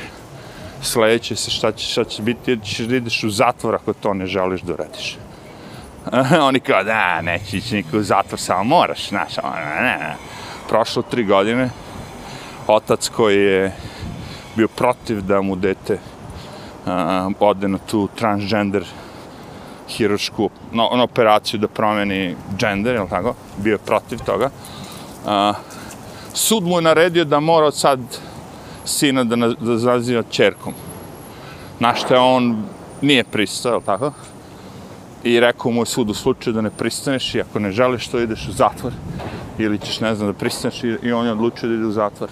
sledeće 0.83 1.37
se 1.37 1.51
šta 1.51 1.73
će, 1.73 1.87
šta 1.87 2.05
će 2.05 2.23
biti, 2.23 2.51
jer 2.51 2.61
ćeš 2.63 2.79
da 2.87 2.97
ideš 2.97 3.25
u 3.25 3.31
zatvor 3.31 3.75
ako 3.75 3.93
to 3.93 4.15
ne 4.15 4.27
želiš 4.27 4.61
da 4.61 4.73
uradiš. 4.73 5.17
Oni 6.49 6.61
kao, 6.61 6.85
da, 6.85 7.23
neće 7.23 7.57
ići 7.57 7.75
niko 7.75 7.99
u 7.99 8.03
zatvor, 8.03 8.41
samo 8.41 8.65
moraš, 8.65 9.09
znaš, 9.09 9.37
ne, 9.37 9.83
ne, 9.83 9.99
ne. 9.99 10.17
Prošlo 10.69 11.03
tri 11.03 11.25
godine, 11.25 11.71
otac 12.67 13.09
koji 13.09 13.37
je 13.37 13.77
bio 14.57 14.69
protiv 14.69 15.23
da 15.23 15.43
mu 15.43 15.57
dete 15.57 15.99
uh, 16.87 16.93
ode 17.41 17.69
na 17.69 17.79
tu 17.79 18.09
transgender 18.15 18.85
hirušku 19.89 20.51
no, 20.73 20.91
na 20.97 21.03
operaciju 21.03 21.61
da 21.61 21.69
promeni 21.69 22.37
gender, 22.59 22.95
jel 22.95 23.09
tako? 23.09 23.35
Bio 23.57 23.73
je 23.73 23.79
protiv 23.79 24.19
toga. 24.27 24.51
Uh, 25.25 25.57
sud 26.35 26.65
mu 26.65 26.79
je 26.79 26.83
naredio 26.83 27.25
da 27.25 27.41
mora 27.41 27.67
od 27.67 27.77
sad 27.77 28.01
sina 28.85 29.25
da, 29.25 29.37
na, 29.37 29.49
da 29.49 29.79
zaziva 29.79 30.23
čerkom. 30.31 30.75
Na 31.79 31.95
što 31.95 32.15
je 32.15 32.21
on 32.21 32.65
nije 33.03 33.25
pristao, 33.25 33.73
jel 33.73 33.81
tako? 33.81 34.13
I 35.25 35.41
rekao 35.41 35.73
mu 35.73 35.83
je 35.83 35.87
sud 35.87 36.11
u 36.11 36.15
slučaju 36.15 36.55
da 36.55 36.61
ne 36.61 36.71
pristaneš 36.71 37.35
i 37.35 37.41
ako 37.41 37.59
ne 37.59 37.71
želiš 37.73 38.09
to 38.09 38.21
ideš 38.21 38.49
u 38.49 38.53
zatvor 38.53 38.93
ili 39.59 39.79
ćeš, 39.79 40.01
ne 40.01 40.15
znam, 40.15 40.29
da 40.29 40.39
pristaneš 40.39 40.85
i, 40.85 40.97
i 41.03 41.13
on 41.13 41.27
je 41.27 41.33
odlučio 41.33 41.69
da 41.69 41.75
ide 41.75 41.87
u 41.87 41.93
zatvor. 41.93 42.29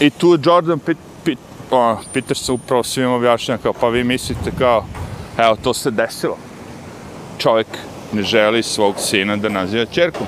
I 0.00 0.10
tu 0.10 0.38
Jordan 0.42 0.78
pit, 0.78 0.98
pit, 1.24 1.38
o, 1.70 1.96
pitaš 2.12 2.38
se 2.38 2.52
upravo 2.52 2.82
svima 2.82 3.14
objašnjava 3.14 3.62
kao, 3.62 3.72
pa 3.72 3.88
vi 3.88 4.04
mislite 4.04 4.50
kao, 4.58 4.84
evo, 5.38 5.56
to 5.62 5.74
se 5.74 5.90
desilo. 5.90 6.36
Čovjek 7.38 7.66
ne 8.12 8.22
želi 8.22 8.62
svog 8.62 8.94
sina 8.98 9.36
da 9.36 9.48
naziva 9.48 9.84
čerkom. 9.84 10.26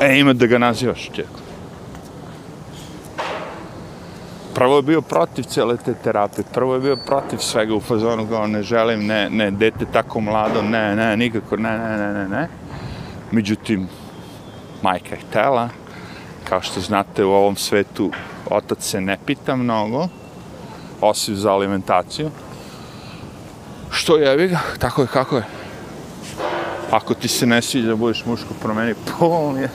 E, 0.00 0.18
ima 0.18 0.32
da 0.32 0.46
ga 0.46 0.58
nazivaš 0.58 1.10
čerkom. 1.12 1.42
Prvo 4.54 4.76
je 4.76 4.82
bio 4.82 5.00
protiv 5.00 5.42
cele 5.42 5.76
te 5.76 5.94
terapije, 5.94 6.44
prvo 6.54 6.74
je 6.74 6.80
bio 6.80 6.96
protiv 6.96 7.38
svega 7.38 7.74
u 7.74 7.80
fazonu, 7.80 8.26
kao 8.28 8.46
ne 8.46 8.62
želim, 8.62 9.06
ne, 9.06 9.30
ne, 9.30 9.50
dete 9.50 9.84
tako 9.92 10.20
mlado, 10.20 10.62
ne, 10.62 10.96
ne, 10.96 11.16
nikako, 11.16 11.56
ne, 11.56 11.78
ne, 11.78 11.96
ne, 11.96 12.12
ne, 12.12 12.28
ne. 12.28 12.48
Međutim, 13.30 13.88
majka 14.82 15.14
je 15.14 15.20
htela, 15.20 15.68
kao 16.52 16.60
što 16.60 16.80
znate 16.80 17.24
u 17.24 17.30
ovom 17.32 17.56
svetu, 17.56 18.10
otac 18.50 18.78
se 18.84 19.00
ne 19.00 19.18
pita 19.26 19.56
mnogo, 19.56 20.08
osim 21.00 21.36
za 21.36 21.52
alimentaciju. 21.52 22.30
Što 23.90 24.16
je, 24.16 24.48
ga, 24.48 24.60
tako 24.78 25.02
je, 25.02 25.08
kako 25.08 25.36
je. 25.36 25.44
Ako 26.90 27.14
ti 27.14 27.28
se 27.28 27.46
ne 27.46 27.62
sviđa 27.62 27.88
da 27.88 27.96
budeš 27.96 28.24
muško, 28.26 28.54
promeni 28.62 28.94
pol 28.94 29.58
je. 29.58 29.70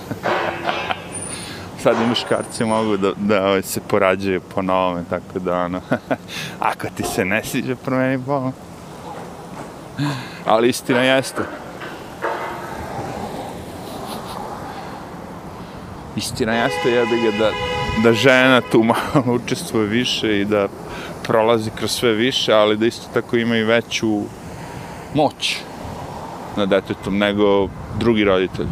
Sad 1.83 1.95
i 2.01 2.09
muškarci 2.09 2.65
mogu 2.65 2.97
da, 2.97 3.11
da 3.17 3.45
ovaj, 3.45 3.61
se 3.61 3.81
porađaju 3.87 4.41
po 4.41 4.61
novome, 4.61 5.03
tako 5.09 5.39
da 5.39 5.57
ono, 5.57 5.81
ako 6.71 6.87
ti 6.95 7.03
se 7.03 7.25
ne 7.25 7.43
sviđa, 7.43 7.75
promeni 7.75 8.23
pol. 8.25 8.51
Ali 10.45 10.69
istina 10.69 11.01
jeste. 11.01 11.41
Istina 16.17 16.53
jeste, 16.53 16.91
jebi 16.91 17.17
ga, 17.21 17.37
da, 17.37 17.51
da 18.03 18.13
žena 18.13 18.61
tu 18.61 18.83
malo 18.83 19.35
učestvuje 19.43 19.87
više 19.87 20.41
i 20.41 20.45
da 20.45 20.67
prolazi 21.23 21.69
kroz 21.69 21.91
sve 21.91 22.13
više, 22.13 22.53
ali 22.53 22.77
da 22.77 22.85
isto 22.85 23.07
tako 23.13 23.37
ima 23.37 23.57
i 23.57 23.63
veću 23.63 24.21
moć 25.13 25.57
nad 26.55 26.69
detetom 26.69 27.17
nego 27.17 27.69
drugi 27.99 28.23
roditelji. 28.23 28.69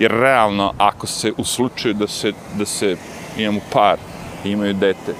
Jer 0.00 0.10
realno, 0.10 0.72
ako 0.78 1.06
se 1.06 1.32
u 1.36 1.44
slučaju 1.44 1.94
da 1.94 2.08
se, 2.08 2.32
da 2.54 2.66
se 2.66 2.96
imamo 3.38 3.60
par 3.72 3.98
i 4.44 4.50
imaju 4.50 4.74
dete, 4.74 5.14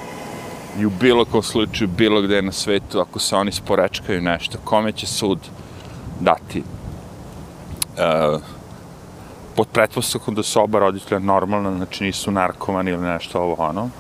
i 0.79 0.87
u 0.87 0.91
bilo 0.91 1.25
kom 1.25 1.43
slučaju, 1.43 1.89
bilo 1.89 2.23
gde 2.23 2.43
na 2.43 2.53
svetu, 2.53 3.01
ako 3.01 3.19
se 3.19 3.37
oni 3.37 3.53
sporečkaju 3.53 4.21
nešto, 4.21 4.59
kome 4.65 4.93
će 4.93 5.07
sud 5.07 5.39
dati 6.21 6.63
uh, 6.63 8.41
pod 9.57 9.69
pretpostavkom 9.69 10.35
da 10.35 10.43
su 10.43 10.61
oba 10.61 10.79
roditelja 10.79 11.19
normalna, 11.19 11.77
znači 11.77 12.05
nisu 12.05 12.31
narkomani 12.31 12.91
ili 12.91 13.03
nešto 13.03 13.41
ovo 13.41 13.55
ono, 13.59 13.91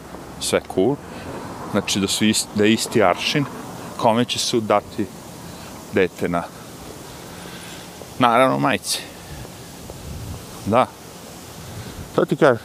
sve 0.40 0.60
cool, 0.74 0.96
znači 1.70 2.00
da 2.00 2.08
su 2.08 2.24
isti, 2.24 2.48
da 2.54 2.64
je 2.64 2.72
isti 2.72 3.02
aršin, 3.02 3.44
kome 3.96 4.24
će 4.24 4.38
sud 4.38 4.62
dati 4.62 5.06
dete 5.92 6.28
na 6.28 6.42
naravno 8.18 8.58
majci. 8.58 9.02
Da. 10.66 10.86
To 12.14 12.24
ti 12.24 12.36
kaže. 12.36 12.60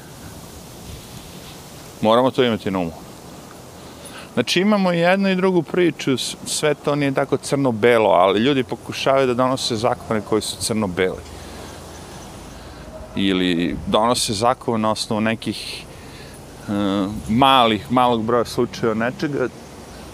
Moramo 2.02 2.32
to 2.32 2.44
imati 2.44 2.72
na 2.72 2.80
umu. 2.80 2.92
Znači 4.34 4.60
imamo 4.60 4.92
jednu 4.92 5.30
i 5.30 5.36
drugu 5.36 5.64
priču, 5.64 6.18
sve 6.46 6.74
to 6.74 6.96
nije 6.96 7.14
tako 7.14 7.38
crno-belo, 7.38 8.10
ali 8.10 8.40
ljudi 8.40 8.64
pokušavaju 8.64 9.28
da 9.28 9.34
donose 9.34 9.76
zakone 9.76 10.22
koji 10.22 10.42
su 10.42 10.58
crno-beli. 10.58 11.37
Ili 13.18 13.76
donose 13.88 14.34
zakone 14.34 14.78
na 14.78 14.92
osnovu 14.92 15.22
nekih 15.22 15.86
uh, 16.68 17.12
malih, 17.30 17.92
malog 17.92 18.24
broja 18.24 18.46
slučaja 18.46 18.94
nečega, 18.94 19.48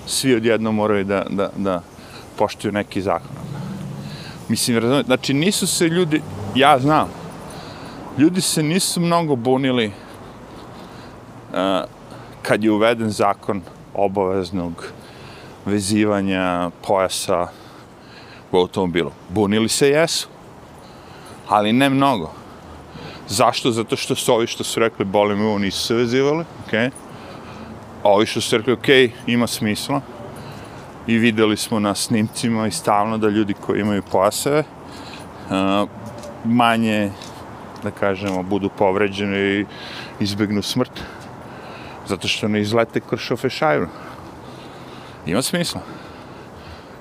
svi 0.07 0.35
odjedno 0.35 0.71
moraju 0.71 1.03
da, 1.03 1.25
da, 1.29 1.49
da 1.57 1.81
poštuju 2.37 2.71
neki 2.71 3.01
zakon. 3.01 3.35
Mislim, 4.49 4.77
razumijete, 4.77 5.07
znači 5.07 5.33
nisu 5.33 5.67
se 5.67 5.87
ljudi, 5.87 6.21
ja 6.55 6.79
znam, 6.79 7.09
ljudi 8.17 8.41
se 8.41 8.63
nisu 8.63 9.01
mnogo 9.01 9.35
bunili 9.35 9.87
uh, 9.87 9.93
kad 12.41 12.63
je 12.63 12.71
uveden 12.71 13.09
zakon 13.09 13.61
obaveznog 13.93 14.85
vezivanja 15.65 16.69
pojasa 16.87 17.47
u 18.51 18.57
automobilu. 18.57 19.11
Bunili 19.29 19.69
se 19.69 19.89
jesu, 19.89 20.27
ali 21.47 21.73
ne 21.73 21.89
mnogo. 21.89 22.42
Zašto? 23.27 23.71
Zato 23.71 23.95
što 23.95 24.15
su 24.15 24.33
ovi 24.33 24.47
što 24.47 24.63
su 24.63 24.79
rekli 24.79 25.05
boli 25.05 25.35
me 25.35 25.45
ovo 25.45 25.59
nisu 25.59 25.87
se 25.87 25.95
vezivali, 25.95 26.45
okej. 26.67 26.79
Okay. 26.79 26.91
A 28.03 28.09
ovi 28.09 28.25
što 28.25 28.41
su 28.41 28.57
rekli, 28.57 28.73
okej, 28.73 29.07
okay, 29.07 29.11
ima 29.27 29.47
smisla. 29.47 30.01
I 31.07 31.17
videli 31.17 31.57
smo 31.57 31.79
na 31.79 31.95
snimcima 31.95 32.67
i 32.67 32.71
stalno 32.71 33.17
da 33.17 33.29
ljudi 33.29 33.53
koji 33.53 33.81
imaju 33.81 34.03
pojaseve 34.11 34.59
uh, 35.49 35.89
manje 36.45 37.11
da 37.83 37.91
kažemo, 37.91 38.43
budu 38.43 38.69
povređeni 38.69 39.37
i 39.37 39.65
izbegnu 40.19 40.61
smrt. 40.61 40.91
Zato 42.07 42.27
što 42.27 42.47
ne 42.47 42.61
izlete 42.61 42.99
kroz 42.99 43.19
šofešajru. 43.19 43.87
Ima 45.25 45.41
smisla. 45.41 45.81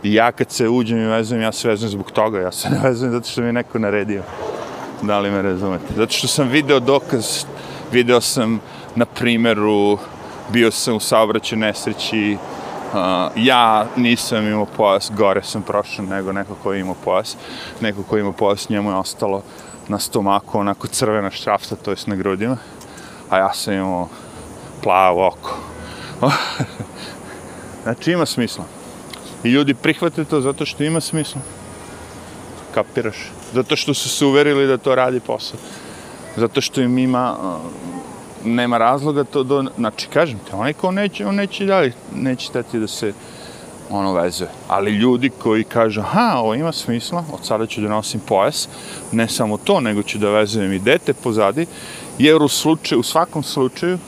I 0.03 0.15
ja 0.15 0.33
kad 0.33 0.51
se 0.51 0.69
uđem 0.69 0.99
i 0.99 1.07
vezujem, 1.07 1.43
ja 1.43 1.53
se 1.53 1.69
vezujem 1.69 1.91
zbog 1.91 2.11
toga. 2.11 2.41
Ja 2.41 2.53
se 2.53 2.71
ne 2.71 2.81
vezujem 2.83 3.13
zato 3.13 3.29
što 3.29 3.41
mi 3.41 3.47
je 3.47 3.53
neko 3.53 3.79
naredio. 3.79 4.23
Da 5.03 5.19
li 5.19 5.31
me 5.31 5.43
razumete? 5.43 5.85
Zato 5.97 6.13
što 6.13 6.29
sam 6.29 6.49
video 6.49 6.81
dokaz, 6.81 7.45
video 7.93 8.21
sam 8.21 8.61
na 8.95 9.05
primjeru, 9.05 9.99
bio 10.53 10.71
sam 10.71 10.97
u 10.97 11.01
saobraćaju 11.01 11.59
nesreći, 11.59 12.37
Uh, 12.93 12.99
ja 13.37 13.87
nisam 13.97 14.47
imao 14.47 14.67
pojas, 14.67 15.11
gore 15.17 15.43
sam 15.43 15.63
prošao 15.63 16.05
nego 16.05 16.33
neko 16.33 16.55
ko 16.63 16.73
je 16.73 16.81
imao 16.81 16.95
pojas. 17.05 17.37
Neko 17.81 18.03
ko 18.03 18.17
je 18.17 18.21
imao 18.21 18.33
pojas, 18.33 18.69
njemu 18.69 18.91
je 18.91 18.97
ostalo 18.97 19.43
na 19.89 19.99
stomaku, 19.99 20.59
onako 20.59 20.87
crvena 20.87 21.31
štrafta, 21.31 21.77
to 21.77 21.91
jest 21.91 22.07
na 22.07 22.17
grudima, 22.17 22.57
a 23.31 23.39
ja 23.39 23.53
sam 23.55 23.75
imao 23.75 24.09
plavo 24.83 25.27
oko. 25.27 25.57
znači 27.83 28.13
ima 28.13 28.27
smisla. 28.27 28.65
I 29.45 29.49
ljudi 29.49 29.75
prihvate 29.75 30.25
to 30.25 30.41
zato 30.41 30.67
što 30.67 30.85
ima 30.85 31.01
smisla. 31.01 31.41
Kapiraš? 32.75 33.31
Zato 33.55 33.77
što 33.77 33.95
su 33.95 34.09
se 34.09 34.25
uverili 34.25 34.67
da 34.67 34.79
to 34.79 34.95
radi 34.95 35.21
posao. 35.21 35.59
Zato 36.37 36.61
što 36.61 36.81
im 36.81 36.99
ima, 36.99 37.37
nema 38.45 38.79
razloga 38.79 39.25
to 39.25 39.43
do... 39.43 39.65
Znači, 39.77 40.09
kažem 40.09 40.39
te, 40.39 40.57
onaj 40.57 40.73
ko 40.73 40.91
neće, 40.91 41.27
on 41.27 41.35
neće 41.35 41.65
dalje, 41.65 41.93
neće 42.15 42.53
tati 42.53 42.79
da 42.79 42.87
se 42.87 43.13
ono 43.91 44.13
vezuje. 44.13 44.51
Ali 44.69 44.91
ljudi 44.91 45.31
koji 45.31 45.65
kažu, 45.65 46.03
ha, 46.03 46.33
ovo 46.37 46.55
ima 46.55 46.73
smisla, 46.73 47.25
od 47.33 47.47
sada 47.47 47.67
ću 47.67 47.81
da 47.81 47.89
nosim 47.89 48.21
pojas, 48.21 48.69
ne 49.13 49.29
samo 49.29 49.57
to, 49.57 49.81
nego 49.81 50.03
ću 50.03 50.19
da 50.19 50.31
vezujem 50.31 50.73
i 50.73 50.79
dete 50.79 51.13
pozadi, 51.13 51.67
jer 52.19 52.43
u 52.43 52.49
slučaju, 52.49 53.01
u 53.01 53.03
svakom 53.03 53.43
slučaju, 53.43 53.99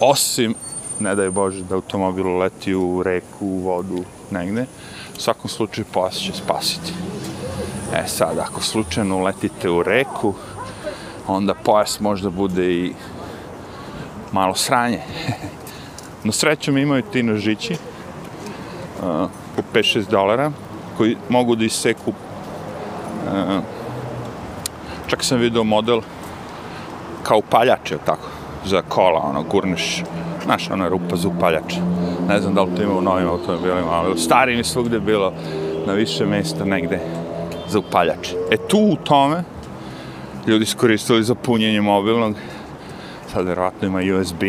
osim, 0.00 0.54
ne 1.00 1.14
daj 1.14 1.30
Bože, 1.30 1.64
da 1.64 1.74
automobil 1.74 2.36
leti 2.38 2.74
u 2.74 3.02
reku, 3.02 3.46
u 3.46 3.58
vodu, 3.58 4.04
negde, 4.30 4.66
u 5.16 5.20
svakom 5.20 5.50
slučaju 5.50 5.84
pojas 5.92 6.14
će 6.14 6.32
spasiti. 6.32 6.92
E 7.94 8.08
sad, 8.08 8.38
ako 8.38 8.62
slučajno 8.62 9.22
letite 9.22 9.70
u 9.70 9.82
reku, 9.82 10.34
onda 11.26 11.54
pojas 11.54 12.00
možda 12.00 12.30
bude 12.30 12.72
i 12.72 12.92
malo 14.32 14.54
sranje. 14.54 15.00
No 16.24 16.32
srećom 16.32 16.78
imaju 16.78 17.02
ti 17.02 17.22
nožići, 17.22 17.76
po 19.56 19.62
5-6 19.74 20.10
dolara, 20.10 20.52
koji 20.96 21.16
mogu 21.28 21.56
da 21.56 21.64
iseku 21.64 22.10
uh, 22.10 23.62
čak 25.06 25.24
sam 25.24 25.38
vidio 25.38 25.64
model 25.64 26.00
kao 27.22 27.38
upaljač, 27.38 27.90
je 27.90 27.98
tako, 28.04 28.28
za 28.64 28.82
kola, 28.82 29.20
ono, 29.20 29.42
gurneš, 29.42 30.02
znaš, 30.44 30.70
ona 30.70 30.88
rupa 30.88 31.16
za 31.16 31.28
upaljač. 31.28 31.74
Ne 32.28 32.40
znam 32.40 32.54
da 32.54 32.62
li 32.62 32.76
to 32.76 32.82
ima 32.82 32.94
u 32.94 33.02
novim 33.02 33.28
automobilima, 33.28 33.90
ali 33.90 34.12
u 34.12 34.18
starim 34.18 34.58
je 34.58 34.64
svugde 34.64 35.00
bilo 35.00 35.32
na 35.86 35.92
više 35.92 36.26
mesta 36.26 36.64
negde 36.64 37.00
za 37.70 37.78
upaljač. 37.78 38.32
E 38.50 38.56
tu 38.68 38.78
u 38.78 38.96
tome 38.96 39.44
ljudi 40.46 40.62
iskoristili 40.62 41.24
za 41.24 41.34
punjenje 41.34 41.80
mobilnog, 41.80 42.34
sad 43.32 43.46
vjerovatno 43.46 43.88
ima 43.88 44.20
USB, 44.20 44.42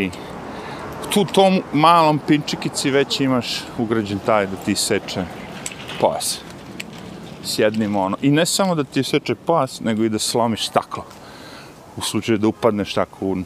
tu 1.13 1.25
tom 1.25 1.61
malom 1.73 2.19
pinčikici 2.27 2.91
već 2.91 3.19
imaš 3.19 3.63
ugrađen 3.77 4.19
taj 4.19 4.47
da 4.47 4.55
ti 4.65 4.75
seče 4.75 5.23
pojas. 5.99 6.39
S 7.43 7.59
jednim 7.59 7.95
ono. 7.95 8.17
I 8.21 8.31
ne 8.31 8.45
samo 8.45 8.75
da 8.75 8.83
ti 8.83 9.03
seče 9.03 9.35
pojas, 9.35 9.79
nego 9.79 10.03
i 10.03 10.09
da 10.09 10.19
slomiš 10.19 10.67
staklo. 10.67 11.05
U 11.97 12.01
slučaju 12.01 12.37
da 12.37 12.47
upadneš 12.47 12.93
tako 12.93 13.25
u 13.25 13.37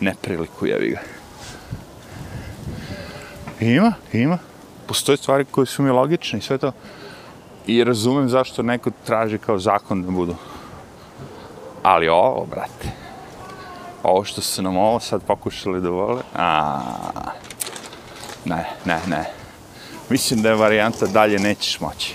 nepriliku, 0.00 0.66
jevi 0.66 0.90
ga. 0.90 1.00
Ima, 3.60 3.92
ima. 4.12 4.38
postoje 4.86 5.16
stvari 5.16 5.44
koje 5.44 5.66
su 5.66 5.82
mi 5.82 5.90
logične 5.90 6.38
i 6.38 6.42
sve 6.42 6.58
to. 6.58 6.72
I 7.70 7.84
razumem 7.84 8.28
zašto 8.28 8.62
neko 8.62 8.90
traži 9.06 9.38
kao 9.38 9.58
zakon 9.58 10.02
da 10.02 10.10
budu. 10.10 10.34
Ali 11.82 12.08
ovo, 12.08 12.46
brate, 12.50 12.90
ovo 14.02 14.24
što 14.24 14.40
su 14.40 14.62
nam 14.62 14.76
ovo 14.76 15.00
sad 15.00 15.22
pokušali 15.22 15.80
da 15.80 15.88
vole, 15.88 16.22
a 16.34 16.80
ne, 18.44 18.64
ne, 18.84 18.98
ne. 19.08 19.24
Mislim 20.08 20.42
da 20.42 20.48
je 20.48 20.54
varijanta 20.54 21.06
dalje 21.06 21.38
nećeš 21.38 21.80
moći. 21.80 22.14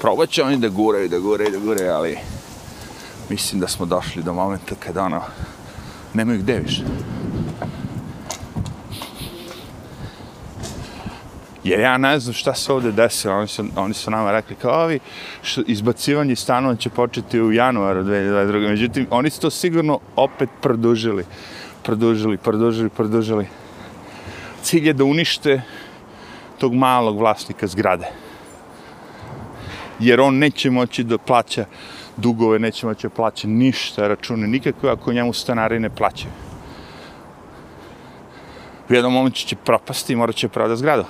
Probat 0.00 0.30
će 0.30 0.42
oni 0.42 0.56
da 0.56 0.68
guraju, 0.68 1.08
da 1.08 1.18
guraju, 1.18 1.50
da 1.50 1.58
guraju, 1.58 1.92
ali 1.92 2.18
mislim 3.28 3.60
da 3.60 3.68
smo 3.68 3.86
došli 3.86 4.22
do 4.22 4.32
momenta 4.32 4.74
kada 4.78 5.02
ono, 5.02 5.22
nemaju 6.14 6.38
gde 6.38 6.58
više. 6.58 6.82
Jer 11.66 11.80
ja 11.80 11.98
ne 11.98 12.18
znam 12.20 12.34
šta 12.34 12.54
se 12.54 12.72
ovde 12.72 12.92
desilo, 12.92 13.34
oni 13.34 13.48
su, 13.48 13.64
oni 13.76 13.94
su 13.94 14.10
nama 14.10 14.32
rekli 14.32 14.56
kao 14.56 14.84
ovi, 14.84 14.98
što 15.42 15.62
izbacivanje 15.66 16.36
stanova 16.36 16.76
će 16.76 16.90
početi 16.90 17.40
u 17.40 17.52
januaru 17.52 18.04
2022. 18.04 18.68
Međutim, 18.68 19.06
oni 19.10 19.30
su 19.30 19.40
to 19.40 19.50
sigurno 19.50 19.98
opet 20.16 20.48
produžili, 20.62 21.24
produžili, 21.82 22.36
produžili, 22.36 22.88
produžili. 22.88 23.46
Cilj 24.62 24.86
je 24.86 24.92
da 24.92 25.04
unište 25.04 25.62
tog 26.58 26.74
malog 26.74 27.18
vlasnika 27.18 27.66
zgrade. 27.66 28.06
Jer 29.98 30.20
on 30.20 30.38
neće 30.38 30.70
moći 30.70 31.04
da 31.04 31.18
plaća 31.18 31.64
dugove, 32.16 32.58
neće 32.58 32.86
moći 32.86 33.06
da 33.06 33.14
plaća 33.14 33.48
ništa, 33.48 34.08
račune, 34.08 34.46
nikakve 34.46 34.90
ako 34.90 35.12
njemu 35.12 35.32
stanari 35.32 35.80
ne 35.80 35.90
plaćaju. 35.90 36.32
U 38.88 38.94
jednom 38.94 39.12
momentu 39.12 39.40
će 39.40 39.56
propasti 39.56 40.12
i 40.12 40.16
morat 40.16 40.36
će 40.36 40.48
prodati 40.48 40.78
zgradu 40.78 41.04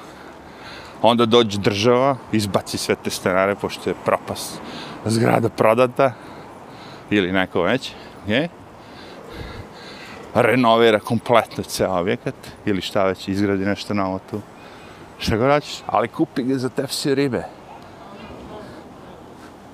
onda 1.02 1.26
dođe 1.26 1.58
država, 1.58 2.16
izbaci 2.32 2.78
sve 2.78 2.94
te 2.94 3.10
stanare, 3.10 3.54
pošto 3.54 3.90
je 3.90 3.96
propast 4.04 4.60
zgrada 5.04 5.48
prodata, 5.48 6.12
ili 7.10 7.32
neko 7.32 7.62
već, 7.62 7.92
je, 8.26 8.48
renovira 10.34 11.00
kompletno 11.00 11.64
ceo 11.64 11.98
objekat, 12.00 12.34
ili 12.66 12.80
šta 12.80 13.04
već, 13.04 13.28
izgradi 13.28 13.64
nešto 13.64 13.94
novo 13.94 14.20
tu. 14.30 14.40
Šta 15.18 15.36
god 15.36 15.46
raćiš, 15.46 15.74
ali 15.86 16.08
kupi 16.08 16.42
ga 16.42 16.58
za 16.58 16.68
tefsije 16.68 17.14
ribe. 17.14 17.42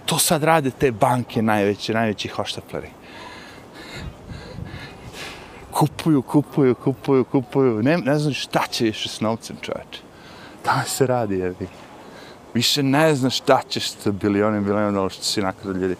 To 0.06 0.18
sad 0.18 0.42
rade 0.44 0.70
te 0.70 0.90
banke 0.90 1.42
najveće, 1.42 1.94
najveći 1.94 2.28
hoštapleri. 2.28 2.88
Kupuju, 5.70 6.22
kupuju, 6.22 6.74
kupuju, 6.74 7.24
kupuju. 7.24 7.82
Ne, 7.82 7.98
ne 7.98 8.18
znam 8.18 8.34
šta 8.34 8.66
će 8.70 8.84
više 8.84 9.08
s 9.08 9.20
novcem, 9.20 9.56
čoveče. 9.60 10.11
Da 10.64 10.82
se 10.86 11.06
radi, 11.06 11.38
jebi. 11.38 11.68
Više 12.54 12.82
ne 12.82 13.14
znaš 13.14 13.36
šta 13.36 13.60
ćeš 13.68 13.90
sa 13.90 14.10
bilionim, 14.10 14.64
bilionim 14.64 14.94
dolara 14.94 15.10
što 15.10 15.24
si 15.24 15.42
nakrad 15.42 15.76
ljudi. 15.76 15.96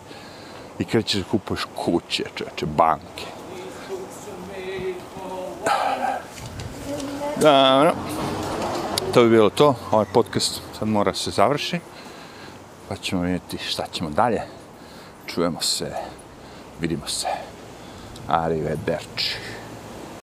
I 0.79 0.85
krećeš 0.85 1.21
da 1.21 1.29
kupuješ 1.31 1.61
kuće, 1.75 2.25
čoveče, 2.35 2.67
banke. 2.67 3.27
Dobro. 7.41 7.95
To 9.15 9.23
bi 9.23 9.31
bilo 9.31 9.51
to. 9.51 9.75
Ovaj 9.91 10.07
podcast 10.13 10.61
sad 10.79 10.89
mora 10.89 11.15
se 11.15 11.31
završi. 11.31 11.81
Pa 12.89 12.97
ćemo 12.97 13.23
vidjeti 13.23 13.59
šta 13.59 13.87
ćemo 13.93 14.11
dalje. 14.11 14.43
Čujemo 15.27 15.61
se. 15.61 15.93
Vidimo 16.81 17.07
se. 17.07 17.27
Arrivederci. 18.29 19.62